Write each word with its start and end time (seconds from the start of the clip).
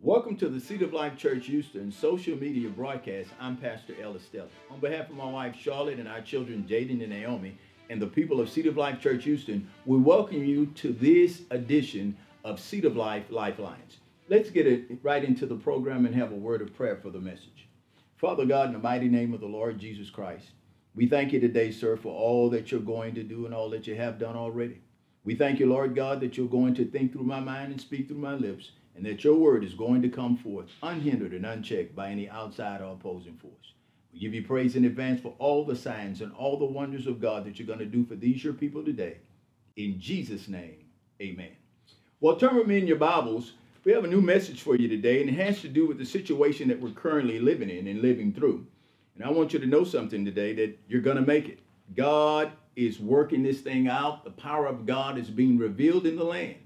Welcome 0.00 0.36
to 0.36 0.48
the 0.48 0.60
Seed 0.60 0.82
of 0.82 0.92
Life 0.92 1.16
Church 1.16 1.46
Houston 1.46 1.90
social 1.90 2.36
media 2.38 2.68
broadcast. 2.68 3.30
I'm 3.40 3.56
Pastor 3.56 3.94
Ellis 4.00 4.22
Stelly. 4.32 4.46
On 4.70 4.78
behalf 4.78 5.10
of 5.10 5.16
my 5.16 5.28
wife 5.28 5.56
Charlotte 5.56 5.98
and 5.98 6.06
our 6.06 6.20
children 6.20 6.64
Jaden 6.70 7.02
and 7.02 7.08
Naomi 7.10 7.58
and 7.90 8.00
the 8.00 8.06
people 8.06 8.40
of 8.40 8.48
Seed 8.48 8.66
of 8.68 8.76
Life 8.76 9.00
Church 9.00 9.24
Houston, 9.24 9.68
we 9.86 9.98
welcome 9.98 10.44
you 10.44 10.66
to 10.66 10.92
this 10.92 11.42
edition 11.50 12.16
of 12.44 12.60
Seed 12.60 12.84
of 12.84 12.94
Life 12.94 13.24
Lifelines. 13.28 13.96
Let's 14.28 14.50
get 14.50 14.68
it 14.68 14.86
right 15.02 15.24
into 15.24 15.46
the 15.46 15.56
program 15.56 16.06
and 16.06 16.14
have 16.14 16.30
a 16.30 16.36
word 16.36 16.62
of 16.62 16.76
prayer 16.76 17.00
for 17.02 17.10
the 17.10 17.18
message. 17.18 17.66
Father 18.18 18.46
God, 18.46 18.68
in 18.68 18.74
the 18.74 18.78
mighty 18.78 19.08
name 19.08 19.34
of 19.34 19.40
the 19.40 19.46
Lord 19.46 19.80
Jesus 19.80 20.10
Christ, 20.10 20.46
we 20.94 21.08
thank 21.08 21.32
you 21.32 21.40
today, 21.40 21.72
sir, 21.72 21.96
for 21.96 22.14
all 22.14 22.48
that 22.50 22.70
you're 22.70 22.80
going 22.80 23.16
to 23.16 23.24
do 23.24 23.46
and 23.46 23.54
all 23.54 23.68
that 23.70 23.88
you 23.88 23.96
have 23.96 24.20
done 24.20 24.36
already. 24.36 24.80
We 25.24 25.34
thank 25.34 25.58
you, 25.58 25.66
Lord 25.66 25.96
God, 25.96 26.20
that 26.20 26.36
you're 26.36 26.46
going 26.46 26.74
to 26.76 26.84
think 26.84 27.12
through 27.12 27.24
my 27.24 27.40
mind 27.40 27.72
and 27.72 27.80
speak 27.80 28.06
through 28.06 28.18
my 28.18 28.34
lips, 28.34 28.70
and 28.98 29.06
that 29.06 29.22
your 29.22 29.36
word 29.36 29.62
is 29.62 29.74
going 29.74 30.02
to 30.02 30.08
come 30.08 30.36
forth 30.36 30.66
unhindered 30.82 31.32
and 31.32 31.46
unchecked 31.46 31.94
by 31.94 32.10
any 32.10 32.28
outside 32.28 32.80
or 32.80 32.94
opposing 32.94 33.36
force. 33.36 33.74
We 34.12 34.18
give 34.18 34.34
you 34.34 34.42
praise 34.42 34.74
in 34.74 34.86
advance 34.86 35.20
for 35.20 35.34
all 35.38 35.64
the 35.64 35.76
signs 35.76 36.20
and 36.20 36.32
all 36.32 36.58
the 36.58 36.64
wonders 36.64 37.06
of 37.06 37.20
God 37.20 37.44
that 37.44 37.58
you're 37.58 37.66
going 37.66 37.78
to 37.78 37.86
do 37.86 38.04
for 38.04 38.16
these 38.16 38.42
your 38.42 38.54
people 38.54 38.84
today. 38.84 39.18
In 39.76 40.00
Jesus' 40.00 40.48
name, 40.48 40.84
amen. 41.22 41.52
Well, 42.20 42.34
turn 42.34 42.56
with 42.56 42.66
me 42.66 42.78
in 42.78 42.88
your 42.88 42.96
Bibles. 42.96 43.52
We 43.84 43.92
have 43.92 44.02
a 44.02 44.08
new 44.08 44.20
message 44.20 44.62
for 44.62 44.74
you 44.74 44.88
today, 44.88 45.20
and 45.20 45.30
it 45.30 45.36
has 45.36 45.60
to 45.60 45.68
do 45.68 45.86
with 45.86 45.98
the 45.98 46.04
situation 46.04 46.66
that 46.66 46.80
we're 46.80 46.90
currently 46.90 47.38
living 47.38 47.70
in 47.70 47.86
and 47.86 48.02
living 48.02 48.32
through. 48.32 48.66
And 49.14 49.22
I 49.22 49.30
want 49.30 49.52
you 49.52 49.60
to 49.60 49.66
know 49.66 49.84
something 49.84 50.24
today 50.24 50.54
that 50.54 50.76
you're 50.88 51.02
going 51.02 51.16
to 51.18 51.22
make 51.22 51.48
it. 51.48 51.60
God 51.94 52.50
is 52.74 52.98
working 52.98 53.44
this 53.44 53.60
thing 53.60 53.86
out. 53.86 54.24
The 54.24 54.32
power 54.32 54.66
of 54.66 54.86
God 54.86 55.18
is 55.18 55.30
being 55.30 55.56
revealed 55.56 56.04
in 56.04 56.16
the 56.16 56.24
land. 56.24 56.56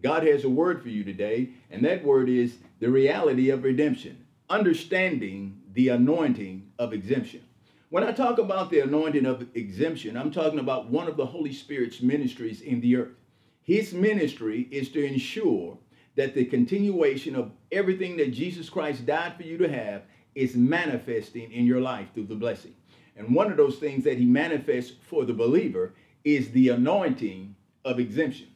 God 0.00 0.26
has 0.26 0.44
a 0.44 0.48
word 0.48 0.82
for 0.82 0.88
you 0.88 1.04
today, 1.04 1.50
and 1.70 1.84
that 1.84 2.04
word 2.04 2.28
is 2.28 2.56
the 2.80 2.90
reality 2.90 3.50
of 3.50 3.64
redemption, 3.64 4.24
understanding 4.50 5.60
the 5.72 5.88
anointing 5.88 6.70
of 6.78 6.92
exemption. 6.92 7.42
When 7.90 8.02
I 8.02 8.12
talk 8.12 8.38
about 8.38 8.70
the 8.70 8.80
anointing 8.80 9.24
of 9.24 9.46
exemption, 9.54 10.16
I'm 10.16 10.32
talking 10.32 10.58
about 10.58 10.90
one 10.90 11.06
of 11.06 11.16
the 11.16 11.26
Holy 11.26 11.52
Spirit's 11.52 12.00
ministries 12.00 12.60
in 12.60 12.80
the 12.80 12.96
earth. 12.96 13.14
His 13.62 13.94
ministry 13.94 14.68
is 14.70 14.90
to 14.90 15.04
ensure 15.04 15.78
that 16.16 16.34
the 16.34 16.44
continuation 16.44 17.36
of 17.36 17.52
everything 17.70 18.16
that 18.16 18.32
Jesus 18.32 18.68
Christ 18.68 19.06
died 19.06 19.36
for 19.36 19.44
you 19.44 19.58
to 19.58 19.68
have 19.68 20.02
is 20.34 20.56
manifesting 20.56 21.52
in 21.52 21.66
your 21.66 21.80
life 21.80 22.08
through 22.14 22.26
the 22.26 22.34
blessing. 22.34 22.74
And 23.16 23.34
one 23.34 23.50
of 23.50 23.56
those 23.56 23.78
things 23.78 24.04
that 24.04 24.18
he 24.18 24.24
manifests 24.24 24.92
for 25.08 25.24
the 25.24 25.32
believer 25.32 25.94
is 26.24 26.50
the 26.50 26.70
anointing 26.70 27.54
of 27.84 28.00
exemption. 28.00 28.48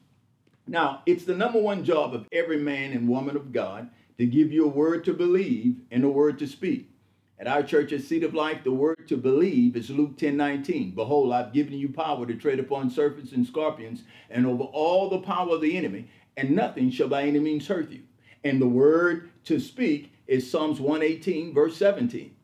Now, 0.69 1.03
it's 1.07 1.25
the 1.25 1.35
number 1.35 1.59
one 1.59 1.83
job 1.83 2.15
of 2.15 2.29
every 2.31 2.59
man 2.59 2.93
and 2.93 3.09
woman 3.09 3.37
of 3.37 3.53
God 3.53 3.89
to 4.19 4.27
give 4.27 4.53
you 4.53 4.67
a 4.67 4.69
word 4.69 5.03
to 5.07 5.15
believe 5.15 5.81
and 5.91 6.05
a 6.05 6.11
word 6.11 6.39
to 6.41 6.47
speak. 6.47 6.91
At 7.41 7.47
our 7.47 7.63
church 7.63 7.93
at 7.93 8.23
of 8.23 8.35
Life, 8.35 8.65
the 8.65 8.73
word 8.73 9.09
to 9.09 9.17
believe 9.17 9.77
is 9.77 9.89
Luke 9.89 10.19
10 10.19 10.37
19. 10.37 10.95
Behold, 10.95 11.33
I've 11.33 11.55
given 11.55 11.73
you 11.73 11.89
power 11.89 12.27
to 12.27 12.35
tread 12.35 12.59
upon 12.59 12.91
serpents 12.91 13.33
and 13.33 13.47
scorpions 13.47 14.03
and 14.29 14.47
over 14.47 14.65
all 14.65 15.09
the 15.09 15.21
power 15.21 15.55
of 15.55 15.63
the 15.63 15.75
enemy, 15.77 16.11
and 16.37 16.51
nothing 16.51 16.91
shall 16.91 17.09
by 17.09 17.23
any 17.23 17.39
means 17.39 17.67
hurt 17.67 17.91
you. 17.91 18.03
And 18.45 18.61
the 18.61 18.69
word 18.69 19.31
to 19.45 19.61
speak 19.61 20.13
is 20.27 20.51
Psalms 20.51 20.81
118, 20.81 21.55
verse 21.55 21.77
17. 21.77 22.35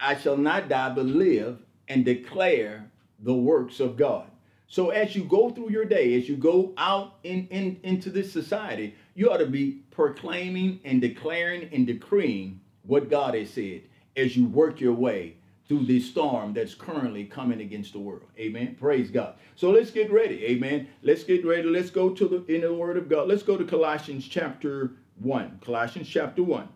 I 0.00 0.16
shall 0.16 0.38
not 0.38 0.70
die, 0.70 0.94
but 0.94 1.04
live 1.04 1.58
and 1.86 2.04
declare 2.04 2.90
the 3.18 3.34
works 3.34 3.80
of 3.80 3.96
God. 3.98 4.27
So 4.68 4.90
as 4.90 5.16
you 5.16 5.24
go 5.24 5.48
through 5.48 5.70
your 5.70 5.86
day, 5.86 6.14
as 6.18 6.28
you 6.28 6.36
go 6.36 6.74
out 6.76 7.16
in, 7.24 7.48
in, 7.48 7.80
into 7.82 8.10
this 8.10 8.30
society, 8.30 8.94
you 9.14 9.30
ought 9.30 9.38
to 9.38 9.46
be 9.46 9.82
proclaiming 9.90 10.80
and 10.84 11.00
declaring 11.00 11.70
and 11.72 11.86
decreeing 11.86 12.60
what 12.82 13.08
God 13.08 13.34
has 13.34 13.50
said 13.50 13.82
as 14.14 14.36
you 14.36 14.46
work 14.46 14.78
your 14.78 14.92
way 14.92 15.36
through 15.68 15.86
this 15.86 16.10
storm 16.10 16.52
that's 16.52 16.74
currently 16.74 17.24
coming 17.24 17.62
against 17.62 17.94
the 17.94 17.98
world. 17.98 18.24
Amen. 18.38 18.76
Praise 18.78 19.10
God. 19.10 19.36
So 19.56 19.70
let's 19.70 19.90
get 19.90 20.12
ready. 20.12 20.44
Amen. 20.44 20.88
Let's 21.02 21.24
get 21.24 21.46
ready. 21.46 21.68
Let's 21.68 21.90
go 21.90 22.10
to 22.10 22.28
the 22.28 22.54
in 22.54 22.60
the 22.60 22.72
word 22.72 22.98
of 22.98 23.08
God. 23.08 23.26
Let's 23.26 23.42
go 23.42 23.56
to 23.56 23.64
Colossians 23.64 24.28
chapter 24.28 24.92
1. 25.20 25.60
Colossians 25.64 26.08
chapter 26.08 26.42
1. 26.42 26.68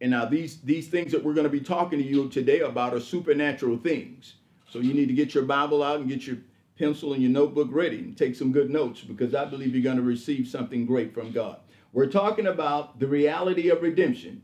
And 0.00 0.12
now 0.12 0.24
these 0.24 0.60
these 0.60 0.88
things 0.88 1.12
that 1.12 1.22
we're 1.22 1.34
going 1.34 1.44
to 1.44 1.50
be 1.50 1.60
talking 1.60 1.98
to 1.98 2.04
you 2.04 2.28
today 2.28 2.60
about 2.60 2.94
are 2.94 3.00
supernatural 3.00 3.78
things. 3.78 4.34
So 4.70 4.80
you 4.80 4.94
need 4.94 5.08
to 5.08 5.14
get 5.14 5.34
your 5.34 5.44
Bible 5.44 5.82
out 5.82 6.00
and 6.00 6.08
get 6.08 6.26
your 6.26 6.38
pencil 6.78 7.12
and 7.12 7.22
your 7.22 7.32
notebook 7.32 7.68
ready 7.70 7.98
and 7.98 8.16
take 8.16 8.34
some 8.34 8.52
good 8.52 8.70
notes 8.70 9.00
because 9.00 9.34
I 9.34 9.44
believe 9.44 9.74
you're 9.74 9.82
going 9.82 9.96
to 9.96 10.02
receive 10.02 10.46
something 10.46 10.86
great 10.86 11.12
from 11.12 11.32
God. 11.32 11.58
We're 11.92 12.06
talking 12.06 12.46
about 12.46 13.00
the 13.00 13.06
reality 13.06 13.70
of 13.70 13.82
redemption, 13.82 14.42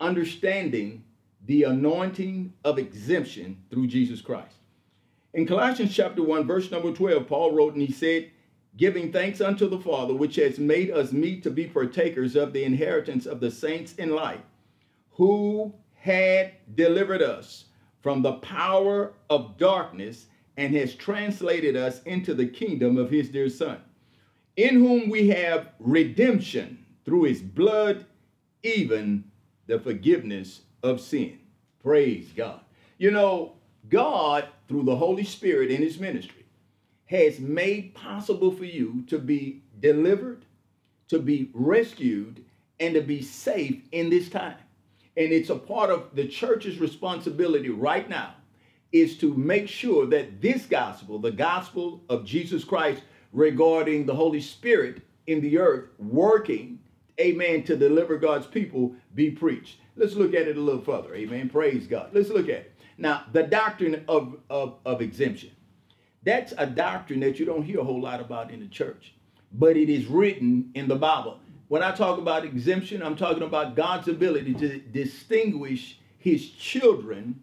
understanding 0.00 1.04
the 1.46 1.64
anointing 1.64 2.52
of 2.64 2.78
exemption 2.78 3.62
through 3.70 3.88
Jesus 3.88 4.20
Christ. 4.20 4.56
In 5.32 5.46
Colossians 5.46 5.94
chapter 5.94 6.22
1, 6.22 6.46
verse 6.46 6.70
number 6.70 6.92
12, 6.92 7.26
Paul 7.26 7.52
wrote 7.52 7.74
and 7.74 7.82
he 7.82 7.92
said, 7.92 8.30
Giving 8.76 9.12
thanks 9.12 9.40
unto 9.40 9.68
the 9.68 9.78
Father, 9.78 10.14
which 10.14 10.36
has 10.36 10.58
made 10.58 10.90
us 10.90 11.12
meet 11.12 11.42
to 11.44 11.50
be 11.50 11.66
partakers 11.66 12.36
of 12.36 12.52
the 12.52 12.64
inheritance 12.64 13.24
of 13.24 13.40
the 13.40 13.50
saints 13.50 13.94
in 13.94 14.10
light 14.10 14.44
who 15.10 15.72
had 15.94 16.52
delivered 16.74 17.22
us 17.22 17.66
from 18.04 18.20
the 18.20 18.34
power 18.34 19.14
of 19.30 19.56
darkness 19.56 20.26
and 20.58 20.74
has 20.74 20.94
translated 20.94 21.74
us 21.74 22.02
into 22.02 22.34
the 22.34 22.46
kingdom 22.46 22.98
of 22.98 23.08
his 23.08 23.30
dear 23.30 23.48
Son, 23.48 23.78
in 24.58 24.74
whom 24.74 25.08
we 25.08 25.28
have 25.28 25.70
redemption 25.80 26.84
through 27.06 27.22
his 27.22 27.40
blood, 27.40 28.04
even 28.62 29.24
the 29.68 29.80
forgiveness 29.80 30.60
of 30.82 31.00
sin. 31.00 31.38
Praise 31.82 32.28
God. 32.36 32.60
You 32.98 33.10
know, 33.10 33.54
God, 33.88 34.48
through 34.68 34.82
the 34.82 34.96
Holy 34.96 35.24
Spirit 35.24 35.70
in 35.70 35.80
his 35.80 35.98
ministry, 35.98 36.44
has 37.06 37.40
made 37.40 37.94
possible 37.94 38.50
for 38.50 38.66
you 38.66 39.02
to 39.06 39.18
be 39.18 39.62
delivered, 39.80 40.44
to 41.08 41.18
be 41.18 41.48
rescued, 41.54 42.44
and 42.78 42.92
to 42.92 43.00
be 43.00 43.22
safe 43.22 43.80
in 43.92 44.10
this 44.10 44.28
time. 44.28 44.58
And 45.16 45.32
it's 45.32 45.50
a 45.50 45.56
part 45.56 45.90
of 45.90 46.14
the 46.14 46.26
church's 46.26 46.78
responsibility 46.78 47.70
right 47.70 48.08
now 48.08 48.34
is 48.92 49.18
to 49.18 49.34
make 49.34 49.68
sure 49.68 50.06
that 50.06 50.40
this 50.40 50.66
gospel, 50.66 51.18
the 51.18 51.30
gospel 51.30 52.02
of 52.08 52.24
Jesus 52.24 52.64
Christ 52.64 53.02
regarding 53.32 54.06
the 54.06 54.14
Holy 54.14 54.40
Spirit 54.40 55.02
in 55.26 55.40
the 55.40 55.58
earth 55.58 55.88
working, 55.98 56.78
amen, 57.20 57.64
to 57.64 57.76
deliver 57.76 58.16
God's 58.16 58.46
people, 58.46 58.94
be 59.14 59.30
preached. 59.30 59.78
Let's 59.96 60.14
look 60.14 60.34
at 60.34 60.48
it 60.48 60.56
a 60.56 60.60
little 60.60 60.80
further. 60.80 61.14
Amen. 61.14 61.48
Praise 61.48 61.86
God. 61.86 62.10
Let's 62.12 62.28
look 62.28 62.48
at 62.48 62.60
it. 62.60 62.74
Now, 62.98 63.24
the 63.32 63.42
doctrine 63.42 64.04
of, 64.08 64.38
of, 64.48 64.78
of 64.84 65.02
exemption. 65.02 65.50
That's 66.22 66.54
a 66.56 66.66
doctrine 66.66 67.20
that 67.20 67.38
you 67.38 67.44
don't 67.44 67.62
hear 67.64 67.80
a 67.80 67.84
whole 67.84 68.00
lot 68.00 68.20
about 68.20 68.50
in 68.50 68.60
the 68.60 68.68
church, 68.68 69.14
but 69.52 69.76
it 69.76 69.90
is 69.90 70.06
written 70.06 70.70
in 70.74 70.88
the 70.88 70.96
Bible. 70.96 71.38
When 71.68 71.82
I 71.82 71.92
talk 71.92 72.18
about 72.18 72.44
exemption, 72.44 73.02
I'm 73.02 73.16
talking 73.16 73.42
about 73.42 73.74
God's 73.74 74.08
ability 74.08 74.52
to 74.54 74.78
distinguish 74.78 75.98
his 76.18 76.50
children 76.50 77.42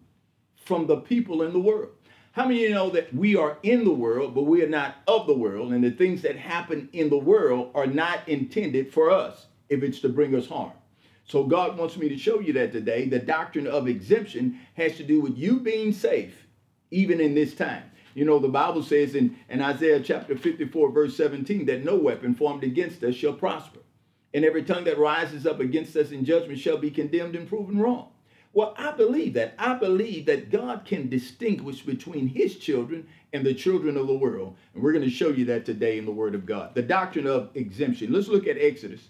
from 0.56 0.86
the 0.86 0.98
people 0.98 1.42
in 1.42 1.54
the 1.54 1.60
world. 1.60 1.90
How 2.34 2.44
many 2.44 2.64
of 2.64 2.70
you 2.70 2.76
know 2.76 2.90
that 2.92 3.14
we 3.14 3.36
are 3.36 3.58
in 3.64 3.84
the 3.84 3.94
world, 3.94 4.36
but 4.36 4.44
we 4.44 4.64
are 4.64 4.70
not 4.70 4.98
of 5.08 5.26
the 5.26 5.34
world, 5.34 5.74
and 5.74 5.84
the 5.84 5.92
things 5.92 6.22
that 6.22 6.38
happen 6.38 6.88
in 6.94 7.10
the 7.10 7.18
world 7.18 7.72
are 7.74 7.88
not 7.88 8.28
intended 8.30 8.94
for 8.94 9.10
us 9.10 9.48
if 9.70 9.82
it's 9.82 10.00
to 10.02 10.10
bring 10.10 10.36
us 10.36 10.48
harm? 10.48 10.72
So 11.26 11.44
God 11.44 11.78
wants 11.78 11.98
me 11.98 12.08
to 12.10 12.18
show 12.18 12.40
you 12.40 12.54
that 12.54 12.72
today. 12.72 13.10
The 13.10 13.20
doctrine 13.20 13.68
of 13.68 13.88
exemption 13.88 14.60
has 14.76 14.98
to 14.98 15.04
do 15.04 15.20
with 15.20 15.36
you 15.36 15.60
being 15.60 15.92
safe, 15.92 16.46
even 16.92 17.20
in 17.20 17.34
this 17.34 17.56
time. 17.56 17.84
You 18.14 18.26
know, 18.26 18.38
the 18.38 18.50
Bible 18.50 18.84
says 18.84 19.16
in, 19.16 19.36
in 19.50 19.62
Isaiah 19.62 20.00
chapter 20.00 20.38
54, 20.38 20.92
verse 20.92 21.18
17, 21.18 21.66
that 21.66 21.84
no 21.84 21.96
weapon 21.96 22.36
formed 22.36 22.64
against 22.64 23.04
us 23.04 23.16
shall 23.16 23.34
prosper 23.34 23.80
and 24.34 24.46
every 24.46 24.64
tongue 24.64 24.86
that 24.86 24.98
rises 24.98 25.46
up 25.46 25.60
against 25.60 25.96
us 25.96 26.12
in 26.12 26.26
judgment 26.26 26.60
shall 26.60 26.78
be 26.78 26.92
condemned 26.92 27.36
and 27.36 27.48
proven 27.48 27.80
wrong. 27.80 28.10
Well, 28.54 28.74
I 28.78 28.92
believe 28.92 29.34
that. 29.36 29.54
I 29.58 29.76
believe 29.76 30.26
that 30.26 30.52
God 30.52 30.84
can 30.84 31.08
distinguish 31.08 31.82
between 31.82 32.28
his 32.28 32.58
children 32.58 33.08
and 33.32 33.46
the 33.46 33.54
children 33.54 33.96
of 33.96 34.08
the 34.08 34.14
world. 34.14 34.58
And 34.74 34.84
we're 34.84 34.92
going 34.92 35.06
to 35.06 35.10
show 35.10 35.30
you 35.30 35.46
that 35.46 35.66
today 35.66 35.98
in 35.98 36.06
the 36.06 36.12
Word 36.12 36.36
of 36.36 36.46
God. 36.46 36.76
The 36.76 36.82
doctrine 36.82 37.28
of 37.28 37.50
exemption. 37.56 38.12
Let's 38.12 38.28
look 38.28 38.48
at 38.48 38.58
Exodus. 38.58 39.10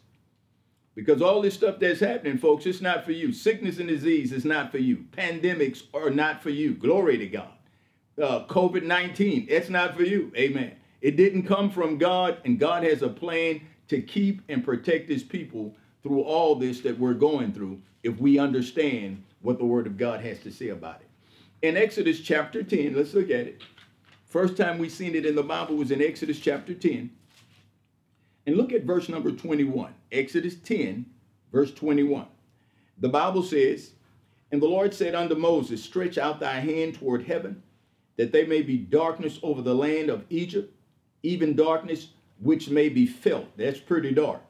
Because 0.94 1.22
all 1.22 1.42
this 1.42 1.56
stuff 1.56 1.80
that's 1.80 2.02
happening, 2.02 2.38
folks, 2.38 2.66
it's 2.66 2.82
not 2.82 3.06
for 3.06 3.14
you. 3.14 3.32
Sickness 3.34 3.80
and 3.80 3.88
disease 3.88 4.32
is 4.32 4.46
not 4.46 4.72
for 4.72 4.78
you. 4.78 5.06
Pandemics 5.12 5.84
are 5.94 6.10
not 6.10 6.44
for 6.44 6.50
you. 6.50 6.76
Glory 6.76 7.18
to 7.18 7.28
God. 7.28 7.54
Uh, 8.22 8.46
COVID 8.46 8.84
19, 8.84 9.48
it's 9.50 9.70
not 9.70 9.96
for 9.96 10.04
you. 10.04 10.32
Amen. 10.36 10.74
It 11.00 11.16
didn't 11.16 11.44
come 11.44 11.72
from 11.72 11.98
God, 11.98 12.38
and 12.46 12.60
God 12.60 12.84
has 12.84 13.02
a 13.02 13.10
plan 13.10 13.62
to 13.92 14.02
keep 14.02 14.42
and 14.48 14.64
protect 14.64 15.10
his 15.10 15.22
people 15.22 15.76
through 16.02 16.22
all 16.22 16.56
this 16.56 16.80
that 16.80 16.98
we're 16.98 17.14
going 17.14 17.52
through 17.52 17.78
if 18.04 18.18
we 18.20 18.40
understand 18.40 19.22
what 19.42 19.58
the 19.58 19.66
word 19.66 19.86
of 19.86 19.98
God 19.98 20.22
has 20.22 20.40
to 20.40 20.50
say 20.50 20.70
about 20.70 21.02
it. 21.02 21.10
In 21.68 21.76
Exodus 21.76 22.22
chapter 22.22 22.64
10, 22.64 22.96
let's 22.96 23.14
look 23.14 23.30
at 23.30 23.48
it. 23.48 23.62
First 24.28 24.56
time 24.56 24.78
we've 24.78 24.94
seen 24.94 25.14
it 25.14 25.26
in 25.26 25.36
the 25.36 25.44
Bible 25.44 25.76
was 25.76 25.92
in 25.92 26.02
Exodus 26.02 26.40
chapter 26.40 26.74
10. 26.74 27.12
And 28.48 28.56
look 28.56 28.72
at 28.72 28.84
verse 28.84 29.10
number 29.10 29.30
21. 29.30 29.94
Exodus 30.10 30.56
10, 30.56 31.06
verse 31.52 31.74
21. 31.74 32.28
The 33.00 33.10
Bible 33.10 33.44
says, 33.44 33.92
And 34.54 34.62
the 34.62 34.68
Lord 34.68 34.94
said 34.94 35.16
unto 35.16 35.36
Moses, 35.36 35.84
Stretch 35.84 36.18
out 36.18 36.40
thy 36.40 36.62
hand 36.62 36.96
toward 36.96 37.26
heaven, 37.26 37.62
that 38.16 38.32
there 38.32 38.48
may 38.48 38.62
be 38.62 38.78
darkness 38.78 39.38
over 39.44 39.62
the 39.62 39.76
land 39.76 40.10
of 40.10 40.24
Egypt, 40.30 40.74
even 41.24 41.58
darkness 41.58 42.08
which 42.42 42.70
may 42.70 42.90
be 42.90 43.06
felt. 43.06 43.56
That's 43.58 43.80
pretty 43.80 44.12
dark. 44.12 44.42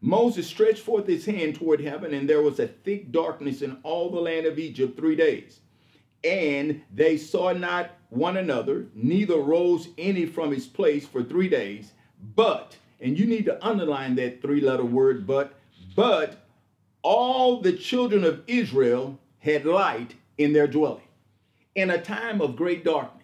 Moses 0.00 0.46
stretched 0.46 0.82
forth 0.82 1.06
his 1.06 1.24
hand 1.24 1.54
toward 1.54 1.80
heaven, 1.80 2.12
and 2.12 2.28
there 2.28 2.42
was 2.42 2.60
a 2.60 2.68
thick 2.68 3.10
darkness 3.10 3.62
in 3.62 3.78
all 3.82 4.10
the 4.10 4.20
land 4.20 4.46
of 4.46 4.58
Egypt 4.58 4.96
three 4.96 5.16
days. 5.16 5.60
And 6.22 6.82
they 6.92 7.16
saw 7.16 7.52
not 7.52 7.90
one 8.10 8.36
another, 8.36 8.86
neither 8.94 9.36
rose 9.36 9.88
any 9.98 10.26
from 10.26 10.52
his 10.52 10.66
place 10.66 11.06
for 11.06 11.22
three 11.22 11.48
days. 11.48 11.92
But, 12.36 12.76
and 13.00 13.18
you 13.18 13.26
need 13.26 13.46
to 13.46 13.66
underline 13.66 14.14
that 14.16 14.40
three 14.40 14.60
letter 14.60 14.84
word, 14.84 15.26
but, 15.26 15.54
but 15.96 16.46
all 17.02 17.60
the 17.60 17.72
children 17.72 18.24
of 18.24 18.42
Israel 18.46 19.18
had 19.38 19.64
light 19.64 20.14
in 20.38 20.52
their 20.52 20.66
dwelling. 20.66 21.02
In 21.74 21.90
a 21.90 22.00
time 22.00 22.40
of 22.40 22.56
great 22.56 22.84
darkness, 22.84 23.23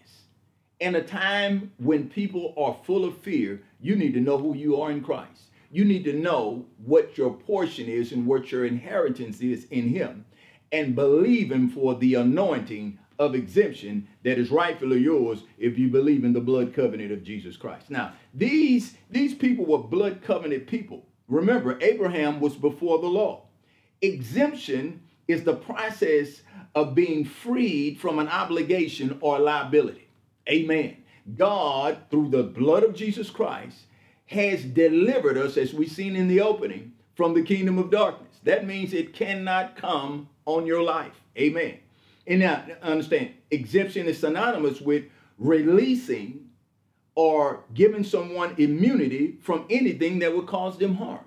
in 0.80 0.94
a 0.94 1.02
time 1.02 1.72
when 1.78 2.08
people 2.08 2.54
are 2.56 2.76
full 2.84 3.04
of 3.04 3.18
fear, 3.18 3.62
you 3.80 3.94
need 3.94 4.14
to 4.14 4.20
know 4.20 4.38
who 4.38 4.56
you 4.56 4.80
are 4.80 4.90
in 4.90 5.02
Christ. 5.02 5.50
You 5.70 5.84
need 5.84 6.04
to 6.04 6.12
know 6.12 6.66
what 6.84 7.16
your 7.16 7.32
portion 7.32 7.86
is 7.86 8.12
and 8.12 8.26
what 8.26 8.50
your 8.50 8.64
inheritance 8.64 9.40
is 9.40 9.66
in 9.66 9.88
Him 9.88 10.24
and 10.72 10.96
believe 10.96 11.52
Him 11.52 11.68
for 11.68 11.94
the 11.94 12.14
anointing 12.14 12.98
of 13.18 13.34
exemption 13.34 14.08
that 14.24 14.38
is 14.38 14.50
rightfully 14.50 14.98
yours 14.98 15.42
if 15.58 15.78
you 15.78 15.88
believe 15.88 16.24
in 16.24 16.32
the 16.32 16.40
blood 16.40 16.72
covenant 16.74 17.12
of 17.12 17.22
Jesus 17.22 17.56
Christ. 17.56 17.90
Now, 17.90 18.14
these, 18.32 18.96
these 19.10 19.34
people 19.34 19.66
were 19.66 19.78
blood 19.78 20.22
covenant 20.22 20.66
people. 20.66 21.06
Remember, 21.28 21.78
Abraham 21.82 22.40
was 22.40 22.56
before 22.56 22.98
the 22.98 23.06
law. 23.06 23.46
Exemption 24.00 25.02
is 25.28 25.44
the 25.44 25.54
process 25.54 26.40
of 26.74 26.94
being 26.94 27.24
freed 27.24 28.00
from 28.00 28.18
an 28.18 28.28
obligation 28.28 29.18
or 29.20 29.38
liability. 29.38 30.09
Amen. 30.50 30.96
God, 31.36 31.98
through 32.10 32.30
the 32.30 32.42
blood 32.42 32.82
of 32.82 32.94
Jesus 32.94 33.30
Christ, 33.30 33.78
has 34.26 34.64
delivered 34.64 35.36
us, 35.36 35.56
as 35.56 35.72
we've 35.74 35.90
seen 35.90 36.16
in 36.16 36.28
the 36.28 36.40
opening, 36.40 36.92
from 37.14 37.34
the 37.34 37.42
kingdom 37.42 37.78
of 37.78 37.90
darkness. 37.90 38.38
That 38.44 38.66
means 38.66 38.92
it 38.92 39.12
cannot 39.12 39.76
come 39.76 40.28
on 40.46 40.66
your 40.66 40.82
life. 40.82 41.20
Amen. 41.36 41.78
And 42.26 42.40
now, 42.40 42.64
understand, 42.82 43.34
exemption 43.50 44.06
is 44.06 44.20
synonymous 44.20 44.80
with 44.80 45.04
releasing 45.38 46.48
or 47.14 47.64
giving 47.74 48.04
someone 48.04 48.54
immunity 48.56 49.36
from 49.42 49.66
anything 49.68 50.20
that 50.20 50.34
would 50.34 50.46
cause 50.46 50.78
them 50.78 50.94
harm. 50.94 51.24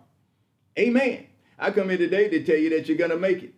Amen. 0.78 1.28
I 1.60 1.72
come 1.72 1.90
here 1.90 1.98
today 1.98 2.30
to 2.30 2.44
tell 2.44 2.58
you 2.58 2.70
that 2.72 2.88
you're 2.88 2.98
going 2.98 3.12
to 3.12 3.18
make 3.18 3.44
it. 3.44 3.54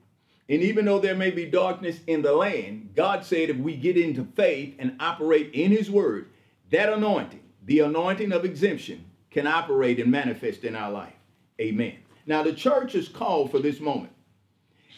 And 0.48 0.62
even 0.62 0.86
though 0.86 1.00
there 1.00 1.16
may 1.16 1.32
be 1.32 1.46
darkness 1.46 2.00
in 2.06 2.22
the 2.22 2.34
land, 2.34 2.92
God 2.96 3.26
said 3.26 3.50
if 3.50 3.58
we 3.58 3.76
get 3.76 3.98
into 3.98 4.26
faith 4.36 4.76
and 4.78 4.96
operate 5.00 5.52
in 5.54 5.72
His 5.72 5.90
Word, 5.90 6.30
that 6.70 6.94
anointing, 6.94 7.42
the 7.66 7.80
anointing 7.80 8.32
of 8.32 8.46
exemption, 8.46 9.06
can 9.32 9.48
operate 9.48 10.00
and 10.00 10.12
manifest 10.12 10.64
in 10.64 10.76
our 10.76 10.92
life. 10.92 11.14
Amen. 11.60 11.98
Now, 12.26 12.44
the 12.44 12.54
church 12.54 12.96
is 12.96 13.08
called 13.08 13.52
for 13.52 13.60
this 13.60 13.80
moment. 13.80 14.12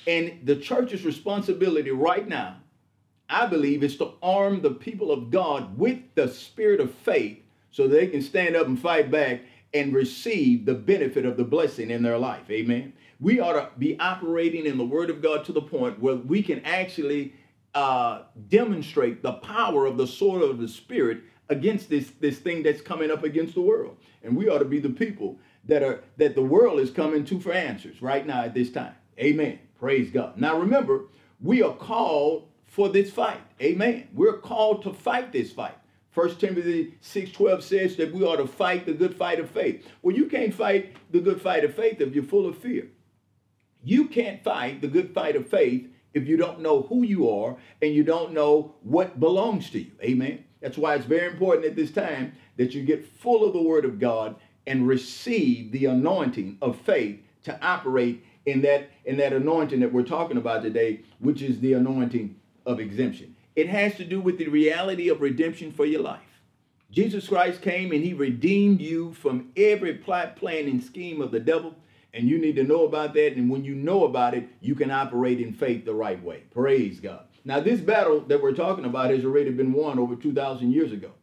And 0.06 0.40
the 0.44 0.56
church's 0.56 1.04
responsibility 1.04 1.92
right 1.92 2.28
now, 2.28 2.58
I 3.30 3.46
believe, 3.48 3.84
is 3.84 3.98
to 3.98 4.14
arm 4.22 4.62
the 4.62 4.72
people 4.72 5.12
of 5.12 5.32
God 5.32 5.78
with 5.78 6.00
the 6.16 6.28
spirit 6.30 6.80
of 6.80 6.94
faith 6.94 7.40
so 7.72 7.88
they 7.88 8.08
can 8.08 8.22
stand 8.22 8.56
up 8.56 8.68
and 8.68 8.80
fight 8.80 9.12
back 9.12 9.42
and 9.74 9.94
receive 9.94 10.66
the 10.66 10.74
benefit 10.74 11.26
of 11.26 11.38
the 11.38 11.44
blessing 11.44 11.92
in 11.92 12.04
their 12.04 12.18
life. 12.18 12.50
Amen. 12.50 12.94
We 13.20 13.40
ought 13.40 13.54
to 13.54 13.70
be 13.78 14.00
operating 14.00 14.66
in 14.66 14.78
the 14.78 14.86
Word 14.86 15.10
of 15.10 15.22
God 15.22 15.44
to 15.46 15.52
the 15.52 15.62
point 15.62 16.00
where 16.00 16.16
we 16.16 16.42
can 16.42 16.64
actually 16.64 17.34
uh, 17.74 18.24
demonstrate 18.48 19.22
the 19.22 19.34
power 19.34 19.86
of 19.86 19.98
the 19.98 20.08
sword 20.08 20.42
of 20.42 20.60
the 20.60 20.68
Spirit 20.68 21.22
against 21.50 21.90
this, 21.90 22.12
this 22.20 22.40
thing 22.40 22.64
that's 22.64 22.82
coming 22.82 23.12
up 23.12 23.24
against 23.24 23.56
the 23.56 23.62
world. 23.62 23.98
And 24.24 24.36
we 24.36 24.50
ought 24.50 24.60
to 24.60 24.66
be 24.66 24.80
the 24.80 24.90
people 24.90 25.38
that 25.66 25.84
are 25.84 26.04
that 26.18 26.36
the 26.36 26.42
world 26.42 26.80
is 26.80 26.90
coming 26.90 27.26
to 27.26 27.40
for 27.40 27.52
answers 27.52 28.02
right 28.02 28.26
now 28.26 28.44
at 28.44 28.54
this 28.54 28.72
time. 28.72 28.96
Amen. 29.20 29.60
Praise 29.80 30.12
God. 30.12 30.38
Now 30.38 30.58
remember, 30.60 31.06
we 31.42 31.62
are 31.62 31.74
called 31.74 32.48
for 32.66 32.90
this 32.90 33.12
fight. 33.12 33.42
Amen. 33.62 34.08
We're 34.14 34.38
called 34.38 34.84
to 34.84 34.94
fight 34.94 35.32
this 35.32 35.52
fight. 35.52 35.78
First 36.18 36.40
Timothy 36.40 36.96
6:12 37.00 37.62
says 37.62 37.96
that 37.98 38.12
we 38.12 38.24
ought 38.24 38.38
to 38.38 38.48
fight 38.48 38.88
the 38.88 38.94
good 38.94 39.14
fight 39.14 39.40
of 39.40 39.52
faith. 39.52 39.88
Well, 40.02 40.16
you 40.16 40.26
can't 40.26 40.52
fight 40.52 40.96
the 41.12 41.20
good 41.20 41.40
fight 41.40 41.64
of 41.64 41.76
faith 41.76 42.02
if 42.02 42.16
you're 42.16 42.24
full 42.24 42.48
of 42.48 42.58
fear. 42.58 42.88
You 43.84 44.08
can't 44.08 44.44
fight 44.44 44.82
the 44.82 44.88
good 44.88 45.14
fight 45.14 45.36
of 45.36 45.48
faith 45.48 45.88
if 46.16 46.28
you 46.28 46.36
don't 46.36 46.62
know 46.62 46.82
who 46.82 47.04
you 47.04 47.30
are 47.30 47.58
and 47.84 47.94
you 47.94 48.04
don't 48.04 48.34
know 48.34 48.74
what 48.82 49.20
belongs 49.20 49.70
to 49.70 49.80
you. 49.80 49.92
Amen. 50.02 50.44
That's 50.60 50.76
why 50.76 50.96
it's 50.96 51.06
very 51.06 51.28
important 51.28 51.68
at 51.68 51.76
this 51.76 51.92
time 51.92 52.34
that 52.56 52.74
you 52.74 52.82
get 52.82 53.06
full 53.06 53.46
of 53.46 53.54
the 53.54 53.62
Word 53.62 53.86
of 53.86 54.00
God 54.00 54.38
and 54.66 54.88
receive 54.88 55.72
the 55.72 55.86
anointing 55.86 56.58
of 56.64 56.78
faith 56.78 57.22
to 57.44 57.64
operate 57.64 58.26
in 58.48 58.62
that 58.62 58.90
in 59.06 59.18
that 59.18 59.34
anointing 59.34 59.82
that 59.82 59.94
we're 59.94 60.02
talking 60.02 60.38
about 60.38 60.64
today, 60.64 61.02
which 61.20 61.44
is 61.44 61.60
the 61.60 61.74
anointing 61.74 62.38
of 62.66 62.80
exemption. 62.80 63.36
It 63.58 63.70
has 63.70 63.96
to 63.96 64.06
do 64.06 64.22
with 64.22 64.38
the 64.38 64.50
reality 64.50 65.10
of 65.10 65.20
redemption 65.20 65.72
for 65.72 65.84
your 65.84 66.04
life. 66.04 66.22
Jesus 66.92 67.28
Christ 67.28 67.60
came 67.64 67.92
and 67.92 68.04
he 68.04 68.14
redeemed 68.14 68.80
you 68.80 69.14
from 69.14 69.52
every 69.58 69.96
plot, 69.96 70.36
plan, 70.36 70.68
and 70.68 70.82
scheme 70.82 71.24
of 71.24 71.32
the 71.32 71.40
devil. 71.40 71.74
And 72.14 72.30
you 72.30 72.38
need 72.38 72.56
to 72.58 72.64
know 72.64 72.86
about 72.86 73.16
that. 73.16 73.36
And 73.36 73.50
when 73.50 73.66
you 73.66 73.74
know 73.74 74.06
about 74.06 74.36
it, 74.36 74.48
you 74.62 74.76
can 74.76 74.92
operate 74.92 75.42
in 75.42 75.54
faith 75.54 75.86
the 75.86 75.96
right 75.96 76.24
way. 76.24 76.44
Praise 76.52 77.00
God. 77.00 77.26
Now, 77.46 77.60
this 77.60 77.82
battle 77.82 78.20
that 78.28 78.44
we're 78.44 78.54
talking 78.54 78.86
about 78.86 79.10
has 79.10 79.26
already 79.26 79.50
been 79.50 79.74
won 79.74 79.98
over 79.98 80.16
2,000 80.16 80.72
years 80.72 80.92
ago. 80.92 81.14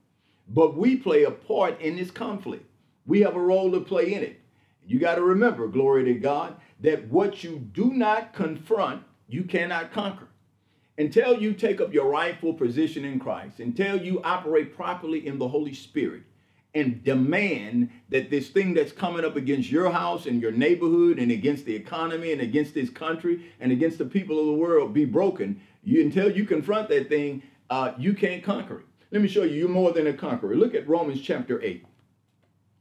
But 0.49 0.77
we 0.77 0.97
play 0.97 1.23
a 1.23 1.31
part 1.31 1.81
in 1.81 1.95
this 1.95 2.11
conflict. 2.11 2.69
We 3.07 3.21
have 3.21 3.37
a 3.37 3.41
role 3.41 3.71
to 3.71 3.81
play 3.81 4.13
in 4.13 4.25
it. 4.25 4.41
You 4.85 4.99
got 4.99 5.15
to 5.15 5.23
remember, 5.23 5.69
glory 5.69 6.03
to 6.07 6.15
God, 6.15 6.57
that 6.81 7.07
what 7.07 7.45
you 7.45 7.61
do 7.61 7.93
not 7.93 8.33
confront, 8.33 9.05
you 9.29 9.45
cannot 9.45 9.93
conquer. 9.93 10.27
Until 10.97 11.41
you 11.41 11.55
take 11.55 11.81
up 11.81 11.93
your 11.93 12.09
rightful 12.09 12.55
position 12.55 13.05
in 13.05 13.19
Christ, 13.19 13.59
until 13.59 14.01
you 14.01 14.21
operate 14.23 14.77
properly 14.77 15.27
in 15.27 15.39
the 15.39 15.49
Holy 15.49 15.75
Spirit, 15.75 16.23
and 16.75 17.05
demand 17.05 17.89
that 18.09 18.31
this 18.31 18.49
thing 18.49 18.75
that's 18.75 18.93
coming 18.93 19.25
up 19.25 19.37
against 19.37 19.71
your 19.71 19.91
house 19.91 20.27
and 20.27 20.43
your 20.43 20.51
neighborhood 20.51 21.19
and 21.19 21.31
against 21.31 21.65
the 21.65 21.75
economy 21.75 22.33
and 22.33 22.41
against 22.41 22.75
this 22.75 22.91
country 22.91 23.53
and 23.61 23.71
against 23.71 23.99
the 23.99 24.05
people 24.05 24.41
of 24.41 24.47
the 24.47 24.53
world 24.53 24.93
be 24.93 25.05
broken, 25.05 25.61
you, 25.85 26.03
until 26.03 26.31
you 26.31 26.45
confront 26.45 26.89
that 26.89 27.09
thing, 27.09 27.43
uh, 27.71 27.93
you 27.97 28.13
can't 28.13 28.43
conquer 28.43 28.81
it. 28.81 28.87
Let 29.13 29.23
me 29.23 29.29
show 29.29 29.45
you, 29.45 29.55
you're 29.55 29.69
more 29.69 29.93
than 29.93 30.09
a 30.09 30.13
conqueror. 30.13 30.57
Look 30.57 30.75
at 30.75 30.89
Romans 30.89 31.21
chapter 31.21 31.63
8. 31.63 31.87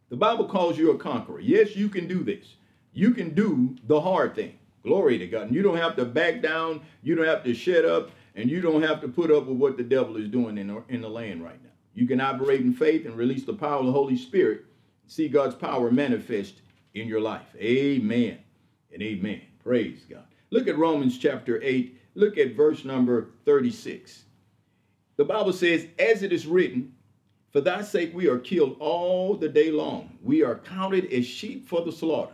The 0.09 0.17
Bible 0.17 0.47
calls 0.47 0.77
you 0.77 0.91
a 0.91 0.97
conqueror. 0.97 1.39
Yes, 1.39 1.75
you 1.75 1.89
can 1.89 2.07
do 2.07 2.23
this. 2.23 2.55
You 2.93 3.11
can 3.11 3.35
do 3.35 3.75
the 3.85 4.01
hard 4.01 4.35
thing. 4.35 4.57
Glory 4.83 5.17
to 5.17 5.27
God. 5.27 5.47
And 5.47 5.55
you 5.55 5.61
don't 5.61 5.77
have 5.77 5.95
to 5.95 6.05
back 6.05 6.41
down. 6.41 6.81
You 7.01 7.15
don't 7.15 7.25
have 7.25 7.43
to 7.45 7.53
shut 7.53 7.85
up. 7.85 8.11
And 8.35 8.49
you 8.49 8.61
don't 8.61 8.81
have 8.81 9.01
to 9.01 9.07
put 9.07 9.31
up 9.31 9.45
with 9.45 9.57
what 9.57 9.77
the 9.77 9.83
devil 9.83 10.17
is 10.17 10.27
doing 10.27 10.57
in 10.57 10.67
the, 10.67 10.83
in 10.89 11.01
the 11.01 11.09
land 11.09 11.43
right 11.43 11.61
now. 11.63 11.69
You 11.93 12.07
can 12.07 12.19
operate 12.19 12.61
in 12.61 12.73
faith 12.73 13.05
and 13.05 13.15
release 13.15 13.43
the 13.43 13.53
power 13.53 13.79
of 13.79 13.85
the 13.85 13.91
Holy 13.91 14.17
Spirit. 14.17 14.65
See 15.07 15.27
God's 15.27 15.55
power 15.55 15.91
manifest 15.91 16.55
in 16.95 17.07
your 17.07 17.21
life. 17.21 17.47
Amen 17.57 18.39
and 18.91 19.01
amen. 19.01 19.41
Praise 19.63 20.05
God. 20.09 20.23
Look 20.49 20.67
at 20.67 20.77
Romans 20.77 21.17
chapter 21.17 21.61
8 21.61 21.99
Look 22.15 22.37
at 22.37 22.55
verse 22.55 22.85
number 22.85 23.29
36. 23.45 24.23
The 25.17 25.25
Bible 25.25 25.53
says, 25.53 25.87
As 25.97 26.23
it 26.23 26.31
is 26.31 26.45
written, 26.45 26.93
For 27.51 27.61
thy 27.61 27.81
sake 27.81 28.13
we 28.13 28.27
are 28.27 28.37
killed 28.37 28.77
all 28.79 29.35
the 29.35 29.49
day 29.49 29.71
long. 29.71 30.17
We 30.21 30.43
are 30.43 30.59
counted 30.59 31.11
as 31.11 31.25
sheep 31.25 31.67
for 31.67 31.81
the 31.81 31.91
slaughter. 31.91 32.33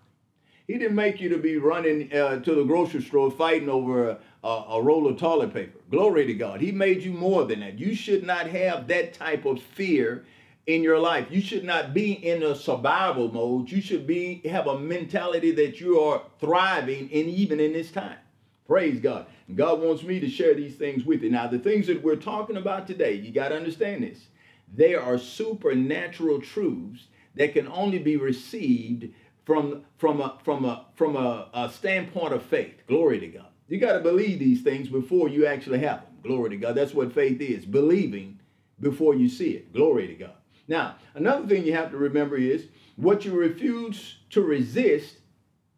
He 0.71 0.77
didn't 0.77 0.95
make 0.95 1.19
you 1.19 1.27
to 1.27 1.37
be 1.37 1.57
running 1.57 2.13
uh, 2.13 2.39
to 2.39 2.55
the 2.55 2.63
grocery 2.63 3.01
store 3.01 3.29
fighting 3.29 3.67
over 3.67 4.17
a, 4.41 4.47
a, 4.47 4.81
roll 4.81 5.05
of 5.05 5.17
toilet 5.17 5.53
paper. 5.53 5.77
Glory 5.89 6.25
to 6.27 6.33
God. 6.33 6.61
He 6.61 6.71
made 6.71 7.03
you 7.03 7.11
more 7.11 7.43
than 7.43 7.59
that. 7.59 7.77
You 7.77 7.93
should 7.93 8.23
not 8.23 8.47
have 8.47 8.87
that 8.87 9.13
type 9.13 9.43
of 9.43 9.61
fear 9.61 10.23
in 10.67 10.81
your 10.81 10.97
life. 10.97 11.27
You 11.29 11.41
should 11.41 11.65
not 11.65 11.93
be 11.93 12.13
in 12.13 12.41
a 12.41 12.55
survival 12.55 13.29
mode. 13.29 13.69
You 13.69 13.81
should 13.81 14.07
be 14.07 14.41
have 14.47 14.67
a 14.67 14.79
mentality 14.79 15.51
that 15.51 15.81
you 15.81 15.99
are 15.99 16.21
thriving 16.39 17.09
in 17.09 17.27
even 17.27 17.59
in 17.59 17.73
this 17.73 17.91
time. 17.91 18.19
Praise 18.65 19.01
God. 19.01 19.25
And 19.49 19.57
God 19.57 19.81
wants 19.81 20.03
me 20.03 20.21
to 20.21 20.29
share 20.29 20.53
these 20.53 20.77
things 20.77 21.03
with 21.03 21.21
you. 21.21 21.31
Now, 21.31 21.47
the 21.47 21.59
things 21.59 21.87
that 21.87 22.01
we're 22.01 22.15
talking 22.15 22.55
about 22.55 22.87
today, 22.87 23.15
you 23.15 23.33
got 23.33 23.49
to 23.49 23.57
understand 23.57 24.03
this. 24.03 24.27
They 24.73 24.95
are 24.95 25.17
supernatural 25.17 26.39
truths 26.39 27.07
that 27.35 27.51
can 27.51 27.67
only 27.67 27.99
be 27.99 28.15
received 28.15 29.09
from 29.45 29.83
from 29.97 30.21
a 30.21 30.37
from 30.43 30.65
a 30.65 30.85
from 30.95 31.15
a, 31.15 31.49
a 31.53 31.69
standpoint 31.69 32.33
of 32.33 32.43
faith. 32.43 32.75
Glory 32.87 33.19
to 33.19 33.27
God. 33.27 33.47
You 33.67 33.79
got 33.79 33.93
to 33.93 33.99
believe 33.99 34.39
these 34.39 34.61
things 34.61 34.89
before 34.89 35.29
you 35.29 35.45
actually 35.45 35.79
have 35.79 36.01
them. 36.01 36.09
Glory 36.23 36.51
to 36.51 36.57
God. 36.57 36.75
That's 36.75 36.93
what 36.93 37.13
faith 37.13 37.39
is. 37.39 37.65
Believing 37.65 38.39
before 38.79 39.15
you 39.15 39.29
see 39.29 39.51
it. 39.51 39.73
Glory 39.73 40.07
to 40.07 40.15
God. 40.15 40.33
Now, 40.67 40.95
another 41.15 41.47
thing 41.47 41.65
you 41.65 41.73
have 41.73 41.91
to 41.91 41.97
remember 41.97 42.37
is 42.37 42.67
what 42.95 43.25
you 43.25 43.33
refuse 43.33 44.17
to 44.31 44.41
resist, 44.41 45.17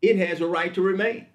it 0.01 0.17
has 0.17 0.41
a 0.41 0.47
right 0.47 0.73
to 0.73 0.81
remain. 0.81 1.27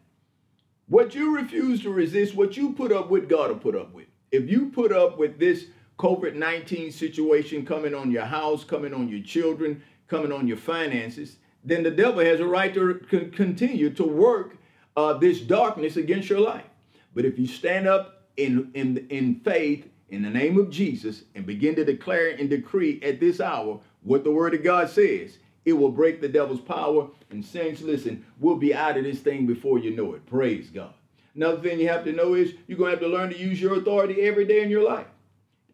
What 0.89 1.15
you 1.15 1.37
refuse 1.37 1.83
to 1.83 1.91
resist, 1.91 2.35
what 2.35 2.57
you 2.57 2.73
put 2.73 2.93
up 2.93 3.11
with, 3.11 3.29
God 3.29 3.51
will 3.51 3.59
put 3.59 3.77
up 3.77 3.93
with. 3.93 4.07
If 4.31 4.51
you 4.51 4.71
put 4.71 4.93
up 4.93 5.19
with 5.19 5.39
this 5.39 5.67
COVID 5.99 6.35
19 6.35 6.93
situation 6.93 7.67
coming 7.67 7.95
on 7.95 8.11
your 8.11 8.25
house, 8.25 8.65
coming 8.65 8.95
on 8.95 9.09
your 9.09 9.23
children, 9.23 9.83
coming 10.07 10.33
on 10.33 10.47
your 10.47 10.57
finances, 10.57 11.37
then 11.65 11.83
the 11.83 11.91
devil 11.91 12.21
has 12.21 12.41
a 12.41 12.47
right 12.47 12.73
to 12.75 12.95
continue 13.33 13.91
to 13.91 14.05
work 14.05 14.57
uh, 14.97 15.13
this 15.15 15.41
darkness 15.41 15.97
against 15.97 16.29
your 16.29 16.41
life. 16.41 16.65
But 17.15 17.25
if 17.25 17.39
you 17.39 17.47
stand 17.47 17.87
up 17.87 18.25
in, 18.37 18.71
in, 18.75 19.07
in 19.11 19.41
faith 19.41 19.89
in 20.11 20.23
the 20.23 20.31
name 20.31 20.59
of 20.59 20.71
Jesus 20.71 21.25
and 21.35 21.45
begin 21.45 21.75
to 21.77 21.85
declare 21.85 22.31
and 22.31 22.49
decree 22.49 23.01
at 23.03 23.21
this 23.21 23.41
hour 23.41 23.81
what 24.03 24.25
the 24.25 24.31
word 24.31 24.55
of 24.55 24.63
God 24.63 24.89
says, 24.89 25.39
it 25.65 25.73
will 25.73 25.91
break 25.91 26.21
the 26.21 26.29
devil's 26.29 26.61
power. 26.61 27.09
And 27.31 27.45
saints, 27.45 27.83
listen, 27.83 28.25
we'll 28.41 28.57
be 28.57 28.75
out 28.75 28.97
of 28.97 29.05
this 29.05 29.21
thing 29.21 29.47
before 29.47 29.79
you 29.79 29.95
know 29.95 30.15
it. 30.15 30.25
Praise 30.27 30.71
God. 30.71 30.95
Another 31.35 31.61
thing 31.61 31.79
you 31.79 31.89
have 31.89 32.05
to 32.05 32.13
know 32.13 32.35
is 32.35 32.55
you're 32.67 32.79
going 32.79 32.91
to 32.91 32.97
have 32.97 33.05
to 33.05 33.09
learn 33.09 33.31
to 33.31 33.39
use 33.39 33.61
your 33.61 33.77
authority 33.77 34.23
every 34.23 34.47
day 34.47 34.63
in 34.63 34.71
your 34.71 34.83
life. 34.83 35.07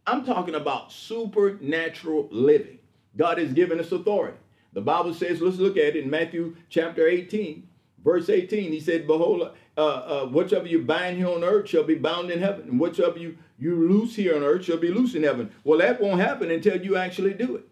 I'm 0.07 0.25
talking 0.25 0.57
about 0.57 0.93
supernatural 0.93 2.29
living. 2.31 2.79
God 3.17 3.39
has 3.39 3.53
given 3.53 3.79
us 3.79 3.93
authority. 3.93 4.37
The 4.75 4.81
Bible 4.81 5.15
says, 5.15 5.41
let's 5.41 5.57
look 5.57 5.77
at 5.77 5.95
it 5.95 6.05
in 6.05 6.11
Matthew 6.11 6.57
chapter 6.69 7.07
18, 7.07 7.67
verse 8.05 8.29
18. 8.29 8.73
He 8.73 8.81
said, 8.81 9.07
Behold, 9.07 9.51
uh, 9.77 9.81
uh, 9.81 10.27
whatsoever 10.27 10.67
you 10.67 10.83
bind 10.83 11.17
here 11.17 11.29
on 11.29 11.45
earth 11.45 11.69
shall 11.69 11.85
be 11.85 11.95
bound 11.95 12.31
in 12.31 12.41
heaven, 12.41 12.69
and 12.69 12.81
whatsoever 12.81 13.19
you, 13.19 13.39
you 13.57 13.89
loose 13.89 14.17
here 14.17 14.37
on 14.37 14.43
earth 14.43 14.65
shall 14.65 14.77
be 14.77 14.91
loose 14.91 15.15
in 15.15 15.23
heaven. 15.23 15.53
Well, 15.63 15.79
that 15.79 16.01
won't 16.01 16.21
happen 16.21 16.51
until 16.51 16.83
you 16.83 16.97
actually 16.97 17.35
do 17.35 17.57
it. 17.57 17.69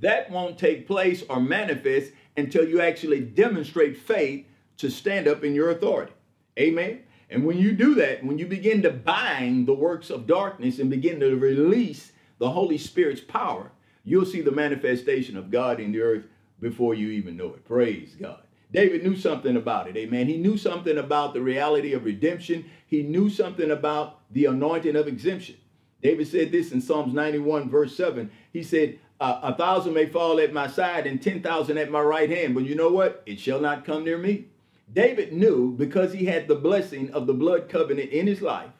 That 0.00 0.30
won't 0.30 0.58
take 0.58 0.86
place 0.86 1.24
or 1.28 1.40
manifest 1.40 2.12
until 2.36 2.68
you 2.68 2.80
actually 2.80 3.20
demonstrate 3.20 3.98
faith 3.98 4.46
to 4.78 4.90
stand 4.90 5.28
up 5.28 5.44
in 5.44 5.54
your 5.54 5.70
authority. 5.70 6.12
Amen. 6.58 7.00
And 7.30 7.44
when 7.44 7.58
you 7.58 7.72
do 7.72 7.94
that, 7.96 8.24
when 8.24 8.38
you 8.38 8.46
begin 8.46 8.82
to 8.82 8.90
bind 8.90 9.66
the 9.66 9.74
works 9.74 10.10
of 10.10 10.26
darkness 10.26 10.78
and 10.78 10.90
begin 10.90 11.20
to 11.20 11.36
release 11.36 12.12
the 12.38 12.50
Holy 12.50 12.78
Spirit's 12.78 13.20
power, 13.20 13.70
you'll 14.04 14.26
see 14.26 14.40
the 14.40 14.50
manifestation 14.50 15.36
of 15.36 15.50
God 15.50 15.80
in 15.80 15.92
the 15.92 16.00
earth 16.00 16.24
before 16.60 16.94
you 16.94 17.08
even 17.10 17.36
know 17.36 17.48
it. 17.54 17.64
Praise 17.64 18.14
God. 18.20 18.42
David 18.72 19.02
knew 19.02 19.16
something 19.16 19.56
about 19.56 19.88
it. 19.88 19.96
Amen. 19.96 20.28
He 20.28 20.36
knew 20.36 20.56
something 20.56 20.98
about 20.98 21.34
the 21.34 21.40
reality 21.40 21.92
of 21.92 22.04
redemption. 22.04 22.70
He 22.86 23.02
knew 23.02 23.28
something 23.28 23.70
about 23.70 24.20
the 24.30 24.44
anointing 24.46 24.96
of 24.96 25.08
exemption. 25.08 25.56
David 26.02 26.28
said 26.28 26.52
this 26.52 26.72
in 26.72 26.80
Psalms 26.80 27.12
91, 27.12 27.68
verse 27.68 27.96
7. 27.96 28.30
He 28.52 28.62
said, 28.62 28.98
A 29.20 29.54
thousand 29.54 29.94
may 29.94 30.06
fall 30.06 30.38
at 30.40 30.52
my 30.52 30.68
side 30.68 31.06
and 31.06 31.20
10,000 31.20 31.78
at 31.78 31.90
my 31.90 32.00
right 32.00 32.30
hand, 32.30 32.54
but 32.54 32.64
you 32.64 32.74
know 32.74 32.90
what? 32.90 33.22
It 33.26 33.40
shall 33.40 33.60
not 33.60 33.84
come 33.84 34.04
near 34.04 34.18
me. 34.18 34.46
David 34.92 35.32
knew 35.32 35.72
because 35.72 36.12
he 36.12 36.24
had 36.24 36.48
the 36.48 36.54
blessing 36.54 37.10
of 37.12 37.26
the 37.26 37.34
blood 37.34 37.68
covenant 37.68 38.10
in 38.10 38.26
his 38.26 38.40
life 38.40 38.70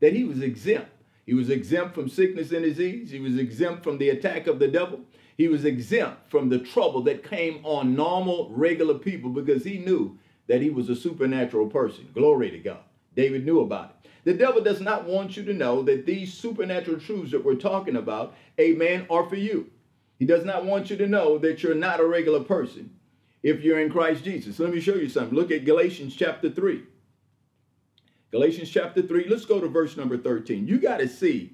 that 0.00 0.12
he 0.12 0.24
was 0.24 0.40
exempt. 0.40 0.90
He 1.26 1.34
was 1.34 1.50
exempt 1.50 1.94
from 1.94 2.08
sickness 2.08 2.52
and 2.52 2.62
disease. 2.62 3.10
He 3.10 3.20
was 3.20 3.36
exempt 3.36 3.82
from 3.82 3.98
the 3.98 4.10
attack 4.10 4.46
of 4.46 4.60
the 4.60 4.68
devil. 4.68 5.00
He 5.36 5.48
was 5.48 5.64
exempt 5.64 6.30
from 6.30 6.48
the 6.48 6.60
trouble 6.60 7.02
that 7.02 7.28
came 7.28 7.60
on 7.64 7.94
normal, 7.94 8.50
regular 8.54 8.94
people 8.94 9.30
because 9.30 9.64
he 9.64 9.78
knew 9.78 10.18
that 10.46 10.62
he 10.62 10.70
was 10.70 10.88
a 10.88 10.96
supernatural 10.96 11.66
person. 11.66 12.08
Glory 12.14 12.50
to 12.52 12.58
God. 12.58 12.78
David 13.14 13.44
knew 13.44 13.60
about 13.60 13.90
it. 13.90 14.10
The 14.24 14.34
devil 14.34 14.62
does 14.62 14.80
not 14.80 15.04
want 15.04 15.36
you 15.36 15.44
to 15.44 15.52
know 15.52 15.82
that 15.82 16.06
these 16.06 16.32
supernatural 16.32 17.00
truths 17.00 17.32
that 17.32 17.44
we're 17.44 17.54
talking 17.54 17.96
about, 17.96 18.34
amen, 18.58 19.06
are 19.10 19.28
for 19.28 19.36
you. 19.36 19.70
He 20.18 20.26
does 20.26 20.44
not 20.44 20.64
want 20.64 20.90
you 20.90 20.96
to 20.96 21.06
know 21.06 21.38
that 21.38 21.62
you're 21.62 21.74
not 21.74 22.00
a 22.00 22.06
regular 22.06 22.40
person 22.40 22.90
if 23.42 23.62
you're 23.62 23.80
in 23.80 23.90
Christ 23.90 24.24
Jesus. 24.24 24.58
Let 24.58 24.72
me 24.72 24.80
show 24.80 24.94
you 24.94 25.08
something. 25.08 25.36
Look 25.36 25.50
at 25.50 25.64
Galatians 25.64 26.16
chapter 26.16 26.50
3. 26.50 26.82
Galatians 28.30 28.70
chapter 28.70 29.02
3, 29.02 29.26
let's 29.28 29.44
go 29.44 29.60
to 29.60 29.68
verse 29.68 29.96
number 29.96 30.18
13. 30.18 30.66
You 30.66 30.78
got 30.78 30.98
to 30.98 31.08
see 31.08 31.52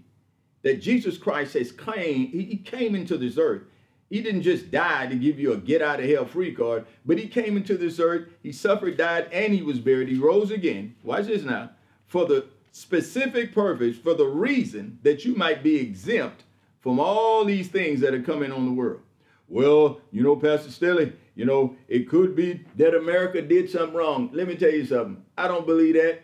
that 0.62 0.81
Jesus 0.81 1.19
Christ 1.19 1.55
has 1.55 1.73
came, 1.73 2.29
he 2.29 2.57
came 2.57 2.95
into 2.95 3.17
this 3.17 3.37
earth. 3.37 3.62
He 4.09 4.21
didn't 4.21 4.43
just 4.43 4.71
die 4.71 5.07
to 5.07 5.17
give 5.17 5.41
you 5.41 5.52
a 5.52 5.57
get 5.57 5.81
out 5.81 6.00
of 6.00 6.09
hell 6.09 6.26
free 6.26 6.55
card, 6.55 6.87
but 7.07 7.19
he 7.19 7.26
came 7.26 7.57
into 7.57 7.76
this 7.76 7.99
earth, 7.99 8.29
he 8.43 8.52
suffered, 8.52 8.97
died, 8.97 9.29
and 9.33 9.55
he 9.55 9.62
was 9.62 9.79
buried. 9.79 10.09
He 10.09 10.19
rose 10.19 10.50
again. 10.50 10.95
Watch 11.02 11.26
this 11.26 11.43
now. 11.43 11.71
For 12.07 12.26
the 12.26 12.47
specific 12.73 13.55
purpose, 13.55 13.97
for 13.97 14.14
the 14.14 14.26
reason 14.26 14.99
that 15.02 15.25
you 15.25 15.35
might 15.35 15.62
be 15.62 15.76
exempt 15.76 16.45
from 16.81 17.00
all 17.00 17.45
these 17.45 17.69
things 17.69 18.00
that 18.00 18.12
are 18.12 18.23
coming 18.23 18.52
on 18.52 18.67
the 18.67 18.73
world. 18.73 19.00
Well, 19.49 20.00
you 20.11 20.23
know, 20.23 20.37
Pastor 20.37 20.71
Stelly, 20.71 21.12
you 21.35 21.45
know, 21.45 21.76
it 21.88 22.09
could 22.09 22.35
be 22.35 22.64
that 22.76 22.95
America 22.95 23.41
did 23.41 23.71
something 23.71 23.95
wrong. 23.95 24.31
Let 24.33 24.49
me 24.49 24.57
tell 24.57 24.71
you 24.71 24.85
something. 24.85 25.23
I 25.38 25.49
don't 25.49 25.67
believe 25.67 25.95
that. 25.95 26.23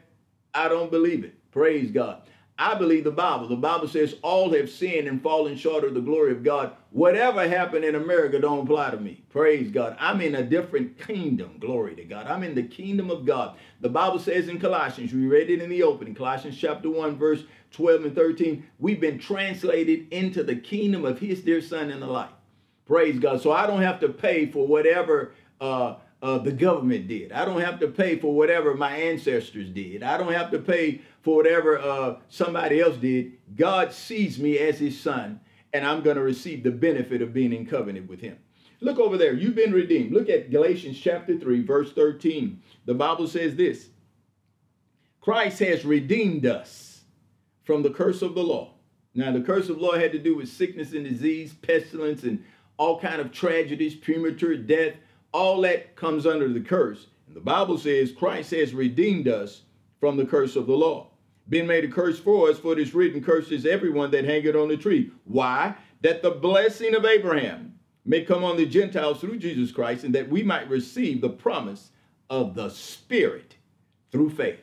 I 0.58 0.68
don't 0.68 0.90
believe 0.90 1.22
it. 1.22 1.34
Praise 1.52 1.92
God. 1.92 2.22
I 2.58 2.74
believe 2.74 3.04
the 3.04 3.12
Bible. 3.12 3.46
The 3.46 3.54
Bible 3.54 3.86
says 3.86 4.16
all 4.22 4.52
have 4.52 4.68
sinned 4.68 5.06
and 5.06 5.22
fallen 5.22 5.56
short 5.56 5.84
of 5.84 5.94
the 5.94 6.00
glory 6.00 6.32
of 6.32 6.42
God. 6.42 6.72
Whatever 6.90 7.48
happened 7.48 7.84
in 7.84 7.94
America 7.94 8.40
don't 8.40 8.64
apply 8.64 8.90
to 8.90 8.96
me. 8.96 9.22
Praise 9.30 9.70
God. 9.70 9.96
I'm 10.00 10.20
in 10.20 10.34
a 10.34 10.42
different 10.42 10.98
kingdom. 10.98 11.58
Glory 11.60 11.94
to 11.94 12.02
God. 12.02 12.26
I'm 12.26 12.42
in 12.42 12.56
the 12.56 12.64
kingdom 12.64 13.08
of 13.08 13.24
God. 13.24 13.56
The 13.80 13.88
Bible 13.88 14.18
says 14.18 14.48
in 14.48 14.58
Colossians, 14.58 15.12
we 15.12 15.28
read 15.28 15.48
it 15.48 15.62
in 15.62 15.70
the 15.70 15.84
opening, 15.84 16.16
Colossians 16.16 16.58
chapter 16.58 16.90
1, 16.90 17.16
verse 17.16 17.44
12 17.70 18.06
and 18.06 18.14
13, 18.16 18.66
we've 18.80 19.00
been 19.00 19.20
translated 19.20 20.12
into 20.12 20.42
the 20.42 20.56
kingdom 20.56 21.04
of 21.04 21.20
his 21.20 21.42
dear 21.42 21.62
son 21.62 21.92
in 21.92 22.00
the 22.00 22.06
light. 22.06 22.32
Praise 22.84 23.20
God. 23.20 23.40
So 23.40 23.52
I 23.52 23.68
don't 23.68 23.82
have 23.82 24.00
to 24.00 24.08
pay 24.08 24.46
for 24.46 24.66
whatever 24.66 25.34
uh, 25.60 25.94
uh, 26.20 26.38
the 26.38 26.52
government 26.52 27.06
did. 27.06 27.32
I 27.32 27.44
don't 27.44 27.60
have 27.60 27.78
to 27.80 27.88
pay 27.88 28.18
for 28.18 28.34
whatever 28.34 28.74
my 28.74 28.94
ancestors 28.96 29.70
did. 29.70 30.02
I 30.02 30.18
don't 30.18 30.32
have 30.32 30.50
to 30.50 30.58
pay 30.58 31.00
for 31.22 31.36
whatever 31.36 31.78
uh, 31.78 32.16
somebody 32.28 32.80
else 32.80 32.96
did. 32.96 33.32
God 33.56 33.92
sees 33.92 34.38
me 34.38 34.58
as 34.58 34.78
his 34.78 35.00
son, 35.00 35.40
and 35.72 35.86
I'm 35.86 36.02
going 36.02 36.16
to 36.16 36.22
receive 36.22 36.62
the 36.62 36.70
benefit 36.70 37.22
of 37.22 37.32
being 37.32 37.52
in 37.52 37.66
covenant 37.66 38.08
with 38.08 38.20
him. 38.20 38.38
Look 38.80 38.98
over 38.98 39.16
there. 39.16 39.32
You've 39.32 39.56
been 39.56 39.72
redeemed. 39.72 40.12
Look 40.12 40.28
at 40.28 40.50
Galatians 40.50 40.98
chapter 40.98 41.36
3, 41.36 41.64
verse 41.64 41.92
13. 41.92 42.62
The 42.84 42.94
Bible 42.94 43.26
says 43.26 43.56
this 43.56 43.90
Christ 45.20 45.58
has 45.60 45.84
redeemed 45.84 46.46
us 46.46 47.02
from 47.64 47.82
the 47.82 47.90
curse 47.90 48.22
of 48.22 48.34
the 48.34 48.42
law. 48.42 48.74
Now, 49.14 49.32
the 49.32 49.40
curse 49.40 49.68
of 49.68 49.80
law 49.80 49.94
had 49.94 50.12
to 50.12 50.18
do 50.18 50.36
with 50.36 50.48
sickness 50.48 50.92
and 50.92 51.04
disease, 51.04 51.52
pestilence, 51.52 52.22
and 52.22 52.44
all 52.76 53.00
kind 53.00 53.20
of 53.20 53.32
tragedies, 53.32 53.94
premature 53.96 54.56
death, 54.56 54.94
all 55.32 55.60
that 55.62 55.96
comes 55.96 56.26
under 56.26 56.48
the 56.48 56.60
curse. 56.60 57.06
And 57.26 57.36
the 57.36 57.40
Bible 57.40 57.78
says 57.78 58.12
Christ 58.12 58.50
has 58.52 58.74
redeemed 58.74 59.28
us 59.28 59.62
from 60.00 60.16
the 60.16 60.24
curse 60.24 60.56
of 60.56 60.66
the 60.66 60.76
law. 60.76 61.08
Been 61.48 61.66
made 61.66 61.84
a 61.84 61.88
curse 61.88 62.18
for 62.18 62.50
us, 62.50 62.58
for 62.58 62.72
it 62.72 62.78
is 62.78 62.94
written, 62.94 63.22
curses 63.22 63.64
everyone 63.64 64.10
that 64.10 64.24
hangeth 64.24 64.56
on 64.56 64.68
the 64.68 64.76
tree. 64.76 65.10
Why? 65.24 65.74
That 66.02 66.22
the 66.22 66.30
blessing 66.30 66.94
of 66.94 67.04
Abraham 67.04 67.78
may 68.04 68.22
come 68.22 68.44
on 68.44 68.56
the 68.56 68.66
Gentiles 68.66 69.20
through 69.20 69.38
Jesus 69.38 69.72
Christ, 69.72 70.04
and 70.04 70.14
that 70.14 70.28
we 70.28 70.42
might 70.42 70.68
receive 70.68 71.20
the 71.20 71.28
promise 71.28 71.90
of 72.30 72.54
the 72.54 72.68
Spirit 72.68 73.56
through 74.12 74.30
faith. 74.30 74.60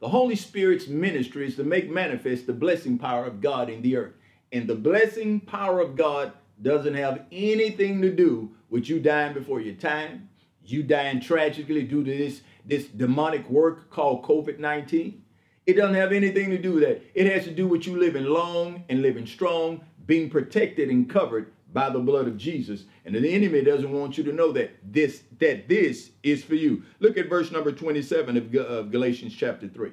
The 0.00 0.08
Holy 0.08 0.36
Spirit's 0.36 0.88
ministry 0.88 1.46
is 1.46 1.56
to 1.56 1.64
make 1.64 1.88
manifest 1.88 2.46
the 2.46 2.52
blessing 2.52 2.98
power 2.98 3.24
of 3.24 3.40
God 3.40 3.70
in 3.70 3.80
the 3.82 3.96
earth. 3.96 4.12
And 4.52 4.68
the 4.68 4.74
blessing 4.74 5.40
power 5.40 5.80
of 5.80 5.96
God 5.96 6.32
doesn't 6.62 6.94
have 6.94 7.22
anything 7.32 8.02
to 8.02 8.10
do 8.10 8.50
with 8.70 8.88
you 8.88 9.00
dying 9.00 9.34
before 9.34 9.60
your 9.60 9.74
time, 9.74 10.28
you 10.64 10.82
dying 10.82 11.20
tragically 11.20 11.82
due 11.82 12.04
to 12.04 12.10
this, 12.16 12.42
this 12.64 12.86
demonic 12.86 13.48
work 13.50 13.90
called 13.90 14.24
COVID 14.24 14.58
19. 14.58 15.22
It 15.66 15.74
doesn't 15.74 15.94
have 15.94 16.12
anything 16.12 16.50
to 16.50 16.58
do 16.58 16.74
with 16.74 16.82
that. 16.82 17.02
It 17.14 17.32
has 17.32 17.44
to 17.44 17.50
do 17.50 17.66
with 17.66 17.86
you 17.86 17.98
living 17.98 18.24
long 18.24 18.84
and 18.88 19.00
living 19.00 19.26
strong, 19.26 19.82
being 20.06 20.28
protected 20.28 20.90
and 20.90 21.08
covered 21.08 21.52
by 21.72 21.90
the 21.90 21.98
blood 21.98 22.28
of 22.28 22.36
Jesus. 22.36 22.84
And 23.04 23.14
the 23.14 23.28
enemy 23.28 23.62
doesn't 23.62 23.90
want 23.90 24.16
you 24.16 24.24
to 24.24 24.32
know 24.32 24.52
that 24.52 24.76
this 24.82 25.22
that 25.40 25.68
this 25.68 26.10
is 26.22 26.44
for 26.44 26.54
you. 26.54 26.82
Look 27.00 27.16
at 27.18 27.28
verse 27.28 27.50
number 27.50 27.72
27 27.72 28.36
of, 28.36 28.54
of 28.54 28.90
Galatians 28.90 29.34
chapter 29.34 29.68
3. 29.68 29.90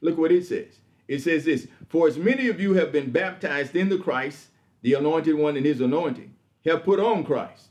Look 0.00 0.18
what 0.18 0.32
it 0.32 0.46
says. 0.46 0.80
It 1.08 1.20
says 1.20 1.44
this, 1.44 1.68
for 1.88 2.08
as 2.08 2.16
many 2.16 2.48
of 2.48 2.60
you 2.60 2.74
have 2.74 2.92
been 2.92 3.10
baptized 3.10 3.76
in 3.76 3.88
the 3.88 3.98
Christ 3.98 4.48
the 4.82 4.94
anointed 4.94 5.34
one 5.34 5.56
and 5.56 5.64
his 5.64 5.80
anointing, 5.80 6.34
have 6.64 6.84
put 6.84 7.00
on 7.00 7.24
Christ. 7.24 7.68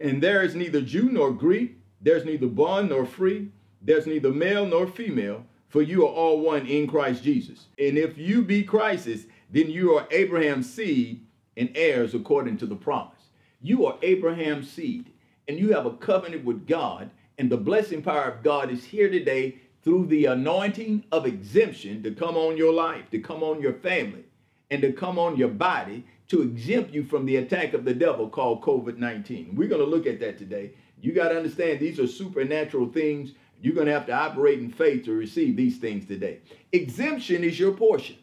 And 0.00 0.22
there 0.22 0.42
is 0.42 0.54
neither 0.54 0.80
Jew 0.80 1.10
nor 1.10 1.32
Greek, 1.32 1.78
there's 2.00 2.24
neither 2.24 2.46
bond 2.46 2.90
nor 2.90 3.06
free, 3.06 3.50
there's 3.80 4.06
neither 4.06 4.32
male 4.32 4.66
nor 4.66 4.86
female, 4.86 5.44
for 5.68 5.82
you 5.82 6.04
are 6.06 6.12
all 6.12 6.40
one 6.40 6.66
in 6.66 6.86
Christ 6.86 7.22
Jesus. 7.22 7.66
And 7.78 7.98
if 7.98 8.16
you 8.16 8.42
be 8.42 8.62
Christ's, 8.62 9.26
then 9.50 9.70
you 9.70 9.94
are 9.94 10.06
Abraham's 10.10 10.72
seed 10.72 11.24
and 11.56 11.70
heirs 11.74 12.14
according 12.14 12.58
to 12.58 12.66
the 12.66 12.76
promise. 12.76 13.28
You 13.60 13.86
are 13.86 13.98
Abraham's 14.02 14.70
seed, 14.70 15.10
and 15.48 15.58
you 15.58 15.72
have 15.72 15.86
a 15.86 15.96
covenant 15.96 16.44
with 16.44 16.66
God, 16.66 17.10
and 17.38 17.50
the 17.50 17.56
blessing 17.56 18.02
power 18.02 18.24
of 18.24 18.42
God 18.42 18.70
is 18.70 18.84
here 18.84 19.10
today 19.10 19.58
through 19.82 20.06
the 20.06 20.26
anointing 20.26 21.04
of 21.12 21.26
exemption 21.26 22.02
to 22.02 22.10
come 22.12 22.36
on 22.36 22.56
your 22.56 22.72
life, 22.72 23.10
to 23.10 23.18
come 23.18 23.42
on 23.42 23.60
your 23.60 23.74
family, 23.74 24.24
and 24.70 24.80
to 24.82 24.92
come 24.92 25.18
on 25.18 25.36
your 25.36 25.48
body 25.48 26.04
to 26.28 26.42
exempt 26.42 26.92
you 26.92 27.04
from 27.04 27.26
the 27.26 27.36
attack 27.36 27.74
of 27.74 27.84
the 27.84 27.94
devil 27.94 28.28
called 28.28 28.62
COVID 28.62 28.98
19. 28.98 29.54
We're 29.54 29.68
going 29.68 29.80
to 29.80 29.86
look 29.86 30.06
at 30.06 30.20
that 30.20 30.38
today. 30.38 30.72
You 31.00 31.12
got 31.12 31.28
to 31.28 31.36
understand 31.36 31.80
these 31.80 32.00
are 32.00 32.06
supernatural 32.06 32.88
things. 32.88 33.32
You're 33.60 33.74
going 33.74 33.86
to 33.86 33.92
have 33.92 34.06
to 34.06 34.12
operate 34.12 34.58
in 34.58 34.70
faith 34.70 35.04
to 35.04 35.12
receive 35.12 35.56
these 35.56 35.78
things 35.78 36.06
today. 36.06 36.40
Exemption 36.72 37.44
is 37.44 37.58
your 37.58 37.72
portion. 37.72 38.16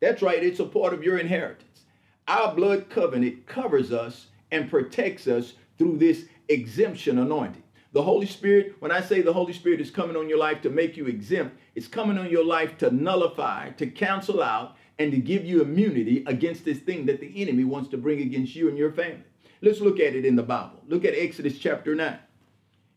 That's 0.00 0.22
right, 0.22 0.42
it's 0.42 0.60
a 0.60 0.66
part 0.66 0.92
of 0.92 1.02
your 1.02 1.18
inheritance. 1.18 1.84
Our 2.28 2.54
blood 2.54 2.90
covenant 2.90 3.46
covers 3.46 3.92
us 3.92 4.26
and 4.50 4.70
protects 4.70 5.26
us 5.26 5.54
through 5.78 5.98
this 5.98 6.26
exemption 6.48 7.18
anointing. 7.18 7.62
The 7.92 8.02
Holy 8.02 8.26
Spirit, 8.26 8.74
when 8.80 8.90
I 8.90 9.00
say 9.00 9.22
the 9.22 9.32
Holy 9.32 9.52
Spirit 9.52 9.80
is 9.80 9.90
coming 9.90 10.16
on 10.16 10.28
your 10.28 10.38
life 10.38 10.60
to 10.62 10.70
make 10.70 10.96
you 10.96 11.06
exempt, 11.06 11.56
it's 11.74 11.86
coming 11.86 12.18
on 12.18 12.28
your 12.28 12.44
life 12.44 12.76
to 12.78 12.90
nullify, 12.90 13.70
to 13.70 13.86
cancel 13.86 14.42
out, 14.42 14.76
and 14.98 15.10
to 15.12 15.18
give 15.18 15.44
you 15.44 15.62
immunity 15.62 16.24
against 16.26 16.64
this 16.64 16.78
thing 16.78 17.06
that 17.06 17.20
the 17.20 17.42
enemy 17.42 17.64
wants 17.64 17.88
to 17.90 17.98
bring 17.98 18.20
against 18.20 18.54
you 18.54 18.68
and 18.68 18.78
your 18.78 18.92
family. 18.92 19.24
Let's 19.60 19.80
look 19.80 19.98
at 19.98 20.14
it 20.14 20.24
in 20.24 20.36
the 20.36 20.42
Bible. 20.42 20.82
Look 20.88 21.04
at 21.04 21.14
Exodus 21.14 21.58
chapter 21.58 21.94
9. 21.94 22.18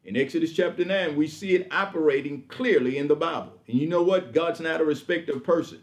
In 0.03 0.15
Exodus 0.15 0.53
chapter 0.53 0.85
9, 0.85 1.15
we 1.15 1.27
see 1.27 1.55
it 1.55 1.67
operating 1.71 2.43
clearly 2.43 2.97
in 2.97 3.07
the 3.07 3.15
Bible. 3.15 3.53
And 3.67 3.77
you 3.77 3.87
know 3.87 4.03
what? 4.03 4.33
God's 4.33 4.59
not 4.59 4.81
a 4.81 4.85
respecter 4.85 5.33
of 5.33 5.43
person. 5.43 5.81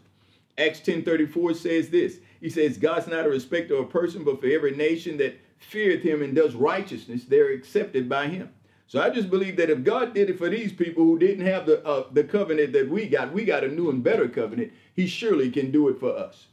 Acts 0.57 0.79
10:34 0.79 1.55
says 1.55 1.89
this. 1.89 2.19
He 2.39 2.49
says, 2.49 2.77
God's 2.77 3.07
not 3.07 3.25
a 3.25 3.29
respecter 3.29 3.75
of 3.75 3.85
a 3.85 3.89
person, 3.89 4.23
but 4.23 4.39
for 4.39 4.47
every 4.47 4.75
nation 4.75 5.17
that 5.17 5.39
feareth 5.57 6.01
him 6.01 6.21
and 6.21 6.35
does 6.35 6.55
righteousness, 6.55 7.25
they're 7.25 7.51
accepted 7.51 8.07
by 8.07 8.27
him. 8.27 8.49
So 8.87 9.01
I 9.01 9.09
just 9.09 9.29
believe 9.29 9.57
that 9.57 9.69
if 9.69 9.83
God 9.83 10.13
did 10.13 10.29
it 10.29 10.37
for 10.37 10.49
these 10.49 10.71
people 10.71 11.03
who 11.03 11.17
didn't 11.17 11.45
have 11.45 11.65
the 11.65 11.83
uh, 11.85 12.05
the 12.11 12.23
covenant 12.23 12.73
that 12.73 12.89
we 12.89 13.07
got, 13.07 13.33
we 13.33 13.43
got 13.43 13.63
a 13.63 13.67
new 13.67 13.89
and 13.89 14.03
better 14.03 14.27
covenant. 14.27 14.71
He 14.93 15.07
surely 15.07 15.49
can 15.49 15.71
do 15.71 15.89
it 15.89 15.99
for 15.99 16.15
us. 16.15 16.47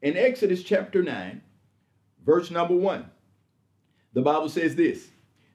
In 0.00 0.16
Exodus 0.16 0.62
chapter 0.62 1.02
9, 1.02 1.40
verse 2.24 2.50
number 2.50 2.74
1, 2.74 3.08
the 4.12 4.22
Bible 4.22 4.48
says 4.48 4.76
this. 4.76 5.08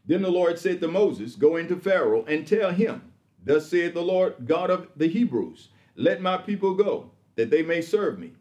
Then 0.05 0.21
the 0.23 0.31
Lord 0.31 0.57
said 0.57 0.81
to 0.81 0.87
Moses, 0.87 1.35
Go 1.35 1.57
into 1.57 1.75
Pharaoh 1.75 2.25
and 2.25 2.47
tell 2.47 2.71
him, 2.71 3.11
Thus 3.43 3.69
saith 3.69 3.93
the 3.93 4.01
Lord 4.01 4.35
God 4.45 4.69
of 4.69 4.87
the 4.95 5.07
Hebrews, 5.07 5.69
Let 5.95 6.21
my 6.21 6.37
people 6.37 6.73
go, 6.73 7.11
that 7.35 7.51
they 7.51 7.61
may 7.61 7.81
serve 7.81 8.17
me. 8.17 8.33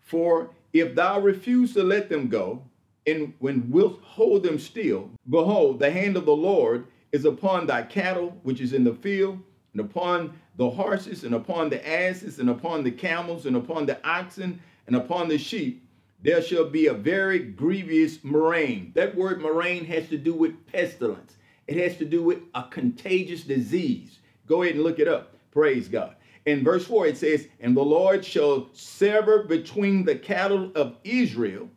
For 0.00 0.50
if 0.72 0.94
thou 0.94 1.20
refuse 1.20 1.72
to 1.74 1.82
let 1.82 2.08
them 2.08 2.28
go, 2.28 2.64
and 3.06 3.34
when 3.38 3.70
wilt 3.70 4.00
hold 4.02 4.42
them 4.42 4.58
still, 4.58 5.10
behold, 5.28 5.78
the 5.78 5.90
hand 5.90 6.16
of 6.16 6.24
the 6.24 6.34
Lord 6.34 6.86
is 7.14 7.24
upon 7.24 7.64
thy 7.64 7.80
cattle 7.80 8.36
which 8.42 8.60
is 8.60 8.72
in 8.72 8.82
the 8.82 8.92
field, 8.92 9.38
and 9.70 9.80
upon 9.80 10.36
the 10.56 10.68
horses, 10.68 11.22
and 11.22 11.32
upon 11.32 11.70
the 11.70 11.88
asses, 11.88 12.40
and 12.40 12.50
upon 12.50 12.82
the 12.82 12.90
camels, 12.90 13.46
and 13.46 13.54
upon 13.54 13.86
the 13.86 14.04
oxen, 14.04 14.60
and 14.88 14.96
upon 14.96 15.28
the 15.28 15.38
sheep, 15.38 15.86
there 16.22 16.42
shall 16.42 16.68
be 16.68 16.88
a 16.88 16.92
very 16.92 17.38
grievous 17.38 18.24
murrain. 18.24 18.90
That 18.96 19.14
word 19.14 19.40
murrain 19.40 19.84
has 19.84 20.08
to 20.08 20.18
do 20.18 20.34
with 20.34 20.66
pestilence. 20.66 21.36
It 21.68 21.76
has 21.76 21.96
to 21.98 22.04
do 22.04 22.20
with 22.20 22.40
a 22.52 22.64
contagious 22.64 23.44
disease. 23.44 24.18
Go 24.48 24.62
ahead 24.62 24.74
and 24.74 24.82
look 24.82 24.98
it 24.98 25.06
up. 25.06 25.36
Praise 25.52 25.86
God. 25.86 26.16
In 26.46 26.64
verse 26.64 26.84
4, 26.84 27.06
it 27.06 27.16
says, 27.16 27.46
And 27.60 27.76
the 27.76 27.82
Lord 27.82 28.24
shall 28.24 28.68
sever 28.72 29.44
between 29.44 30.04
the 30.04 30.16
cattle 30.16 30.72
of 30.74 30.96
Israel 31.04 31.68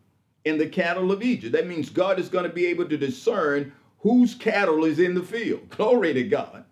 and 0.48 0.60
the 0.60 0.68
cattle 0.68 1.12
of 1.12 1.22
Egypt. 1.22 1.52
That 1.52 1.68
means 1.68 1.92
God 1.92 2.18
is 2.18 2.28
going 2.28 2.46
to 2.46 2.54
be 2.54 2.66
able 2.66 2.90
to 2.90 2.98
discern 2.98 3.72
whose 4.00 4.36
cattle 4.36 4.86
is 4.86 5.00
in 5.00 5.16
the 5.16 5.24
field. 5.24 5.70
Glory 5.70 6.14
to 6.14 6.24
God. 6.24 6.66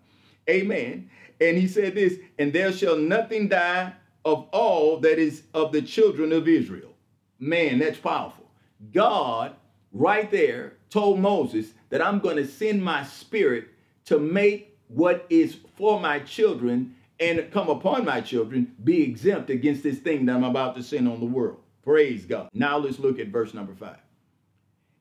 Amen. 0.48 1.10
And 1.40 1.58
he 1.58 1.66
said 1.66 1.94
this, 1.94 2.14
and 2.38 2.52
there 2.52 2.72
shall 2.72 2.96
nothing 2.96 3.48
die 3.48 3.92
of 4.24 4.48
all 4.52 4.98
that 5.00 5.18
is 5.18 5.42
of 5.54 5.72
the 5.72 5.82
children 5.82 6.32
of 6.32 6.48
Israel. 6.48 6.92
Man, 7.38 7.78
that's 7.78 7.98
powerful. 7.98 8.50
God, 8.92 9.54
right 9.92 10.30
there, 10.30 10.74
told 10.90 11.20
Moses 11.20 11.72
that 11.90 12.02
I'm 12.02 12.20
going 12.20 12.36
to 12.36 12.46
send 12.46 12.82
my 12.82 13.04
spirit 13.04 13.68
to 14.06 14.18
make 14.18 14.76
what 14.88 15.26
is 15.28 15.56
for 15.76 16.00
my 16.00 16.20
children 16.20 16.94
and 17.18 17.50
come 17.50 17.68
upon 17.68 18.04
my 18.04 18.20
children 18.20 18.74
be 18.84 19.02
exempt 19.02 19.50
against 19.50 19.82
this 19.82 19.98
thing 19.98 20.26
that 20.26 20.36
I'm 20.36 20.44
about 20.44 20.76
to 20.76 20.82
send 20.82 21.08
on 21.08 21.20
the 21.20 21.26
world. 21.26 21.58
Praise 21.82 22.24
God. 22.24 22.48
Now 22.52 22.78
let's 22.78 22.98
look 22.98 23.18
at 23.18 23.28
verse 23.28 23.54
number 23.54 23.74
five. 23.74 23.98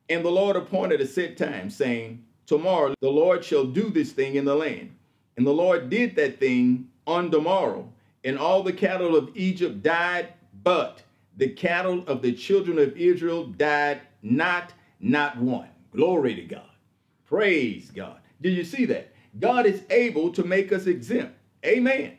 And 0.10 0.24
the 0.24 0.30
Lord 0.30 0.56
appointed 0.56 1.02
a 1.02 1.08
set 1.08 1.38
time, 1.38 1.70
saying, 1.70 2.24
Tomorrow 2.46 2.94
the 3.02 3.10
Lord 3.10 3.44
shall 3.44 3.66
do 3.66 3.90
this 3.90 4.12
thing 4.12 4.36
in 4.36 4.46
the 4.46 4.56
land. 4.56 4.96
And 5.38 5.46
the 5.46 5.52
Lord 5.52 5.90
did 5.90 6.16
that 6.16 6.40
thing 6.40 6.90
on 7.08 7.30
the 7.30 7.40
morrow, 7.40 7.92
and 8.24 8.38
all 8.38 8.64
the 8.64 8.74
cattle 8.74 9.16
of 9.16 9.32
Egypt 9.36 9.84
died, 9.84 10.30
but 10.64 11.04
the 11.38 11.50
cattle 11.50 12.04
of 12.08 12.22
the 12.22 12.34
children 12.34 12.80
of 12.80 12.96
Israel 12.98 13.46
died 13.46 14.02
not, 14.22 14.74
not 15.00 15.38
one. 15.38 15.70
Glory 15.92 16.36
to 16.36 16.42
God. 16.44 16.70
Praise 17.26 17.92
God. 17.92 18.20
Did 18.42 18.54
you 18.54 18.64
see 18.64 18.86
that? 18.86 19.12
God 19.40 19.66
is 19.66 19.84
able 19.90 20.32
to 20.34 20.44
make 20.44 20.72
us 20.72 20.88
exempt. 20.88 21.36
Amen. 21.66 22.18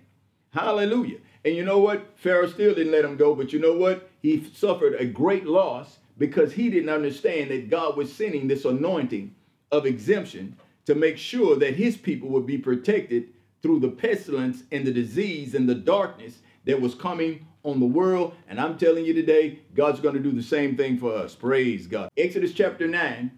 Hallelujah. 0.51 1.19
And 1.45 1.55
you 1.55 1.65
know 1.65 1.79
what? 1.79 2.07
Pharaoh 2.17 2.49
still 2.49 2.75
didn't 2.75 2.93
let 2.93 3.05
him 3.05 3.17
go, 3.17 3.35
but 3.35 3.53
you 3.53 3.59
know 3.59 3.75
what? 3.75 4.09
He 4.21 4.45
suffered 4.55 4.95
a 4.95 5.07
great 5.07 5.47
loss 5.47 5.99
because 6.19 6.53
he 6.53 6.71
didn't 6.71 6.89
understand 6.89 7.51
that 7.51 7.71
God 7.71 7.97
was 7.97 8.13
sending 8.13 8.49
this 8.49 8.65
anointing 8.65 9.35
of 9.73 9.87
exemption 9.87 10.57
to 10.87 10.95
make 10.95 11.19
sure 11.19 11.57
that 11.57 11.75
his 11.75 11.97
people 11.97 12.29
would 12.31 12.47
be 12.47 12.59
protected 12.59 13.29
through 13.63 13.81
the 13.81 13.91
pestilence 13.91 14.63
and 14.71 14.87
the 14.87 14.93
disease 14.93 15.55
and 15.55 15.69
the 15.69 15.75
darkness 15.75 16.39
that 16.65 16.81
was 16.81 16.95
coming 16.95 17.47
on 17.65 17.81
the 17.81 17.87
world. 17.87 18.35
And 18.49 18.61
I'm 18.61 18.79
telling 18.79 19.05
you 19.05 19.13
today, 19.13 19.61
God's 19.75 20.01
going 20.01 20.15
to 20.15 20.23
do 20.23 20.33
the 20.33 20.43
same 20.43 20.77
thing 20.77 20.99
for 20.99 21.13
us. 21.15 21.35
Praise 21.35 21.87
God. 21.87 22.11
Exodus 22.17 22.53
chapter 22.53 22.87
9, 22.87 23.31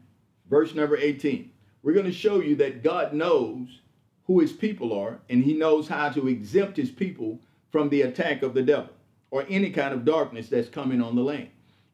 verse 0.51 0.75
number 0.75 0.97
18. 0.97 1.51
We're 1.83 1.95
going 1.95 2.07
to 2.07 2.13
show 2.13 2.41
you 2.41 2.57
that 2.57 2.83
God 2.83 3.13
knows 3.15 3.81
who 4.25 4.41
his 4.41 4.53
people 4.53 4.93
are 4.99 5.19
and 5.31 5.43
he 5.43 5.55
knows 5.55 5.89
how 5.89 6.11
to 6.11 6.29
exempt 6.29 6.77
his 6.77 6.91
people 6.91 7.41
from 7.71 7.89
the 7.89 8.03
attack 8.03 8.43
of 8.43 8.53
the 8.53 8.63
devil 8.63 8.91
or 9.31 9.47
any 9.49 9.71
kind 9.71 9.95
of 9.95 10.05
darkness 10.05 10.49
that's 10.49 10.69
coming 10.69 11.01
on 11.01 11.17
the 11.17 11.23
land. 11.23 11.49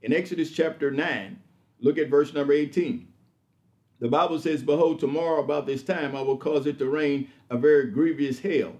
In 0.04 0.12
Exodus 0.12 0.50
chapter 0.52 0.90
9, 0.90 1.38
look 1.80 1.96
at 1.96 2.10
verse 2.10 2.34
number 2.34 2.52
18. 2.52 3.08
The 4.00 4.08
Bible 4.08 4.38
says, 4.38 4.62
Behold, 4.62 5.00
tomorrow 5.00 5.42
about 5.42 5.64
this 5.64 5.82
time 5.82 6.14
I 6.14 6.20
will 6.20 6.36
cause 6.36 6.66
it 6.66 6.78
to 6.80 6.90
rain 6.90 7.30
a 7.48 7.56
very 7.56 7.90
grievous 7.90 8.38
hail, 8.38 8.76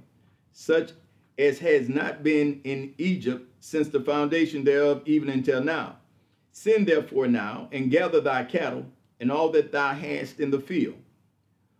such 0.53 0.91
as 1.39 1.59
has 1.61 1.89
not 1.89 2.23
been 2.23 2.61
in 2.65 2.93
Egypt 2.99 3.51
since 3.59 3.89
the 3.89 4.01
foundation 4.01 4.65
thereof, 4.65 5.01
even 5.07 5.31
until 5.31 5.65
now. 5.65 5.97
Send 6.53 6.87
therefore 6.87 7.27
now 7.27 7.71
and 7.73 7.91
gather 7.91 8.21
thy 8.21 8.45
cattle 8.45 8.85
and 9.19 9.33
all 9.33 9.49
that 9.53 9.73
thou 9.73 9.95
hast 9.95 10.41
in 10.41 10.51
the 10.51 10.61
field. 10.61 10.99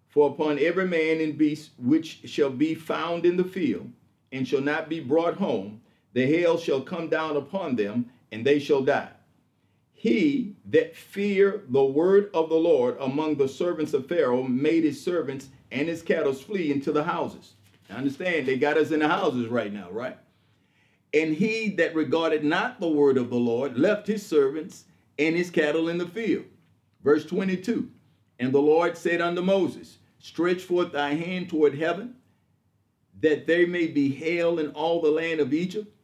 For 0.09 0.31
upon 0.31 0.59
every 0.59 0.87
man 0.87 1.21
and 1.21 1.37
beast 1.37 1.73
which 1.77 2.21
shall 2.25 2.49
be 2.49 2.75
found 2.75 3.27
in 3.27 3.37
the 3.37 3.45
field, 3.45 3.93
and 4.33 4.49
shall 4.49 4.63
not 4.63 4.89
be 4.89 5.01
brought 5.01 5.35
home, 5.35 5.83
the 6.15 6.25
hail 6.25 6.57
shall 6.57 6.81
come 6.81 7.11
down 7.11 7.37
upon 7.37 7.77
them, 7.77 8.07
and 8.33 8.43
they 8.43 8.59
shall 8.59 8.83
die 8.83 9.11
he 9.95 10.57
that 10.67 10.95
fear 10.95 11.63
the 11.69 11.85
word 11.85 12.29
of 12.35 12.51
the 12.51 12.57
Lord 12.57 12.97
among 13.01 13.37
the 13.37 13.49
servants 13.49 13.95
of 13.95 14.07
Pharaoh 14.07 14.43
made 14.43 14.85
his 14.85 15.03
servants 15.03 15.49
and 15.71 15.89
his 15.89 16.03
cattle 16.03 16.35
flee 16.35 16.71
into 16.71 16.93
the 16.93 17.05
houses. 17.05 17.55
Understand 17.89 18.47
they 18.47 18.59
got 18.59 18.77
us 18.77 18.91
in 18.91 19.01
the 19.01 19.09
houses 19.09 19.47
right 19.47 19.73
now, 19.73 19.91
right? 19.91 20.19
And 21.15 21.33
he 21.35 21.71
that 21.77 21.95
regarded 21.95 22.45
not 22.45 22.81
the 22.81 22.89
word 22.89 23.17
of 23.17 23.31
the 23.31 23.37
Lord 23.37 23.79
left 23.79 24.07
his 24.07 24.27
servants 24.27 24.85
and 25.19 25.37
his 25.37 25.49
cattle 25.49 25.89
in 25.89 25.99
the 25.99 26.09
field. 26.09 26.45
Verse 27.03 27.25
22 27.25 27.89
And 28.41 28.53
the 28.53 28.59
Lord 28.59 28.99
said 28.99 29.21
unto 29.21 29.43
Moses, 29.43 29.99
Stretch 30.19 30.63
forth 30.63 30.93
thy 30.93 31.15
hand 31.15 31.49
toward 31.49 31.79
heaven, 31.79 32.17
that 33.21 33.47
there 33.47 33.67
may 33.67 33.87
be 33.87 34.11
hail 34.11 34.59
in 34.59 34.71
all 34.71 35.01
the 35.01 35.11
land 35.11 35.41
of 35.41 35.55
Egypt, 35.55 35.95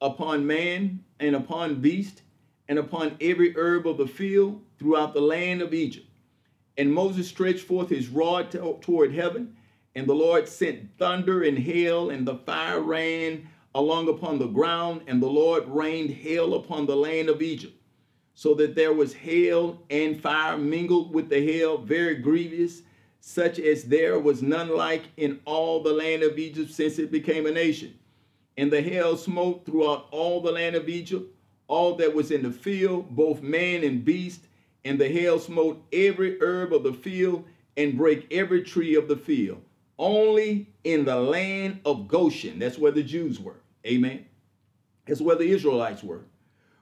upon 0.00 0.46
man 0.46 1.02
and 1.18 1.34
upon 1.34 1.80
beast 1.80 2.22
and 2.68 2.78
upon 2.78 3.16
every 3.20 3.56
herb 3.56 3.86
of 3.86 3.96
the 3.96 4.06
field 4.06 4.62
throughout 4.78 5.14
the 5.14 5.20
land 5.20 5.62
of 5.62 5.72
Egypt. 5.72 6.06
And 6.76 6.92
Moses 6.92 7.26
stretched 7.28 7.64
forth 7.66 7.88
his 7.88 8.08
rod 8.08 8.50
toward 8.82 9.12
heaven, 9.12 9.56
and 9.94 10.06
the 10.06 10.14
Lord 10.14 10.46
sent 10.46 10.96
thunder 10.98 11.42
and 11.42 11.58
hail, 11.58 12.10
and 12.10 12.26
the 12.26 12.36
fire 12.36 12.80
ran 12.80 13.48
along 13.74 14.08
upon 14.08 14.38
the 14.38 14.46
ground, 14.46 15.02
and 15.06 15.22
the 15.22 15.26
Lord 15.26 15.66
rained 15.68 16.10
hail 16.10 16.54
upon 16.54 16.86
the 16.86 16.96
land 16.96 17.28
of 17.28 17.42
Egypt. 17.42 17.74
so 18.38 18.54
that 18.54 18.76
there 18.76 18.92
was 18.92 19.12
hail 19.14 19.82
and 19.90 20.22
fire 20.22 20.56
mingled 20.56 21.12
with 21.12 21.28
the 21.28 21.40
hail, 21.44 21.76
very 21.76 22.14
grievous, 22.14 22.82
such 23.18 23.58
as 23.58 23.82
there 23.82 24.16
was 24.20 24.42
none 24.42 24.68
like 24.68 25.02
in 25.16 25.40
all 25.44 25.82
the 25.82 25.92
land 25.92 26.22
of 26.22 26.38
Egypt 26.38 26.70
since 26.70 27.00
it 27.00 27.10
became 27.10 27.46
a 27.46 27.50
nation. 27.50 27.98
And 28.56 28.70
the 28.70 28.80
hail 28.80 29.16
smote 29.16 29.66
throughout 29.66 30.06
all 30.12 30.40
the 30.40 30.52
land 30.52 30.76
of 30.76 30.88
Egypt, 30.88 31.34
all 31.68 31.94
that 31.96 32.14
was 32.14 32.30
in 32.30 32.42
the 32.42 32.50
field, 32.50 33.14
both 33.14 33.42
man 33.42 33.84
and 33.84 34.04
beast. 34.04 34.40
And 34.84 34.98
the 34.98 35.08
hail 35.08 35.38
smote 35.38 35.82
every 35.92 36.40
herb 36.40 36.72
of 36.72 36.82
the 36.82 36.92
field 36.92 37.44
and 37.76 37.96
break 37.96 38.26
every 38.32 38.62
tree 38.62 38.94
of 38.96 39.06
the 39.06 39.16
field. 39.16 39.62
Only 39.98 40.68
in 40.84 41.04
the 41.04 41.16
land 41.16 41.80
of 41.84 42.08
Goshen, 42.08 42.58
that's 42.58 42.78
where 42.78 42.92
the 42.92 43.02
Jews 43.02 43.38
were. 43.38 43.60
Amen. 43.86 44.26
That's 45.06 45.20
where 45.20 45.36
the 45.36 45.50
Israelites 45.50 46.02
were. 46.02 46.24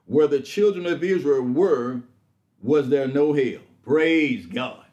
Where 0.07 0.27
the 0.27 0.41
children 0.41 0.87
of 0.87 1.03
Israel 1.03 1.43
were, 1.43 2.03
was 2.63 2.89
there 2.89 3.09
no 3.09 3.33
hail. 3.33 3.61
Praise 3.83 4.47
God. 4.47 4.85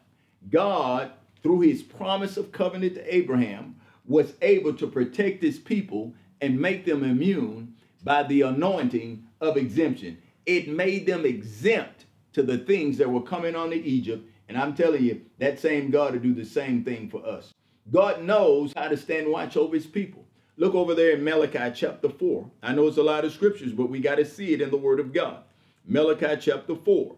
God, 0.50 1.12
through 1.42 1.60
his 1.60 1.82
promise 1.82 2.36
of 2.36 2.52
covenant 2.52 2.94
to 2.94 3.14
Abraham, 3.14 3.76
was 4.06 4.34
able 4.42 4.74
to 4.74 4.86
protect 4.86 5.42
his 5.42 5.58
people 5.58 6.14
and 6.40 6.60
make 6.60 6.84
them 6.84 7.02
immune 7.02 7.74
by 8.02 8.22
the 8.22 8.42
anointing 8.42 9.24
of 9.44 9.56
exemption. 9.56 10.18
It 10.46 10.68
made 10.68 11.06
them 11.06 11.24
exempt 11.24 12.06
to 12.32 12.42
the 12.42 12.58
things 12.58 12.98
that 12.98 13.10
were 13.10 13.22
coming 13.22 13.54
on 13.54 13.70
to 13.70 13.76
Egypt. 13.76 14.28
And 14.48 14.58
I'm 14.58 14.74
telling 14.74 15.02
you, 15.02 15.22
that 15.38 15.58
same 15.58 15.90
God 15.90 16.12
to 16.12 16.18
do 16.18 16.34
the 16.34 16.44
same 16.44 16.84
thing 16.84 17.08
for 17.08 17.24
us. 17.26 17.54
God 17.90 18.22
knows 18.22 18.72
how 18.76 18.88
to 18.88 18.96
stand 18.96 19.28
watch 19.28 19.56
over 19.56 19.74
his 19.74 19.86
people. 19.86 20.24
Look 20.56 20.74
over 20.74 20.94
there 20.94 21.12
in 21.12 21.24
Malachi 21.24 21.72
chapter 21.74 22.08
4. 22.08 22.50
I 22.62 22.74
know 22.74 22.86
it's 22.86 22.96
a 22.96 23.02
lot 23.02 23.24
of 23.24 23.32
scriptures, 23.32 23.72
but 23.72 23.90
we 23.90 24.00
got 24.00 24.16
to 24.16 24.24
see 24.24 24.52
it 24.52 24.60
in 24.60 24.70
the 24.70 24.76
word 24.76 25.00
of 25.00 25.12
God. 25.12 25.42
Malachi 25.86 26.36
chapter 26.40 26.76
4. 26.76 27.16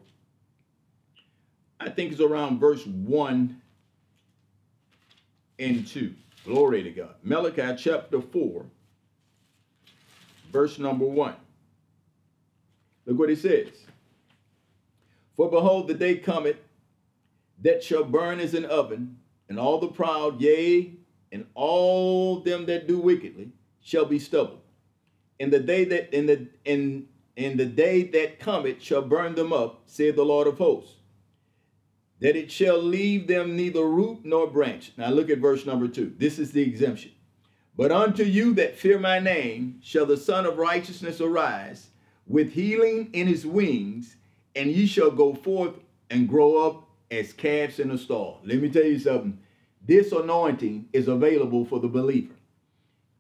I 1.79 1.91
think 1.91 2.12
it's 2.12 2.21
around 2.21 2.59
verse 2.59 2.87
1 2.87 3.61
and 5.59 5.87
2. 5.87 6.15
Glory 6.45 6.83
to 6.83 6.91
God. 6.91 7.15
Malachi 7.23 7.75
chapter 7.77 8.21
4, 8.21 8.65
verse 10.53 10.79
number 10.79 11.05
1. 11.05 11.35
Look 13.07 13.19
what 13.19 13.31
it 13.31 13.38
says. 13.38 13.69
For 15.37 15.51
behold, 15.51 15.88
the 15.88 15.95
day 15.95 16.16
cometh 16.16 16.57
that 17.62 17.83
shall 17.83 18.05
burn 18.05 18.40
as 18.40 18.55
an 18.55 18.64
oven, 18.64 19.19
and 19.49 19.59
all 19.59 19.79
the 19.79 19.88
proud, 19.88 20.40
yea, 20.40 20.95
and 21.33 21.47
all 21.55 22.40
them 22.40 22.66
that 22.66 22.87
do 22.87 22.99
wickedly 22.99 23.53
shall 23.81 24.05
be 24.05 24.19
stubble. 24.19 24.61
In 25.38 25.51
the 25.51 25.61
day 25.61 25.85
that 25.85 26.14
in 26.16 26.27
the 26.27 26.49
in 26.64 27.09
in 27.37 27.57
the 27.57 27.66
day 27.66 28.03
that 28.03 28.40
cometh 28.40 28.83
shall 28.83 29.03
burn 29.03 29.35
them 29.35 29.53
up, 29.53 29.83
saith 29.87 30.16
the 30.16 30.25
Lord 30.25 30.47
of 30.47 30.59
hosts, 30.59 30.95
that 32.21 32.35
it 32.35 32.51
shall 32.51 32.83
leave 32.83 33.27
them 33.27 33.57
neither 33.57 33.85
root 33.85 34.21
nor 34.25 34.47
branch. 34.47 34.92
Now 34.97 35.11
look 35.11 35.29
at 35.29 35.38
verse 35.38 35.66
number 35.66 35.87
two. 35.87 36.14
This 36.16 36.38
is 36.38 36.53
the 36.53 36.62
exemption. 36.62 37.12
But 37.77 37.92
unto 37.92 38.25
you 38.25 38.55
that 38.55 38.79
fear 38.79 38.99
my 38.99 39.19
name 39.19 39.81
shall 39.83 40.07
the 40.07 40.16
Sun 40.16 40.47
of 40.47 40.57
Righteousness 40.57 41.21
arise 41.21 41.88
with 42.27 42.53
healing 42.53 43.11
in 43.12 43.27
his 43.27 43.47
wings, 43.47 44.17
and 44.55 44.71
ye 44.71 44.87
shall 44.87 45.11
go 45.11 45.35
forth 45.35 45.75
and 46.11 46.29
grow 46.29 46.67
up 46.67 46.89
as 47.11 47.33
calves 47.33 47.79
in 47.79 47.91
a 47.91 47.99
stall. 47.99 48.41
Let 48.45 48.61
me 48.61 48.69
tell 48.69 48.85
you 48.85 48.99
something. 48.99 49.39
This 49.87 50.11
anointing 50.12 50.89
is 50.93 51.09
available 51.09 51.65
for 51.65 51.79
the 51.79 51.89
believer. 51.89 52.35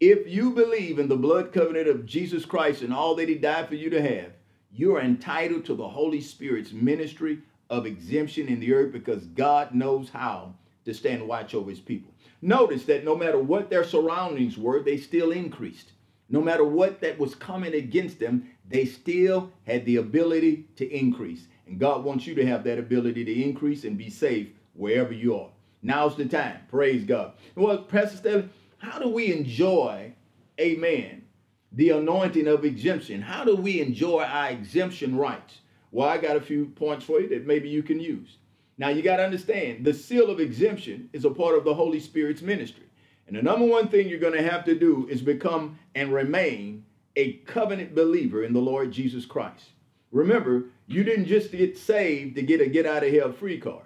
If 0.00 0.26
you 0.26 0.50
believe 0.50 0.98
in 0.98 1.08
the 1.08 1.16
blood 1.16 1.52
covenant 1.52 1.88
of 1.88 2.04
Jesus 2.04 2.44
Christ 2.44 2.82
and 2.82 2.92
all 2.92 3.14
that 3.14 3.28
he 3.28 3.36
died 3.36 3.68
for 3.68 3.76
you 3.76 3.88
to 3.90 4.02
have, 4.02 4.32
you 4.72 4.94
are 4.96 5.00
entitled 5.00 5.64
to 5.66 5.74
the 5.74 5.88
Holy 5.88 6.20
Spirit's 6.20 6.72
ministry 6.72 7.38
of 7.70 7.86
exemption 7.86 8.48
in 8.48 8.60
the 8.60 8.74
earth 8.74 8.92
because 8.92 9.24
God 9.28 9.74
knows 9.74 10.10
how 10.10 10.54
to 10.84 10.92
stand 10.92 11.26
watch 11.26 11.54
over 11.54 11.70
his 11.70 11.80
people. 11.80 12.12
Notice 12.42 12.84
that 12.84 13.04
no 13.04 13.16
matter 13.16 13.38
what 13.38 13.70
their 13.70 13.84
surroundings 13.84 14.58
were, 14.58 14.82
they 14.82 14.98
still 14.98 15.32
increased. 15.32 15.92
No 16.28 16.42
matter 16.42 16.64
what 16.64 17.00
that 17.00 17.18
was 17.18 17.34
coming 17.34 17.74
against 17.74 18.18
them, 18.18 18.50
they 18.68 18.84
still 18.84 19.50
had 19.66 19.84
the 19.84 19.96
ability 19.96 20.66
to 20.76 20.88
increase. 20.88 21.46
And 21.66 21.78
God 21.78 22.04
wants 22.04 22.26
you 22.26 22.34
to 22.36 22.46
have 22.46 22.64
that 22.64 22.78
ability 22.78 23.24
to 23.24 23.42
increase 23.42 23.84
and 23.84 23.98
be 23.98 24.10
safe 24.10 24.48
wherever 24.74 25.12
you 25.12 25.36
are. 25.36 25.50
Now's 25.82 26.16
the 26.16 26.26
time. 26.26 26.60
Praise 26.68 27.04
God. 27.04 27.32
Well, 27.54 27.78
Pastor 27.78 28.16
Stelly, 28.18 28.48
how 28.78 28.98
do 28.98 29.08
we 29.08 29.32
enjoy, 29.32 30.12
amen, 30.60 31.24
the 31.72 31.90
anointing 31.90 32.48
of 32.48 32.64
exemption? 32.64 33.22
How 33.22 33.44
do 33.44 33.56
we 33.56 33.80
enjoy 33.80 34.22
our 34.22 34.50
exemption 34.50 35.16
rights? 35.16 35.60
Well, 35.90 36.08
I 36.08 36.18
got 36.18 36.36
a 36.36 36.40
few 36.40 36.66
points 36.66 37.04
for 37.04 37.20
you 37.20 37.28
that 37.30 37.46
maybe 37.46 37.68
you 37.68 37.82
can 37.82 38.00
use. 38.00 38.38
Now, 38.78 38.88
you 38.88 39.02
got 39.02 39.16
to 39.16 39.24
understand 39.24 39.84
the 39.84 39.94
seal 39.94 40.30
of 40.30 40.40
exemption 40.40 41.08
is 41.12 41.24
a 41.24 41.30
part 41.30 41.56
of 41.56 41.64
the 41.64 41.74
Holy 41.74 42.00
Spirit's 42.00 42.42
ministry. 42.42 42.84
And 43.26 43.36
the 43.36 43.42
number 43.42 43.64
one 43.64 43.88
thing 43.88 44.08
you're 44.08 44.18
going 44.18 44.34
to 44.34 44.48
have 44.48 44.64
to 44.66 44.78
do 44.78 45.06
is 45.08 45.22
become 45.22 45.78
and 45.94 46.12
remain 46.12 46.84
a 47.16 47.34
covenant 47.46 47.94
believer 47.94 48.44
in 48.44 48.52
the 48.52 48.60
Lord 48.60 48.92
Jesus 48.92 49.24
Christ. 49.24 49.70
Remember, 50.12 50.66
you 50.86 51.02
didn't 51.02 51.26
just 51.26 51.50
get 51.50 51.76
saved 51.76 52.36
to 52.36 52.42
get 52.42 52.60
a 52.60 52.66
get 52.66 52.86
out 52.86 53.04
of 53.04 53.12
hell 53.12 53.32
free 53.32 53.58
card. 53.58 53.84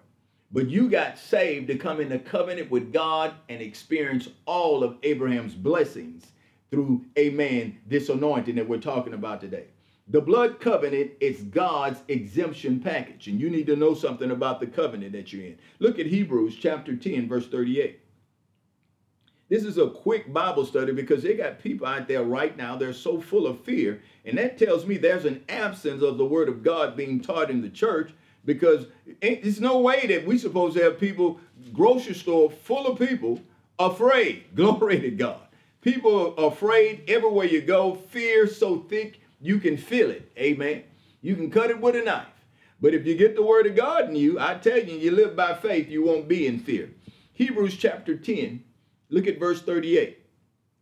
But 0.52 0.68
you 0.68 0.90
got 0.90 1.16
saved 1.16 1.68
to 1.68 1.76
come 1.76 2.00
into 2.00 2.18
covenant 2.18 2.70
with 2.70 2.92
God 2.92 3.34
and 3.48 3.62
experience 3.62 4.28
all 4.46 4.82
of 4.82 4.96
Abraham's 5.04 5.54
blessings 5.54 6.26
through, 6.70 7.04
amen, 7.18 7.78
this 7.86 8.08
anointing 8.08 8.56
that 8.56 8.68
we're 8.68 8.78
talking 8.78 9.14
about 9.14 9.40
today. 9.40 9.66
The 10.08 10.20
blood 10.20 10.58
covenant 10.58 11.12
is 11.20 11.42
God's 11.42 12.00
exemption 12.08 12.80
package, 12.80 13.28
and 13.28 13.40
you 13.40 13.48
need 13.48 13.66
to 13.68 13.76
know 13.76 13.94
something 13.94 14.32
about 14.32 14.58
the 14.58 14.66
covenant 14.66 15.12
that 15.12 15.32
you're 15.32 15.46
in. 15.46 15.58
Look 15.78 16.00
at 16.00 16.06
Hebrews 16.06 16.56
chapter 16.56 16.96
10, 16.96 17.28
verse 17.28 17.46
38. 17.46 18.00
This 19.50 19.64
is 19.64 19.78
a 19.78 19.90
quick 19.90 20.32
Bible 20.32 20.64
study 20.64 20.92
because 20.92 21.24
they 21.24 21.34
got 21.34 21.58
people 21.58 21.84
out 21.84 22.06
there 22.06 22.22
right 22.22 22.56
now, 22.56 22.76
they're 22.76 22.92
so 22.92 23.20
full 23.20 23.48
of 23.48 23.60
fear. 23.64 24.00
And 24.24 24.38
that 24.38 24.56
tells 24.56 24.86
me 24.86 24.96
there's 24.96 25.24
an 25.24 25.42
absence 25.48 26.02
of 26.02 26.18
the 26.18 26.24
word 26.24 26.48
of 26.48 26.62
God 26.62 26.96
being 26.96 27.20
taught 27.20 27.50
in 27.50 27.60
the 27.60 27.68
church 27.68 28.12
because 28.44 28.86
it's 29.20 29.58
no 29.58 29.80
way 29.80 30.06
that 30.06 30.24
we 30.24 30.38
supposed 30.38 30.76
to 30.76 30.84
have 30.84 31.00
people 31.00 31.40
grocery 31.72 32.14
store 32.14 32.48
full 32.48 32.86
of 32.86 33.00
people 33.00 33.40
afraid. 33.80 34.44
Glory 34.54 35.00
to 35.00 35.10
god. 35.10 35.48
People 35.80 36.34
are 36.38 36.46
afraid 36.46 37.02
everywhere 37.08 37.46
you 37.46 37.60
go 37.60 37.96
fear 37.96 38.46
so 38.46 38.78
thick 38.78 39.20
you 39.40 39.58
can 39.58 39.76
feel 39.76 40.10
it. 40.10 40.30
Amen. 40.38 40.84
You 41.22 41.34
can 41.34 41.50
cut 41.50 41.70
it 41.70 41.80
with 41.80 41.96
a 41.96 42.02
knife. 42.02 42.26
But 42.80 42.94
if 42.94 43.04
you 43.04 43.16
get 43.16 43.34
the 43.34 43.42
word 43.42 43.66
of 43.66 43.74
god 43.74 44.08
in 44.10 44.14
you 44.14 44.38
i 44.38 44.54
tell 44.54 44.78
you 44.78 44.96
you 44.96 45.10
live 45.10 45.34
by 45.34 45.54
faith 45.54 45.88
you 45.88 46.04
won't 46.04 46.28
be 46.28 46.46
in 46.46 46.60
fear. 46.60 46.90
Hebrews 47.32 47.76
chapter 47.76 48.16
10 48.16 48.62
look 49.10 49.26
at 49.26 49.38
verse 49.38 49.62
38 49.62 50.18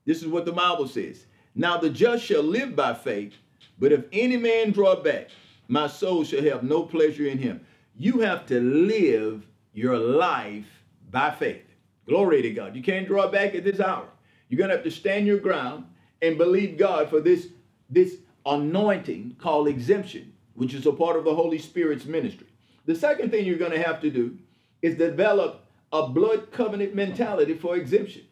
this 0.04 0.22
is 0.22 0.28
what 0.28 0.44
the 0.44 0.52
bible 0.52 0.86
says 0.86 1.26
now 1.54 1.76
the 1.76 1.90
just 1.90 2.24
shall 2.24 2.42
live 2.42 2.76
by 2.76 2.94
faith 2.94 3.34
but 3.78 3.92
if 3.92 4.04
any 4.12 4.36
man 4.36 4.70
draw 4.70 4.94
back 4.94 5.28
my 5.68 5.86
soul 5.86 6.24
shall 6.24 6.42
have 6.42 6.62
no 6.62 6.82
pleasure 6.82 7.26
in 7.26 7.38
him. 7.38 7.60
You 7.94 8.20
have 8.20 8.46
to 8.46 8.60
live 8.60 9.46
your 9.74 9.98
life 9.98 10.66
by 11.10 11.30
faith. 11.30 11.64
Glory 12.06 12.40
to 12.42 12.50
God. 12.50 12.74
You 12.74 12.82
can't 12.82 13.06
draw 13.06 13.28
back 13.28 13.54
at 13.54 13.64
this 13.64 13.80
hour. 13.80 14.08
You're 14.48 14.58
going 14.58 14.70
to 14.70 14.76
have 14.76 14.84
to 14.84 14.90
stand 14.90 15.26
your 15.26 15.38
ground 15.38 15.84
and 16.22 16.38
believe 16.38 16.78
God 16.78 17.10
for 17.10 17.20
this, 17.20 17.48
this 17.90 18.16
anointing 18.46 19.36
called 19.38 19.68
exemption, 19.68 20.32
which 20.54 20.72
is 20.72 20.86
a 20.86 20.92
part 20.92 21.16
of 21.16 21.24
the 21.24 21.34
Holy 21.34 21.58
Spirit's 21.58 22.06
ministry. 22.06 22.46
The 22.86 22.94
second 22.94 23.30
thing 23.30 23.44
you're 23.44 23.58
going 23.58 23.72
to 23.72 23.82
have 23.82 24.00
to 24.00 24.10
do 24.10 24.38
is 24.80 24.94
develop 24.94 25.66
a 25.92 26.08
blood 26.08 26.50
covenant 26.50 26.94
mentality 26.94 27.54
for 27.54 27.76
exemption. 27.76 28.22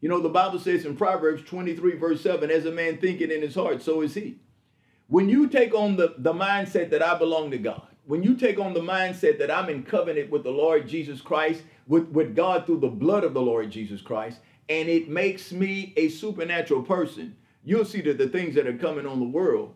You 0.00 0.08
know, 0.08 0.20
the 0.20 0.28
Bible 0.28 0.58
says 0.58 0.84
in 0.84 0.96
Proverbs 0.96 1.42
23, 1.44 1.96
verse 1.96 2.20
7, 2.22 2.50
as 2.50 2.66
a 2.66 2.72
man 2.72 2.98
thinketh 2.98 3.30
in 3.30 3.42
his 3.42 3.54
heart, 3.54 3.82
so 3.82 4.00
is 4.00 4.14
he. 4.14 4.36
When 5.06 5.28
you 5.28 5.48
take 5.48 5.74
on 5.74 5.96
the, 5.96 6.14
the 6.18 6.32
mindset 6.32 6.90
that 6.90 7.02
I 7.02 7.16
belong 7.16 7.50
to 7.50 7.58
God, 7.58 7.86
when 8.06 8.22
you 8.22 8.34
take 8.34 8.58
on 8.58 8.74
the 8.74 8.80
mindset 8.80 9.38
that 9.38 9.50
I'm 9.50 9.68
in 9.68 9.84
covenant 9.84 10.30
with 10.30 10.42
the 10.42 10.50
Lord 10.50 10.88
Jesus 10.88 11.20
Christ, 11.20 11.62
with, 11.86 12.08
with 12.08 12.34
God 12.34 12.66
through 12.66 12.80
the 12.80 12.88
blood 12.88 13.22
of 13.22 13.34
the 13.34 13.42
Lord 13.42 13.70
Jesus 13.70 14.00
Christ, 14.00 14.40
and 14.68 14.88
it 14.88 15.08
makes 15.08 15.52
me 15.52 15.92
a 15.96 16.08
supernatural 16.08 16.82
person, 16.82 17.36
you'll 17.62 17.84
see 17.84 18.00
that 18.02 18.18
the 18.18 18.28
things 18.28 18.54
that 18.54 18.66
are 18.66 18.76
coming 18.76 19.06
on 19.06 19.20
the 19.20 19.26
world 19.26 19.74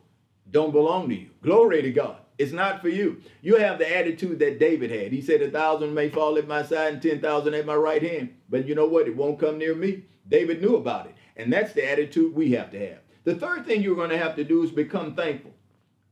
don't 0.50 0.72
belong 0.72 1.08
to 1.08 1.14
you. 1.14 1.30
Glory 1.42 1.82
to 1.82 1.90
God. 1.92 2.18
It's 2.38 2.52
not 2.52 2.82
for 2.82 2.88
you. 2.88 3.22
You 3.40 3.56
have 3.56 3.78
the 3.78 3.96
attitude 3.96 4.38
that 4.40 4.58
David 4.58 4.90
had. 4.90 5.12
He 5.12 5.22
said, 5.22 5.40
A 5.40 5.50
thousand 5.50 5.94
may 5.94 6.10
fall 6.10 6.36
at 6.36 6.46
my 6.46 6.62
side 6.62 6.94
and 6.94 7.02
10,000 7.02 7.54
at 7.54 7.66
my 7.66 7.74
right 7.74 8.02
hand. 8.02 8.34
But 8.50 8.66
you 8.66 8.74
know 8.74 8.86
what? 8.86 9.08
It 9.08 9.16
won't 9.16 9.40
come 9.40 9.58
near 9.58 9.74
me. 9.74 10.04
David 10.28 10.60
knew 10.60 10.76
about 10.76 11.06
it. 11.06 11.14
And 11.36 11.52
that's 11.52 11.72
the 11.72 11.90
attitude 11.90 12.34
we 12.34 12.52
have 12.52 12.70
to 12.72 12.78
have. 12.78 12.98
The 13.24 13.34
third 13.34 13.66
thing 13.66 13.82
you're 13.82 13.96
going 13.96 14.10
to 14.10 14.18
have 14.18 14.36
to 14.36 14.44
do 14.44 14.62
is 14.62 14.70
become 14.70 15.14
thankful. 15.14 15.52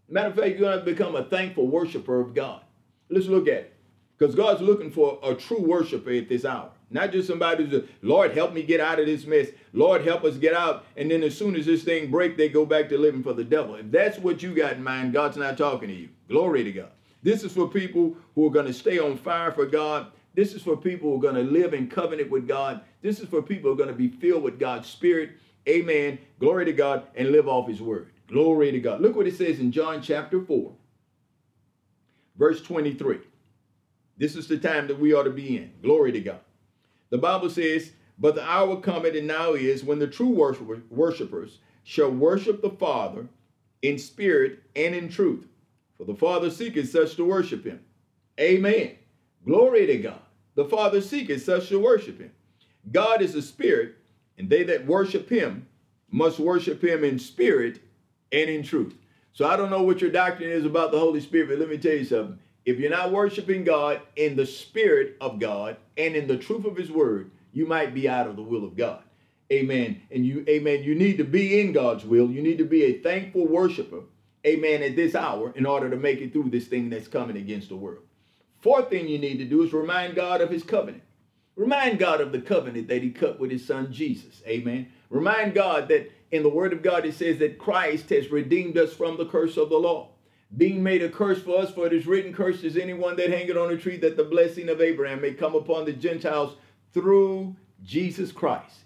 Matter 0.08 0.28
of 0.28 0.34
fact, 0.36 0.48
you're 0.48 0.60
going 0.60 0.78
to 0.78 0.84
become 0.84 1.16
a 1.16 1.24
thankful 1.24 1.66
worshiper 1.66 2.20
of 2.20 2.34
God. 2.34 2.62
Let's 3.08 3.26
look 3.26 3.48
at 3.48 3.54
it. 3.54 3.73
Because 4.16 4.34
God's 4.34 4.62
looking 4.62 4.90
for 4.90 5.18
a 5.22 5.34
true 5.34 5.60
worshiper 5.60 6.10
at 6.10 6.28
this 6.28 6.44
hour. 6.44 6.70
Not 6.90 7.10
just 7.10 7.26
somebody 7.26 7.64
who's, 7.64 7.82
Lord, 8.02 8.32
help 8.32 8.52
me 8.52 8.62
get 8.62 8.78
out 8.78 9.00
of 9.00 9.06
this 9.06 9.26
mess. 9.26 9.48
Lord, 9.72 10.04
help 10.04 10.22
us 10.22 10.36
get 10.36 10.54
out. 10.54 10.84
And 10.96 11.10
then 11.10 11.24
as 11.24 11.36
soon 11.36 11.56
as 11.56 11.66
this 11.66 11.82
thing 11.82 12.10
break, 12.10 12.36
they 12.36 12.48
go 12.48 12.64
back 12.64 12.88
to 12.90 12.98
living 12.98 13.24
for 13.24 13.32
the 13.32 13.42
devil. 13.42 13.74
If 13.74 13.90
that's 13.90 14.18
what 14.18 14.42
you 14.42 14.54
got 14.54 14.74
in 14.74 14.84
mind, 14.84 15.12
God's 15.12 15.36
not 15.36 15.58
talking 15.58 15.88
to 15.88 15.94
you. 15.94 16.10
Glory 16.28 16.62
to 16.62 16.70
God. 16.70 16.90
This 17.24 17.42
is 17.42 17.52
for 17.52 17.66
people 17.66 18.16
who 18.34 18.46
are 18.46 18.50
going 18.50 18.66
to 18.66 18.72
stay 18.72 18.98
on 18.98 19.16
fire 19.16 19.50
for 19.50 19.66
God. 19.66 20.08
This 20.34 20.52
is 20.52 20.62
for 20.62 20.76
people 20.76 21.10
who 21.10 21.16
are 21.16 21.32
going 21.32 21.46
to 21.46 21.50
live 21.50 21.74
in 21.74 21.88
covenant 21.88 22.30
with 22.30 22.46
God. 22.46 22.82
This 23.02 23.18
is 23.18 23.28
for 23.28 23.42
people 23.42 23.70
who 23.70 23.74
are 23.74 23.84
going 23.84 23.88
to 23.88 23.94
be 23.94 24.08
filled 24.08 24.42
with 24.42 24.60
God's 24.60 24.88
Spirit. 24.88 25.30
Amen. 25.68 26.18
Glory 26.38 26.64
to 26.66 26.72
God 26.72 27.04
and 27.16 27.32
live 27.32 27.48
off 27.48 27.68
His 27.68 27.80
word. 27.80 28.10
Glory 28.28 28.70
to 28.70 28.78
God. 28.78 29.00
Look 29.00 29.16
what 29.16 29.26
it 29.26 29.36
says 29.36 29.58
in 29.58 29.72
John 29.72 30.02
chapter 30.02 30.40
4, 30.40 30.72
verse 32.36 32.62
23. 32.62 33.18
This 34.16 34.36
is 34.36 34.46
the 34.46 34.58
time 34.58 34.86
that 34.88 34.98
we 34.98 35.12
ought 35.12 35.24
to 35.24 35.30
be 35.30 35.56
in. 35.56 35.72
Glory 35.82 36.12
to 36.12 36.20
God. 36.20 36.40
The 37.10 37.18
Bible 37.18 37.50
says, 37.50 37.92
But 38.18 38.34
the 38.34 38.44
hour 38.44 38.80
cometh 38.80 39.16
and 39.16 39.26
now 39.26 39.54
is 39.54 39.84
when 39.84 39.98
the 39.98 40.06
true 40.06 40.28
worshipers 40.90 41.58
shall 41.82 42.10
worship 42.10 42.62
the 42.62 42.70
Father 42.70 43.28
in 43.82 43.98
spirit 43.98 44.62
and 44.74 44.94
in 44.94 45.08
truth. 45.08 45.46
For 45.96 46.04
the 46.04 46.14
Father 46.14 46.50
seeketh 46.50 46.90
such 46.90 47.16
to 47.16 47.24
worship 47.24 47.64
him. 47.64 47.80
Amen. 48.40 48.92
Glory 49.44 49.86
to 49.86 49.96
God. 49.98 50.20
The 50.54 50.64
Father 50.64 51.00
seeketh 51.00 51.42
such 51.44 51.68
to 51.68 51.78
worship 51.80 52.20
him. 52.20 52.32
God 52.90 53.22
is 53.22 53.34
a 53.34 53.42
spirit, 53.42 53.96
and 54.38 54.48
they 54.48 54.62
that 54.64 54.86
worship 54.86 55.28
him 55.28 55.66
must 56.10 56.38
worship 56.38 56.82
him 56.82 57.04
in 57.04 57.18
spirit 57.18 57.80
and 58.32 58.48
in 58.50 58.62
truth. 58.62 58.94
So 59.32 59.46
I 59.46 59.56
don't 59.56 59.70
know 59.70 59.82
what 59.82 60.00
your 60.00 60.10
doctrine 60.10 60.50
is 60.50 60.64
about 60.64 60.92
the 60.92 60.98
Holy 60.98 61.20
Spirit, 61.20 61.48
but 61.48 61.58
let 61.58 61.68
me 61.68 61.78
tell 61.78 61.94
you 61.94 62.04
something. 62.04 62.38
If 62.64 62.78
you're 62.78 62.90
not 62.90 63.12
worshiping 63.12 63.64
God 63.64 64.00
in 64.16 64.36
the 64.36 64.46
spirit 64.46 65.16
of 65.20 65.38
God 65.38 65.76
and 65.96 66.16
in 66.16 66.26
the 66.26 66.38
truth 66.38 66.64
of 66.64 66.76
his 66.76 66.90
word, 66.90 67.30
you 67.52 67.66
might 67.66 67.94
be 67.94 68.08
out 68.08 68.26
of 68.26 68.36
the 68.36 68.42
will 68.42 68.64
of 68.64 68.76
God. 68.76 69.02
Amen. 69.52 70.02
And 70.10 70.24
you, 70.24 70.44
amen, 70.48 70.82
you 70.82 70.94
need 70.94 71.18
to 71.18 71.24
be 71.24 71.60
in 71.60 71.72
God's 71.72 72.04
will. 72.04 72.30
You 72.30 72.42
need 72.42 72.58
to 72.58 72.64
be 72.64 72.84
a 72.84 72.98
thankful 73.00 73.46
worshiper 73.46 74.04
amen, 74.46 74.82
at 74.82 74.96
this 74.96 75.14
hour 75.14 75.52
in 75.56 75.66
order 75.66 75.90
to 75.90 75.96
make 75.96 76.20
it 76.20 76.32
through 76.32 76.50
this 76.50 76.66
thing 76.66 76.90
that's 76.90 77.08
coming 77.08 77.36
against 77.36 77.68
the 77.68 77.76
world. 77.76 78.02
Fourth 78.60 78.90
thing 78.90 79.08
you 79.08 79.18
need 79.18 79.38
to 79.38 79.44
do 79.44 79.62
is 79.62 79.72
remind 79.72 80.14
God 80.14 80.40
of 80.40 80.50
his 80.50 80.62
covenant. 80.62 81.02
Remind 81.56 81.98
God 81.98 82.20
of 82.20 82.32
the 82.32 82.40
covenant 82.40 82.88
that 82.88 83.02
he 83.02 83.10
cut 83.10 83.38
with 83.38 83.50
his 83.50 83.66
son 83.66 83.92
Jesus. 83.92 84.42
Amen. 84.46 84.88
Remind 85.10 85.54
God 85.54 85.88
that 85.88 86.10
in 86.30 86.42
the 86.42 86.48
word 86.48 86.72
of 86.72 86.82
God 86.82 87.06
it 87.06 87.14
says 87.14 87.38
that 87.38 87.58
Christ 87.58 88.10
has 88.10 88.30
redeemed 88.30 88.76
us 88.76 88.92
from 88.92 89.16
the 89.16 89.26
curse 89.26 89.56
of 89.56 89.68
the 89.68 89.76
law. 89.76 90.10
Being 90.56 90.82
made 90.82 91.02
a 91.02 91.08
curse 91.08 91.42
for 91.42 91.58
us, 91.58 91.72
for 91.72 91.86
it 91.86 91.92
is 91.92 92.06
written, 92.06 92.32
Cursed 92.32 92.64
is 92.64 92.76
anyone 92.76 93.16
that 93.16 93.30
hangeth 93.30 93.56
on 93.56 93.72
a 93.72 93.76
tree, 93.76 93.96
that 93.98 94.16
the 94.16 94.24
blessing 94.24 94.68
of 94.68 94.80
Abraham 94.80 95.20
may 95.20 95.32
come 95.32 95.54
upon 95.54 95.84
the 95.84 95.92
Gentiles 95.92 96.56
through 96.92 97.56
Jesus 97.82 98.30
Christ. 98.30 98.80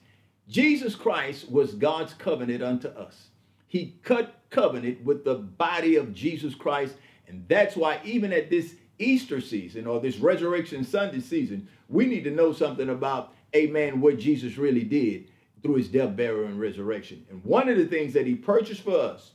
Jesus 0.48 0.94
Christ 0.94 1.50
was 1.50 1.74
God's 1.74 2.14
covenant 2.14 2.62
unto 2.62 2.88
us. 2.88 3.28
He 3.66 3.96
cut 4.02 4.40
covenant 4.50 5.04
with 5.04 5.24
the 5.24 5.35
body 5.35 5.96
of 5.96 6.14
Jesus 6.14 6.54
Christ. 6.54 6.94
And 7.26 7.44
that's 7.48 7.76
why, 7.76 8.00
even 8.02 8.33
at 8.33 8.48
this 8.48 8.74
Easter 8.98 9.40
season 9.40 9.87
or 9.87 10.00
this 10.00 10.18
Resurrection 10.18 10.85
Sunday 10.85 11.20
season, 11.20 11.68
we 11.88 12.07
need 12.07 12.24
to 12.24 12.31
know 12.31 12.52
something 12.52 12.88
about, 12.88 13.35
amen, 13.54 14.00
what 14.00 14.18
Jesus 14.18 14.57
really 14.57 14.85
did 14.85 15.31
through 15.62 15.74
his 15.74 15.88
death, 15.88 16.16
burial, 16.16 16.46
and 16.46 16.59
resurrection. 16.59 17.26
And 17.31 17.44
one 17.44 17.68
of 17.68 17.76
the 17.76 17.87
things 17.87 18.14
that 18.14 18.26
he 18.26 18.35
purchased 18.35 18.83
for 18.83 18.98
us 18.98 19.33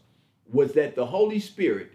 was 0.52 0.74
that 0.74 0.96
the 0.96 1.06
Holy 1.06 1.40
Spirit 1.40 1.93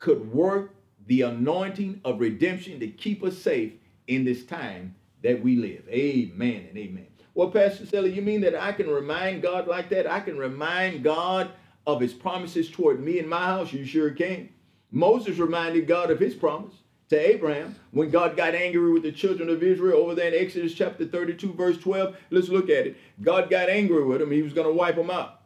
could 0.00 0.32
work 0.32 0.74
the 1.06 1.22
anointing 1.22 2.00
of 2.04 2.20
redemption 2.20 2.80
to 2.80 2.88
keep 2.88 3.22
us 3.22 3.38
safe 3.38 3.72
in 4.08 4.24
this 4.24 4.44
time 4.44 4.94
that 5.22 5.42
we 5.42 5.56
live. 5.56 5.84
Amen 5.88 6.66
and 6.68 6.76
amen. 6.76 7.06
Well, 7.34 7.50
Pastor 7.50 7.84
Stelly, 7.84 8.14
you 8.14 8.22
mean 8.22 8.40
that 8.40 8.60
I 8.60 8.72
can 8.72 8.88
remind 8.88 9.42
God 9.42 9.68
like 9.68 9.88
that? 9.90 10.10
I 10.10 10.20
can 10.20 10.36
remind 10.36 11.04
God 11.04 11.50
of 11.86 12.00
his 12.00 12.12
promises 12.12 12.70
toward 12.70 13.00
me 13.00 13.18
and 13.18 13.28
my 13.28 13.44
house? 13.44 13.72
You 13.72 13.84
sure 13.84 14.10
can. 14.10 14.48
Moses 14.90 15.38
reminded 15.38 15.86
God 15.86 16.10
of 16.10 16.18
his 16.18 16.34
promise 16.34 16.74
to 17.10 17.16
Abraham 17.16 17.76
when 17.92 18.10
God 18.10 18.36
got 18.36 18.54
angry 18.54 18.92
with 18.92 19.02
the 19.02 19.12
children 19.12 19.48
of 19.48 19.62
Israel 19.62 20.00
over 20.00 20.14
there 20.14 20.32
in 20.32 20.44
Exodus 20.44 20.74
chapter 20.74 21.04
32, 21.04 21.52
verse 21.52 21.78
12. 21.78 22.16
Let's 22.30 22.48
look 22.48 22.68
at 22.70 22.86
it. 22.86 22.96
God 23.20 23.50
got 23.50 23.68
angry 23.68 24.04
with 24.04 24.20
them. 24.20 24.30
He 24.30 24.42
was 24.42 24.52
going 24.52 24.66
to 24.66 24.72
wipe 24.72 24.96
them 24.96 25.10
out. 25.10 25.39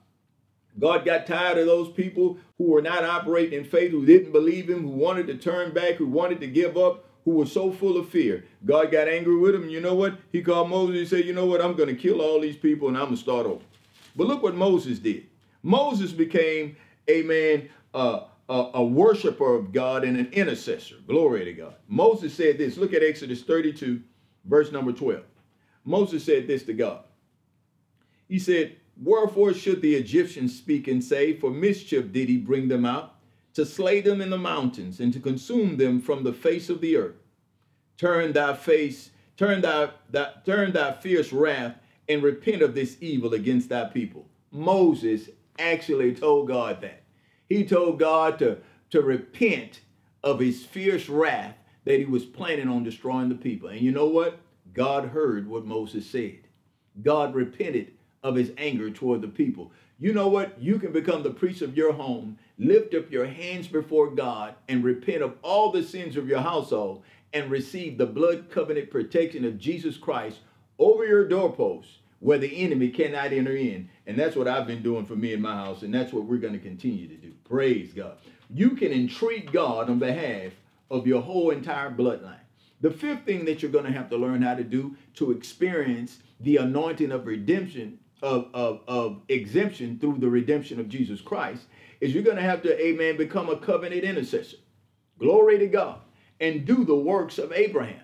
God 0.79 1.05
got 1.05 1.27
tired 1.27 1.59
of 1.59 1.67
those 1.67 1.93
people 1.93 2.39
who 2.59 2.65
were 2.65 2.83
not 2.83 3.05
operating 3.05 3.61
in 3.61 3.65
faith, 3.65 3.91
who 3.91 4.05
didn't 4.05 4.33
believe 4.33 4.69
him, 4.69 4.83
who 4.83 4.89
wanted 4.89 5.27
to 5.29 5.37
turn 5.37 5.73
back, 5.73 5.95
who 5.95 6.07
wanted 6.07 6.41
to 6.41 6.47
give 6.47 6.77
up, 6.77 7.05
who 7.25 7.33
were 7.33 7.47
so 7.47 7.73
full 7.73 7.97
of 7.97 8.09
fear. 8.09 8.45
God 8.65 8.91
got 8.91 9.09
angry 9.09 9.37
with 9.37 9.53
them. 9.53 9.69
You 9.69 9.81
know 9.81 9.95
what? 9.95 10.19
He 10.33 10.43
called 10.43 10.69
Moses 10.69 10.99
and 10.99 11.09
said, 11.09 11.25
You 11.25 11.33
know 11.33 11.47
what? 11.47 11.61
I'm 11.61 11.75
going 11.75 11.89
to 11.89 11.95
kill 11.95 12.21
all 12.21 12.41
these 12.41 12.57
people 12.57 12.89
and 12.89 12.97
I'm 12.97 13.05
going 13.05 13.17
to 13.17 13.23
start 13.23 13.47
over. 13.47 13.63
But 14.17 14.27
look 14.27 14.43
what 14.43 14.55
Moses 14.55 14.99
did. 14.99 15.27
Moses 15.63 16.13
became 16.13 16.77
a 17.09 17.23
man, 17.23 17.69
uh, 17.95 18.25
a, 18.49 18.71
a 18.75 18.85
worshiper 18.85 19.55
of 19.55 19.73
God 19.73 20.05
and 20.05 20.17
an 20.17 20.29
intercessor. 20.33 20.97
Glory 21.07 21.45
to 21.47 21.53
God. 21.53 21.75
Moses 21.89 22.35
said 22.35 22.59
this. 22.59 22.77
Look 22.77 22.93
at 22.93 23.03
Exodus 23.03 23.43
32, 23.43 24.03
verse 24.45 24.71
number 24.71 24.93
12. 24.93 25.23
Moses 25.85 26.25
said 26.25 26.47
this 26.47 26.65
to 26.65 26.75
God. 26.75 27.05
He 28.29 28.39
said, 28.39 28.77
Wherefore 28.97 29.53
should 29.55 29.83
the 29.83 29.95
Egyptians 29.95 30.57
speak 30.57 30.89
and 30.89 31.03
say, 31.03 31.35
For 31.35 31.51
mischief 31.51 32.13
did 32.13 32.29
he 32.29 32.37
bring 32.37 32.69
them 32.69 32.85
out, 32.85 33.17
to 33.55 33.67
slay 33.67 34.01
them 34.01 34.21
in 34.21 34.31
the 34.31 34.39
mountains, 34.39 35.01
and 35.01 35.13
to 35.13 35.21
consume 35.21 35.77
them 35.77 36.01
from 36.01 36.25
the 36.25 36.33
face 36.33 36.69
of 36.69 36.81
the 36.81 36.97
earth? 36.97 37.17
Turn 37.97 38.33
thy 38.33 38.55
face, 38.55 39.11
turn 39.37 39.63
thy, 39.63 39.91
thy 40.11 40.33
turn 40.45 40.73
thy 40.73 40.93
fierce 40.93 41.33
wrath, 41.33 41.77
and 42.09 42.23
repent 42.23 42.63
of 42.63 42.75
this 42.75 42.97
evil 43.01 43.35
against 43.35 43.69
thy 43.69 43.85
people. 43.85 44.27
Moses 44.51 45.31
actually 45.59 46.15
told 46.15 46.49
God 46.49 46.81
that. 46.81 47.03
He 47.49 47.65
told 47.65 47.99
God 47.99 48.39
to, 48.39 48.59
to 48.91 49.03
repent 49.03 49.81
of 50.23 50.41
his 50.41 50.65
fierce 50.65 51.09
wrath 51.09 51.57
that 51.85 51.99
he 51.99 52.05
was 52.05 52.25
planning 52.25 52.69
on 52.69 52.85
destroying 52.85 53.29
the 53.29 53.35
people. 53.35 53.69
And 53.69 53.81
you 53.81 53.93
know 53.93 54.07
what? 54.07 54.39
God 54.73 55.07
heard 55.07 55.49
what 55.49 55.67
Moses 55.67 56.09
said. 56.09 56.49
God 57.03 57.35
repented 57.35 57.93
of 58.25 58.35
his 58.35 58.51
anger 58.59 58.91
toward 58.91 59.21
the 59.21 59.29
people. 59.29 59.71
You 60.01 60.13
know 60.13 60.27
what? 60.27 60.61
You 60.61 60.81
can 60.81 60.91
become 60.91 61.23
the 61.23 61.31
priest 61.31 61.63
of 61.63 61.77
your 61.77 61.93
home, 61.93 62.39
lift 62.59 62.95
up 62.95 63.13
your 63.13 63.27
hands 63.27 63.69
before 63.69 64.11
God, 64.11 64.57
and 64.69 64.83
repent 64.83 65.23
of 65.23 65.37
all 65.43 65.71
the 65.71 65.85
sins 65.85 66.17
of 66.17 66.27
your 66.27 66.41
household 66.41 67.05
and 67.33 67.51
receive 67.51 67.99
the 67.99 68.07
blood 68.07 68.51
covenant 68.51 68.91
protection 68.91 69.45
of 69.45 69.59
Jesus 69.59 69.97
Christ 69.97 70.39
over 70.79 71.07
your 71.07 71.29
doorposts 71.29 71.99
where 72.21 72.39
the 72.39 72.57
enemy 72.57 72.89
cannot 72.89 73.33
enter 73.33 73.55
in. 73.55 73.89
And 74.07 74.19
that's 74.19 74.35
what 74.35 74.49
I've 74.49 74.67
been 74.67 74.83
doing 74.83 75.05
for 75.05 75.15
me 75.15 75.33
in 75.33 75.43
my 75.43 75.55
house, 75.55 75.83
and 75.83 75.93
that's 75.93 76.13
what 76.13 76.25
we're 76.25 76.39
going 76.39 76.55
to 76.55 76.59
continue 76.59 77.07
to 77.07 77.17
do. 77.17 77.33
Praise 77.45 77.93
God. 77.93 78.17
You 78.51 78.71
can 78.71 78.93
entreat 78.93 79.53
God 79.53 79.91
on 79.91 79.99
behalf 79.99 80.53
of 80.91 81.07
your 81.07 81.21
whole 81.21 81.51
entire 81.51 81.91
bloodline. 81.91 82.39
The 82.81 82.91
fifth 82.91 83.25
thing 83.25 83.45
that 83.45 83.63
you're 83.63 83.71
going 83.71 83.85
to 83.85 83.93
have 83.93 84.11
to 84.11 84.17
learn 84.17 84.43
how 84.43 84.55
to 84.55 84.65
do 84.65 84.97
to 85.15 85.33
experience 85.33 86.19
the 86.41 86.59
anointing 86.59 87.13
of 87.13 87.27
redemption, 87.27 87.99
of, 88.25 88.49
of, 88.55 88.81
of 88.89 89.21
exemption 89.29 89.99
through 89.99 90.17
the 90.19 90.29
redemption 90.29 90.81
of 90.81 90.89
Jesus 90.89 91.21
Christ, 91.21 91.67
is 92.01 92.15
you're 92.15 92.23
going 92.23 92.39
to 92.39 92.43
have 92.43 92.63
to, 92.63 92.83
amen, 92.83 93.19
become 93.19 93.51
a 93.51 93.57
covenant 93.57 94.03
intercessor. 94.03 94.57
Glory 95.19 95.59
to 95.59 95.67
God. 95.67 96.01
And 96.41 96.65
do 96.65 96.85
the 96.85 96.97
works 96.97 97.39
of 97.39 97.53
Abraham. 97.53 98.01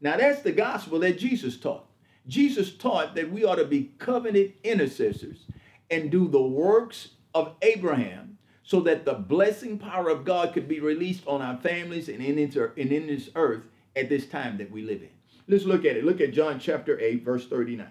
Now, 0.00 0.16
that's 0.16 0.42
the 0.42 0.52
gospel 0.52 0.98
that 0.98 1.18
Jesus 1.18 1.56
taught. 1.56 1.86
Jesus 2.26 2.74
taught 2.74 3.14
that 3.14 3.30
we 3.30 3.44
ought 3.44 3.56
to 3.56 3.64
be 3.64 3.92
covenant 3.98 4.52
intercessors 4.62 5.46
and 5.90 6.10
do 6.10 6.28
the 6.28 6.42
works 6.42 7.10
of 7.34 7.54
Abraham 7.62 8.38
so 8.64 8.80
that 8.80 9.04
the 9.04 9.14
blessing 9.14 9.78
power 9.78 10.08
of 10.08 10.24
God 10.24 10.52
could 10.52 10.68
be 10.68 10.80
released 10.80 11.26
on 11.26 11.40
our 11.40 11.56
families 11.56 12.08
and 12.08 12.20
in, 12.22 12.38
inter, 12.38 12.72
and 12.76 12.92
in 12.92 13.06
this 13.06 13.30
earth 13.34 13.62
at 13.96 14.08
this 14.08 14.26
time 14.26 14.58
that 14.58 14.70
we 14.70 14.82
live 14.82 15.02
in. 15.02 15.08
Let's 15.48 15.64
look 15.64 15.84
at 15.84 15.96
it. 15.96 16.04
Look 16.04 16.20
at 16.20 16.32
John 16.32 16.60
chapter 16.60 16.98
8, 16.98 17.24
verse 17.24 17.46
39. 17.46 17.88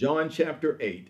John 0.00 0.30
chapter 0.30 0.78
8, 0.80 1.08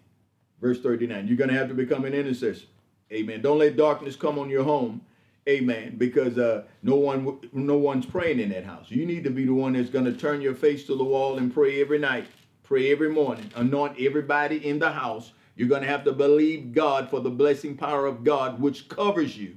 verse 0.61 0.81
39. 0.81 1.29
You're 1.29 1.37
going 1.37 1.50
to 1.50 1.57
have 1.57 1.68
to 1.68 1.74
become 1.74 2.05
an 2.05 2.12
intercessor. 2.12 2.66
Amen. 3.12 3.40
Don't 3.40 3.59
let 3.59 3.76
darkness 3.76 4.16
come 4.16 4.38
on 4.38 4.50
your 4.50 4.64
home 4.64 5.00
Amen. 5.48 5.96
Because 5.96 6.38
uh, 6.38 6.64
no 6.83 6.96
one, 6.96 7.38
no 7.53 7.76
one's 7.76 8.07
praying 8.07 8.40
in 8.40 8.50
that 8.50 8.64
house. 8.64 8.90
You 8.90 9.07
need 9.07 9.24
to 9.24 9.31
be 9.31 9.44
the 9.44 9.55
one 9.55 9.72
that's 9.72 9.90
going 9.90 10.05
to 10.05 10.12
turn 10.12 10.40
your 10.40 10.55
face 10.55 10.85
to 10.87 10.96
the 10.96 11.05
wall 11.05 11.38
and 11.38 11.53
pray 11.53 11.81
every 11.81 11.98
night, 11.98 12.26
pray 12.62 12.92
every 12.92 13.11
morning, 13.11 13.50
anoint 13.57 13.98
everybody 13.98 14.66
in 14.66 14.79
the 14.79 14.92
house. 14.92 15.33
You're 15.57 15.68
going 15.68 15.83
to 15.83 15.88
have 15.88 16.05
to 16.05 16.12
believe 16.12 16.72
God 16.72 17.11
for 17.11 17.20
the 17.20 17.31
blessing 17.31 17.76
power 17.76 18.07
of 18.07 18.22
God, 18.22 18.61
which 18.61 18.88
covers 18.88 19.37
you 19.37 19.57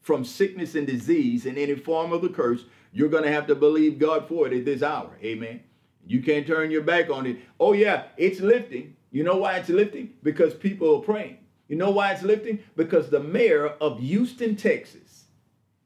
from 0.00 0.24
sickness 0.24 0.74
and 0.74 0.86
disease 0.86 1.46
and 1.46 1.58
any 1.58 1.74
form 1.74 2.12
of 2.12 2.22
the 2.22 2.28
curse. 2.28 2.64
You're 2.92 3.08
going 3.08 3.24
to 3.24 3.32
have 3.32 3.46
to 3.46 3.54
believe 3.54 3.98
God 3.98 4.28
for 4.28 4.46
it 4.46 4.52
at 4.52 4.64
this 4.64 4.82
hour. 4.82 5.16
Amen. 5.22 5.62
You 6.06 6.22
can't 6.22 6.46
turn 6.46 6.70
your 6.70 6.82
back 6.82 7.10
on 7.10 7.26
it. 7.26 7.38
Oh, 7.60 7.72
yeah, 7.72 8.04
it's 8.16 8.40
lifting. 8.40 8.96
You 9.10 9.24
know 9.24 9.36
why 9.36 9.58
it's 9.58 9.68
lifting? 9.68 10.14
Because 10.22 10.54
people 10.54 10.96
are 10.96 11.02
praying. 11.02 11.38
You 11.68 11.76
know 11.76 11.90
why 11.90 12.12
it's 12.12 12.22
lifting? 12.22 12.60
Because 12.76 13.08
the 13.08 13.20
mayor 13.20 13.68
of 13.80 14.00
Houston, 14.00 14.56
Texas, 14.56 15.24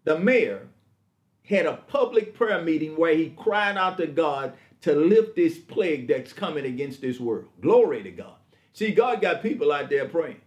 the 0.04 0.18
mayor 0.18 0.68
had 1.44 1.66
a 1.66 1.76
public 1.88 2.34
prayer 2.34 2.62
meeting 2.62 2.96
where 2.96 3.14
he 3.14 3.30
cried 3.36 3.76
out 3.76 3.98
to 3.98 4.06
God 4.06 4.54
to 4.82 4.94
lift 4.94 5.36
this 5.36 5.58
plague 5.58 6.08
that's 6.08 6.32
coming 6.32 6.64
against 6.64 7.00
this 7.00 7.20
world. 7.20 7.46
Glory 7.60 8.02
to 8.02 8.10
God. 8.10 8.36
See, 8.72 8.92
God 8.92 9.20
got 9.20 9.42
people 9.42 9.72
out 9.72 9.90
there 9.90 10.08
praying. 10.08 10.40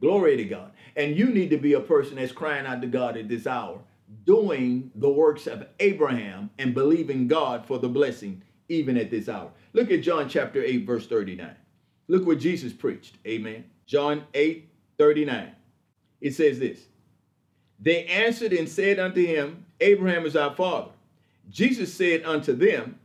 Glory 0.00 0.36
to 0.36 0.44
God. 0.44 0.72
And 0.96 1.16
you 1.16 1.26
need 1.26 1.50
to 1.50 1.58
be 1.58 1.72
a 1.72 1.80
person 1.80 2.16
that's 2.16 2.32
crying 2.32 2.66
out 2.66 2.80
to 2.82 2.86
God 2.86 3.16
at 3.16 3.28
this 3.28 3.46
hour, 3.46 3.80
doing 4.24 4.90
the 4.94 5.08
works 5.08 5.46
of 5.46 5.66
Abraham 5.80 6.50
and 6.58 6.74
believing 6.74 7.26
God 7.26 7.66
for 7.66 7.78
the 7.78 7.88
blessing 7.88 8.42
even 8.68 8.96
at 8.96 9.10
this 9.10 9.28
hour. 9.28 9.50
Look 9.72 9.90
at 9.90 10.02
John 10.02 10.28
chapter 10.28 10.62
8, 10.62 10.86
verse 10.86 11.06
39. 11.06 11.54
Look 12.08 12.26
what 12.26 12.38
Jesus 12.38 12.72
preached. 12.72 13.16
Amen. 13.26 13.64
John 13.86 14.24
8, 14.34 14.68
39. 14.98 15.52
It 16.20 16.34
says 16.34 16.58
this 16.58 16.80
They 17.80 18.04
answered 18.06 18.52
and 18.52 18.68
said 18.68 18.98
unto 18.98 19.24
him, 19.24 19.66
Abraham 19.80 20.26
is 20.26 20.36
our 20.36 20.54
father. 20.54 20.92
Jesus 21.50 21.92
said 21.92 22.24
unto 22.24 22.54
them, 22.54 22.98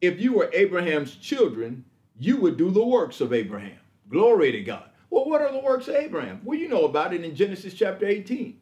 If 0.00 0.20
you 0.20 0.34
were 0.34 0.50
Abraham's 0.52 1.14
children, 1.16 1.84
you 2.18 2.36
would 2.36 2.56
do 2.56 2.70
the 2.70 2.84
works 2.84 3.20
of 3.20 3.32
Abraham. 3.32 3.78
Glory 4.08 4.52
to 4.52 4.60
God. 4.60 4.84
Well, 5.10 5.24
what 5.26 5.42
are 5.42 5.52
the 5.52 5.58
works 5.58 5.88
of 5.88 5.96
Abraham? 5.96 6.40
Well, 6.44 6.58
you 6.58 6.68
know 6.68 6.84
about 6.84 7.12
it 7.12 7.24
in 7.24 7.34
Genesis 7.34 7.74
chapter 7.74 8.06
18. 8.06 8.58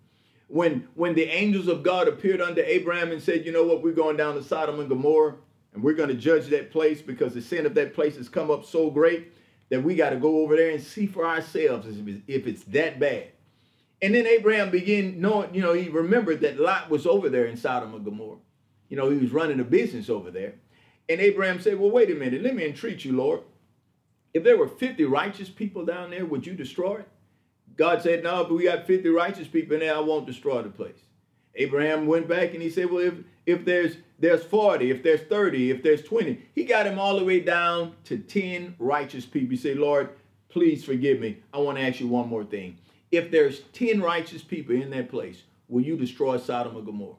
When, 0.48 0.88
when 0.94 1.14
the 1.14 1.28
angels 1.28 1.68
of 1.68 1.82
God 1.82 2.08
appeared 2.08 2.40
unto 2.40 2.60
Abraham 2.60 3.12
and 3.12 3.22
said, 3.22 3.44
You 3.44 3.52
know 3.52 3.64
what, 3.64 3.82
we're 3.82 3.92
going 3.92 4.16
down 4.16 4.34
to 4.34 4.42
Sodom 4.42 4.80
and 4.80 4.88
Gomorrah, 4.88 5.36
and 5.72 5.82
we're 5.82 5.94
going 5.94 6.08
to 6.08 6.14
judge 6.14 6.46
that 6.48 6.70
place 6.70 7.00
because 7.00 7.34
the 7.34 7.42
sin 7.42 7.66
of 7.66 7.74
that 7.74 7.94
place 7.94 8.16
has 8.16 8.28
come 8.28 8.50
up 8.50 8.64
so 8.64 8.90
great 8.90 9.32
that 9.70 9.82
we 9.82 9.94
got 9.94 10.10
to 10.10 10.16
go 10.16 10.38
over 10.38 10.56
there 10.56 10.70
and 10.70 10.82
see 10.82 11.06
for 11.06 11.24
ourselves 11.24 11.86
if 12.26 12.46
it's 12.46 12.64
that 12.64 12.98
bad. 12.98 13.28
And 14.02 14.14
then 14.14 14.26
Abraham 14.26 14.70
began 14.70 15.20
knowing, 15.20 15.54
you 15.54 15.60
know, 15.60 15.74
he 15.74 15.88
remembered 15.88 16.40
that 16.40 16.58
Lot 16.58 16.90
was 16.90 17.06
over 17.06 17.28
there 17.28 17.46
in 17.46 17.56
Sodom 17.56 17.94
and 17.94 18.04
Gomorrah. 18.04 18.38
You 18.88 18.96
know, 18.96 19.10
he 19.10 19.18
was 19.18 19.30
running 19.30 19.60
a 19.60 19.64
business 19.64 20.08
over 20.08 20.30
there. 20.30 20.54
And 21.08 21.20
Abraham 21.20 21.60
said, 21.60 21.78
Well, 21.78 21.90
wait 21.90 22.10
a 22.10 22.14
minute, 22.14 22.42
let 22.42 22.54
me 22.54 22.64
entreat 22.64 23.04
you, 23.04 23.12
Lord. 23.12 23.42
If 24.32 24.42
there 24.42 24.56
were 24.56 24.68
50 24.68 25.04
righteous 25.04 25.48
people 25.48 25.84
down 25.84 26.10
there, 26.10 26.24
would 26.24 26.46
you 26.46 26.54
destroy 26.54 27.00
it? 27.00 27.08
God 27.76 28.02
said, 28.02 28.24
No, 28.24 28.44
but 28.44 28.54
we 28.54 28.64
got 28.64 28.86
50 28.86 29.08
righteous 29.10 29.48
people 29.48 29.74
in 29.74 29.80
there, 29.80 29.94
I 29.94 30.00
won't 30.00 30.26
destroy 30.26 30.62
the 30.62 30.70
place. 30.70 30.98
Abraham 31.60 32.06
went 32.06 32.26
back 32.26 32.54
and 32.54 32.62
he 32.62 32.70
said, 32.70 32.90
Well, 32.90 33.04
if 33.06 33.14
if 33.44 33.64
there's 33.64 33.96
there's 34.18 34.44
40, 34.44 34.90
if 34.90 35.02
there's 35.02 35.22
30, 35.22 35.70
if 35.70 35.82
there's 35.82 36.02
20, 36.02 36.40
he 36.54 36.64
got 36.64 36.86
him 36.86 36.98
all 36.98 37.18
the 37.18 37.24
way 37.24 37.40
down 37.40 37.94
to 38.04 38.18
10 38.18 38.76
righteous 38.78 39.24
people. 39.24 39.50
He 39.50 39.56
said, 39.56 39.78
Lord, 39.78 40.10
please 40.50 40.84
forgive 40.84 41.20
me. 41.20 41.38
I 41.54 41.58
want 41.58 41.78
to 41.78 41.84
ask 41.84 42.00
you 42.00 42.08
one 42.08 42.28
more 42.28 42.44
thing. 42.44 42.76
If 43.10 43.30
there's 43.30 43.60
10 43.72 44.00
righteous 44.00 44.42
people 44.42 44.74
in 44.74 44.90
that 44.90 45.08
place, 45.08 45.42
will 45.68 45.82
you 45.82 45.96
destroy 45.96 46.36
Sodom 46.36 46.76
and 46.76 46.86
Gomorrah? 46.86 47.16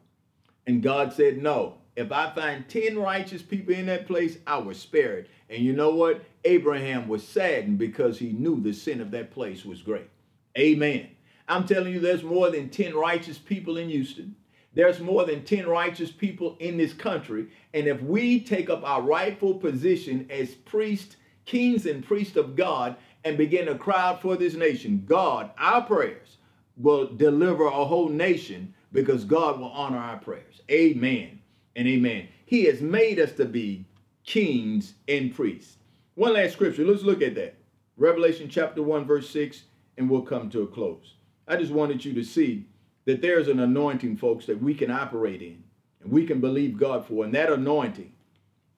And 0.67 0.83
God 0.83 1.13
said, 1.13 1.41
No. 1.41 1.75
If 1.95 2.11
I 2.11 2.31
find 2.33 2.67
10 2.69 2.97
righteous 2.97 3.41
people 3.41 3.75
in 3.75 3.87
that 3.87 4.07
place, 4.07 4.37
I 4.47 4.57
will 4.57 4.73
spare 4.73 5.17
it. 5.17 5.29
And 5.49 5.61
you 5.61 5.73
know 5.73 5.89
what? 5.89 6.23
Abraham 6.45 7.09
was 7.09 7.27
saddened 7.27 7.77
because 7.77 8.17
he 8.17 8.31
knew 8.31 8.61
the 8.61 8.71
sin 8.71 9.01
of 9.01 9.11
that 9.11 9.31
place 9.31 9.65
was 9.65 9.81
great. 9.81 10.09
Amen. 10.57 11.09
I'm 11.51 11.67
telling 11.67 11.91
you, 11.91 11.99
there's 11.99 12.23
more 12.23 12.49
than 12.49 12.69
10 12.69 12.95
righteous 12.95 13.37
people 13.37 13.77
in 13.77 13.89
Houston. 13.89 14.35
There's 14.73 15.01
more 15.01 15.25
than 15.25 15.43
10 15.43 15.67
righteous 15.67 16.09
people 16.09 16.55
in 16.61 16.77
this 16.77 16.93
country. 16.93 17.49
And 17.73 17.87
if 17.87 18.01
we 18.01 18.39
take 18.39 18.69
up 18.69 18.87
our 18.87 19.01
rightful 19.01 19.55
position 19.55 20.25
as 20.29 20.51
priests, 20.51 21.17
kings, 21.43 21.85
and 21.85 22.05
priests 22.05 22.37
of 22.37 22.55
God 22.55 22.95
and 23.25 23.37
begin 23.37 23.65
to 23.65 23.75
cry 23.75 24.01
out 24.01 24.21
for 24.21 24.37
this 24.37 24.53
nation, 24.53 25.03
God, 25.05 25.51
our 25.57 25.81
prayers 25.81 26.37
will 26.77 27.07
deliver 27.07 27.65
a 27.65 27.85
whole 27.85 28.07
nation 28.07 28.73
because 28.93 29.25
God 29.25 29.59
will 29.59 29.71
honor 29.71 29.97
our 29.97 30.19
prayers. 30.19 30.61
Amen 30.71 31.41
and 31.75 31.85
amen. 31.85 32.29
He 32.45 32.63
has 32.63 32.79
made 32.81 33.19
us 33.19 33.33
to 33.33 33.45
be 33.45 33.85
kings 34.23 34.93
and 35.09 35.35
priests. 35.35 35.79
One 36.15 36.33
last 36.33 36.53
scripture. 36.53 36.85
Let's 36.85 37.03
look 37.03 37.21
at 37.21 37.35
that. 37.35 37.55
Revelation 37.97 38.47
chapter 38.49 38.81
1, 38.81 39.03
verse 39.03 39.29
6, 39.29 39.63
and 39.97 40.09
we'll 40.09 40.21
come 40.21 40.49
to 40.51 40.61
a 40.61 40.67
close. 40.67 41.15
I 41.47 41.57
just 41.57 41.71
wanted 41.71 42.03
you 42.05 42.13
to 42.13 42.23
see 42.23 42.65
that 43.05 43.21
there's 43.21 43.47
an 43.47 43.59
anointing, 43.59 44.17
folks, 44.17 44.45
that 44.45 44.61
we 44.61 44.73
can 44.73 44.91
operate 44.91 45.41
in 45.41 45.63
and 46.03 46.11
we 46.11 46.25
can 46.25 46.39
believe 46.39 46.77
God 46.77 47.05
for. 47.05 47.25
And 47.25 47.33
that 47.33 47.51
anointing 47.51 48.11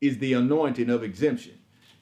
is 0.01 0.17
the 0.17 0.33
anointing 0.33 0.89
of 0.89 1.03
exemption. 1.03 1.57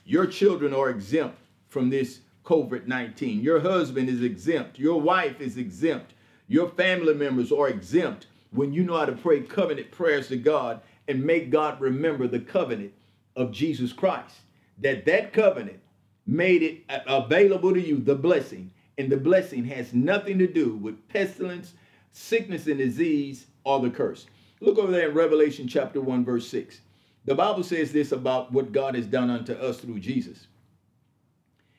Your 0.06 0.26
children 0.26 0.74
are 0.74 0.89
exempt 0.89 1.38
from 1.67 1.89
this 1.89 2.21
COVID 2.45 2.88
19. 2.88 3.41
Your 3.41 3.60
husband 3.60 4.10
is 4.10 4.24
exempt. 4.24 4.80
Your 4.80 5.00
wife 5.00 5.39
is 5.39 5.58
exempt. 5.58 6.13
Your 6.47 6.69
family 6.69 7.13
members 7.13 7.52
are 7.52 7.69
exempt 7.69 8.28
when 8.52 8.74
you 8.74 8.84
know 8.84 8.97
how 8.97 9.06
to 9.06 9.13
pray 9.13 9.41
covenant 9.41 9.91
prayers 9.91 10.28
to 10.28 10.38
God 10.38 10.82
and 11.08 11.24
make 11.24 11.50
God 11.50 11.80
remember 11.80 12.28
the 12.28 12.39
covenant 12.39 12.93
of 13.36 13.52
Jesus 13.52 13.93
Christ. 13.93 14.36
That 14.80 15.06
that 15.06 15.34
covenant 15.34 15.80
made 16.26 16.63
it 16.63 16.84
available 17.08 17.74
to 17.74 17.80
you, 17.80 18.00
the 18.00 18.15
blessing. 18.15 18.71
And 19.01 19.11
the 19.11 19.17
blessing 19.17 19.65
has 19.65 19.95
nothing 19.95 20.37
to 20.37 20.45
do 20.45 20.75
with 20.75 21.07
pestilence, 21.09 21.73
sickness 22.11 22.67
and 22.67 22.77
disease, 22.77 23.47
or 23.63 23.79
the 23.79 23.89
curse. 23.89 24.27
Look 24.59 24.77
over 24.77 24.91
there 24.91 25.09
in 25.09 25.15
Revelation 25.15 25.67
chapter 25.67 25.99
1, 25.99 26.23
verse 26.23 26.47
6. 26.49 26.81
The 27.25 27.33
Bible 27.33 27.63
says 27.63 27.91
this 27.91 28.11
about 28.11 28.51
what 28.51 28.71
God 28.71 28.93
has 28.93 29.07
done 29.07 29.31
unto 29.31 29.53
us 29.53 29.79
through 29.79 30.01
Jesus. 30.01 30.45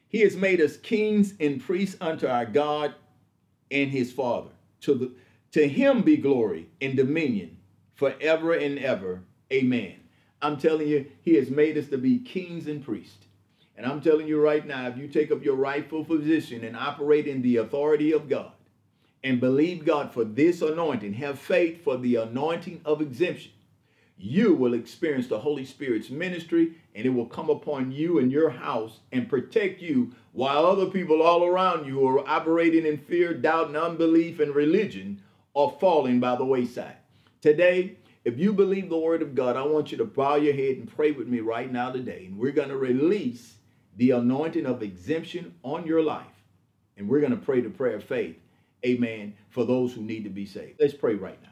He 0.08 0.18
has 0.22 0.34
made 0.34 0.60
us 0.60 0.76
kings 0.76 1.34
and 1.38 1.60
priests 1.60 1.96
unto 2.00 2.26
our 2.26 2.44
God 2.44 2.92
and 3.70 3.92
his 3.92 4.10
Father. 4.10 4.50
To, 4.80 4.94
the, 4.94 5.12
to 5.52 5.68
him 5.68 6.02
be 6.02 6.16
glory 6.16 6.70
and 6.80 6.96
dominion 6.96 7.56
forever 7.94 8.54
and 8.54 8.80
ever. 8.80 9.22
Amen. 9.52 9.94
I'm 10.42 10.56
telling 10.56 10.88
you, 10.88 11.06
he 11.20 11.34
has 11.34 11.50
made 11.50 11.78
us 11.78 11.86
to 11.90 11.98
be 11.98 12.18
kings 12.18 12.66
and 12.66 12.84
priests. 12.84 13.26
And 13.82 13.90
I'm 13.90 14.00
telling 14.00 14.28
you 14.28 14.40
right 14.40 14.64
now, 14.64 14.86
if 14.86 14.96
you 14.96 15.08
take 15.08 15.32
up 15.32 15.42
your 15.42 15.56
rightful 15.56 16.04
position 16.04 16.62
and 16.62 16.76
operate 16.76 17.26
in 17.26 17.42
the 17.42 17.56
authority 17.56 18.12
of 18.12 18.28
God, 18.28 18.52
and 19.24 19.40
believe 19.40 19.84
God 19.84 20.12
for 20.12 20.22
this 20.22 20.62
anointing, 20.62 21.14
have 21.14 21.36
faith 21.36 21.82
for 21.82 21.96
the 21.96 22.14
anointing 22.14 22.80
of 22.84 23.00
exemption, 23.00 23.50
you 24.16 24.54
will 24.54 24.74
experience 24.74 25.26
the 25.26 25.40
Holy 25.40 25.64
Spirit's 25.64 26.10
ministry 26.10 26.74
and 26.94 27.04
it 27.04 27.08
will 27.08 27.26
come 27.26 27.50
upon 27.50 27.90
you 27.90 28.20
and 28.20 28.30
your 28.30 28.50
house 28.50 29.00
and 29.10 29.28
protect 29.28 29.82
you 29.82 30.12
while 30.30 30.64
other 30.64 30.86
people 30.86 31.20
all 31.20 31.44
around 31.44 31.84
you 31.84 32.06
are 32.06 32.28
operating 32.28 32.86
in 32.86 32.98
fear, 32.98 33.34
doubt, 33.34 33.66
and 33.66 33.76
unbelief 33.76 34.38
and 34.38 34.54
religion 34.54 35.20
are 35.56 35.74
falling 35.80 36.20
by 36.20 36.36
the 36.36 36.44
wayside. 36.44 36.98
Today, 37.40 37.96
if 38.24 38.38
you 38.38 38.52
believe 38.52 38.88
the 38.88 38.96
word 38.96 39.22
of 39.22 39.34
God, 39.34 39.56
I 39.56 39.66
want 39.66 39.90
you 39.90 39.98
to 39.98 40.04
bow 40.04 40.36
your 40.36 40.54
head 40.54 40.76
and 40.76 40.94
pray 40.94 41.10
with 41.10 41.26
me 41.26 41.40
right 41.40 41.72
now 41.72 41.90
today. 41.90 42.26
And 42.26 42.38
we're 42.38 42.52
going 42.52 42.68
to 42.68 42.76
release 42.76 43.56
the 43.96 44.10
anointing 44.12 44.66
of 44.66 44.82
exemption 44.82 45.54
on 45.62 45.86
your 45.86 46.02
life. 46.02 46.26
And 46.96 47.08
we're 47.08 47.20
going 47.20 47.32
to 47.32 47.38
pray 47.38 47.60
the 47.60 47.70
prayer 47.70 47.96
of 47.96 48.04
faith 48.04 48.36
amen, 48.84 49.34
for 49.48 49.64
those 49.64 49.92
who 49.92 50.02
need 50.02 50.24
to 50.24 50.30
be 50.30 50.46
saved. 50.46 50.80
Let's 50.80 50.94
pray 50.94 51.14
right 51.14 51.40
now. 51.42 51.48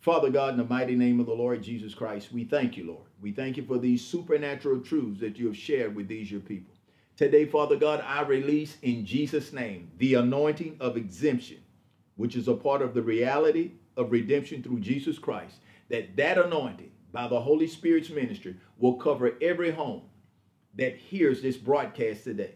Father 0.00 0.30
God, 0.30 0.50
in 0.50 0.58
the 0.58 0.64
mighty 0.64 0.94
name 0.94 1.18
of 1.20 1.26
the 1.26 1.34
Lord 1.34 1.62
Jesus 1.62 1.94
Christ, 1.94 2.32
we 2.32 2.44
thank 2.44 2.76
you, 2.76 2.86
Lord. 2.86 3.06
We 3.20 3.32
thank 3.32 3.56
you 3.56 3.64
for 3.64 3.78
these 3.78 4.04
supernatural 4.04 4.80
truths 4.80 5.20
that 5.20 5.38
you 5.38 5.46
have 5.46 5.56
shared 5.56 5.94
with 5.94 6.08
these 6.08 6.30
your 6.30 6.40
people. 6.40 6.74
Today, 7.16 7.46
Father 7.46 7.76
God, 7.76 8.02
I 8.06 8.22
release 8.22 8.76
in 8.82 9.04
Jesus' 9.04 9.52
name 9.52 9.90
the 9.98 10.14
anointing 10.14 10.76
of 10.78 10.96
exemption, 10.96 11.58
which 12.16 12.36
is 12.36 12.46
a 12.46 12.54
part 12.54 12.80
of 12.80 12.94
the 12.94 13.02
reality 13.02 13.72
of 13.96 14.12
redemption 14.12 14.62
through 14.62 14.80
Jesus 14.80 15.18
Christ, 15.18 15.56
that 15.88 16.16
that 16.16 16.38
anointing 16.38 16.92
by 17.10 17.26
the 17.26 17.40
Holy 17.40 17.66
Spirit's 17.66 18.10
ministry 18.10 18.54
will 18.78 18.94
cover 18.94 19.32
every 19.42 19.72
home 19.72 20.02
that 20.78 20.96
hears 20.96 21.42
this 21.42 21.56
broadcast 21.56 22.24
today. 22.24 22.54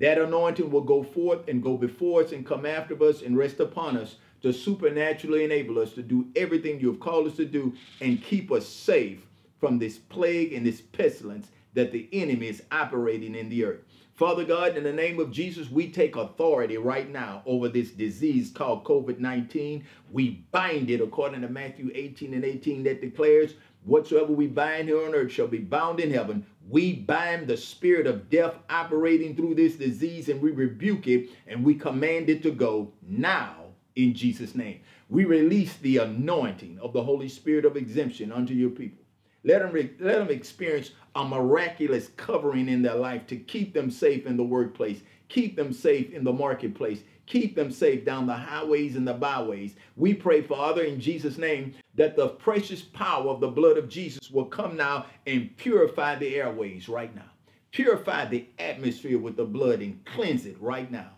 That 0.00 0.18
anointing 0.18 0.70
will 0.70 0.82
go 0.82 1.02
forth 1.02 1.48
and 1.48 1.62
go 1.62 1.76
before 1.76 2.22
us 2.22 2.32
and 2.32 2.46
come 2.46 2.64
after 2.64 3.00
us 3.04 3.22
and 3.22 3.36
rest 3.36 3.60
upon 3.60 3.96
us 3.96 4.16
to 4.42 4.52
supernaturally 4.52 5.44
enable 5.44 5.78
us 5.78 5.92
to 5.92 6.02
do 6.02 6.26
everything 6.34 6.80
you 6.80 6.90
have 6.90 7.00
called 7.00 7.26
us 7.26 7.36
to 7.36 7.44
do 7.44 7.74
and 8.00 8.22
keep 8.22 8.50
us 8.50 8.66
safe 8.66 9.26
from 9.58 9.78
this 9.78 9.98
plague 9.98 10.52
and 10.52 10.66
this 10.66 10.80
pestilence 10.80 11.48
that 11.74 11.92
the 11.92 12.08
enemy 12.12 12.48
is 12.48 12.62
operating 12.70 13.34
in 13.34 13.48
the 13.48 13.64
earth. 13.64 13.80
Father 14.14 14.44
God, 14.44 14.76
in 14.76 14.84
the 14.84 14.92
name 14.92 15.18
of 15.18 15.32
Jesus, 15.32 15.68
we 15.70 15.90
take 15.90 16.14
authority 16.14 16.76
right 16.76 17.10
now 17.10 17.42
over 17.46 17.68
this 17.68 17.90
disease 17.90 18.52
called 18.52 18.84
COVID 18.84 19.18
19. 19.18 19.84
We 20.12 20.44
bind 20.52 20.88
it 20.90 21.00
according 21.00 21.40
to 21.40 21.48
Matthew 21.48 21.90
18 21.92 22.32
and 22.34 22.44
18 22.44 22.84
that 22.84 23.00
declares, 23.00 23.54
Whatsoever 23.84 24.32
we 24.32 24.46
bind 24.46 24.88
here 24.88 25.04
on 25.04 25.14
earth 25.14 25.32
shall 25.32 25.46
be 25.46 25.58
bound 25.58 26.00
in 26.00 26.10
heaven. 26.10 26.46
We 26.68 26.94
bind 26.94 27.46
the 27.46 27.56
spirit 27.56 28.06
of 28.06 28.30
death 28.30 28.54
operating 28.70 29.36
through 29.36 29.56
this 29.56 29.76
disease 29.76 30.28
and 30.28 30.40
we 30.40 30.50
rebuke 30.50 31.06
it 31.06 31.30
and 31.46 31.64
we 31.64 31.74
command 31.74 32.30
it 32.30 32.42
to 32.44 32.50
go 32.50 32.92
now 33.06 33.56
in 33.96 34.14
Jesus' 34.14 34.54
name. 34.54 34.80
We 35.10 35.24
release 35.24 35.76
the 35.76 35.98
anointing 35.98 36.78
of 36.80 36.92
the 36.92 37.02
Holy 37.02 37.28
Spirit 37.28 37.64
of 37.64 37.76
exemption 37.76 38.32
unto 38.32 38.54
your 38.54 38.70
people. 38.70 39.04
Let 39.44 39.60
them, 39.60 39.72
re- 39.72 39.94
let 40.00 40.18
them 40.18 40.30
experience 40.30 40.92
a 41.14 41.22
miraculous 41.22 42.08
covering 42.16 42.70
in 42.70 42.80
their 42.80 42.94
life 42.94 43.26
to 43.26 43.36
keep 43.36 43.74
them 43.74 43.90
safe 43.90 44.24
in 44.24 44.38
the 44.38 44.42
workplace, 44.42 45.02
Keep 45.28 45.56
them 45.56 45.72
safe 45.72 46.12
in 46.12 46.22
the 46.24 46.32
marketplace. 46.32 47.02
Keep 47.26 47.56
them 47.56 47.70
safe 47.70 48.04
down 48.04 48.26
the 48.26 48.34
highways 48.34 48.96
and 48.96 49.08
the 49.08 49.14
byways. 49.14 49.74
We 49.96 50.14
pray, 50.14 50.42
Father, 50.42 50.82
in 50.82 51.00
Jesus' 51.00 51.38
name, 51.38 51.74
that 51.94 52.16
the 52.16 52.28
precious 52.28 52.82
power 52.82 53.30
of 53.30 53.40
the 53.40 53.48
blood 53.48 53.78
of 53.78 53.88
Jesus 53.88 54.30
will 54.30 54.44
come 54.44 54.76
now 54.76 55.06
and 55.26 55.56
purify 55.56 56.16
the 56.16 56.36
airways 56.36 56.88
right 56.88 57.14
now. 57.14 57.30
Purify 57.72 58.26
the 58.26 58.46
atmosphere 58.58 59.18
with 59.18 59.36
the 59.36 59.44
blood 59.44 59.80
and 59.80 60.04
cleanse 60.04 60.46
it 60.46 60.60
right 60.60 60.90
now. 60.90 61.10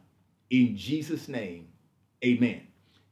In 0.50 0.76
Jesus' 0.76 1.28
name, 1.28 1.68
amen. 2.24 2.62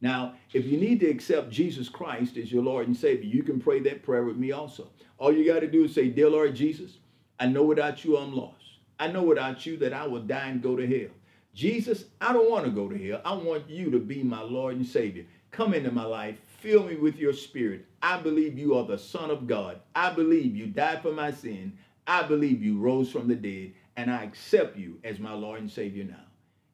Now, 0.00 0.34
if 0.52 0.66
you 0.66 0.78
need 0.78 1.00
to 1.00 1.08
accept 1.08 1.50
Jesus 1.50 1.88
Christ 1.88 2.36
as 2.36 2.52
your 2.52 2.62
Lord 2.62 2.86
and 2.86 2.96
Savior, 2.96 3.28
you 3.28 3.42
can 3.42 3.60
pray 3.60 3.80
that 3.80 4.02
prayer 4.02 4.24
with 4.24 4.36
me 4.36 4.52
also. 4.52 4.88
All 5.18 5.32
you 5.32 5.50
got 5.50 5.60
to 5.60 5.66
do 5.66 5.84
is 5.84 5.94
say, 5.94 6.08
Dear 6.08 6.30
Lord 6.30 6.54
Jesus, 6.54 6.98
I 7.40 7.46
know 7.46 7.64
without 7.64 8.04
you 8.04 8.16
I'm 8.16 8.34
lost. 8.34 8.64
I 8.98 9.08
know 9.08 9.22
without 9.22 9.66
you 9.66 9.76
that 9.78 9.92
I 9.92 10.06
will 10.06 10.20
die 10.20 10.48
and 10.48 10.62
go 10.62 10.76
to 10.76 10.86
hell. 10.86 11.10
Jesus, 11.54 12.06
I 12.20 12.32
don't 12.32 12.50
want 12.50 12.64
to 12.64 12.70
go 12.72 12.88
to 12.88 12.98
hell. 12.98 13.20
I 13.24 13.32
want 13.34 13.70
you 13.70 13.88
to 13.92 14.00
be 14.00 14.24
my 14.24 14.42
Lord 14.42 14.74
and 14.74 14.84
Savior. 14.84 15.24
Come 15.52 15.72
into 15.72 15.92
my 15.92 16.04
life. 16.04 16.36
Fill 16.58 16.82
me 16.82 16.96
with 16.96 17.16
your 17.16 17.32
spirit. 17.32 17.86
I 18.02 18.20
believe 18.20 18.58
you 18.58 18.76
are 18.76 18.84
the 18.84 18.98
Son 18.98 19.30
of 19.30 19.46
God. 19.46 19.78
I 19.94 20.10
believe 20.10 20.56
you 20.56 20.66
died 20.66 21.00
for 21.00 21.12
my 21.12 21.30
sin. 21.30 21.78
I 22.08 22.24
believe 22.24 22.60
you 22.60 22.80
rose 22.80 23.10
from 23.12 23.28
the 23.28 23.36
dead. 23.36 23.74
And 23.96 24.10
I 24.10 24.24
accept 24.24 24.76
you 24.76 24.98
as 25.04 25.20
my 25.20 25.32
Lord 25.32 25.60
and 25.60 25.70
Savior 25.70 26.02
now. 26.02 26.24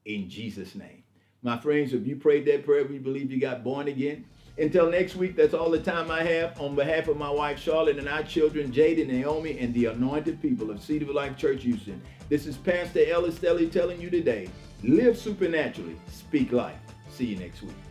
In 0.06 0.30
Jesus' 0.30 0.74
name. 0.74 1.02
My 1.42 1.58
friends, 1.58 1.92
if 1.92 2.06
you 2.06 2.16
prayed 2.16 2.46
that 2.46 2.64
prayer, 2.64 2.86
we 2.86 2.98
believe 2.98 3.30
you 3.30 3.38
got 3.38 3.62
born 3.62 3.88
again. 3.88 4.24
Until 4.56 4.90
next 4.90 5.14
week, 5.14 5.36
that's 5.36 5.54
all 5.54 5.70
the 5.70 5.78
time 5.78 6.10
I 6.10 6.22
have. 6.22 6.58
On 6.58 6.74
behalf 6.74 7.08
of 7.08 7.18
my 7.18 7.30
wife 7.30 7.58
Charlotte 7.58 7.98
and 7.98 8.08
our 8.08 8.22
children, 8.22 8.72
Jade 8.72 8.98
and 8.98 9.10
Naomi, 9.10 9.58
and 9.58 9.74
the 9.74 9.86
anointed 9.86 10.40
people 10.40 10.70
of 10.70 10.78
of 10.90 11.08
Life 11.10 11.36
Church 11.36 11.62
Houston, 11.64 12.00
this 12.28 12.46
is 12.46 12.56
Pastor 12.56 13.04
Ellis 13.06 13.38
Stelly 13.38 13.70
telling 13.70 14.00
you 14.00 14.10
today 14.10 14.48
Live 14.82 15.18
supernaturally. 15.18 15.96
Speak 16.10 16.52
life. 16.52 16.78
See 17.10 17.26
you 17.26 17.36
next 17.36 17.62
week. 17.62 17.89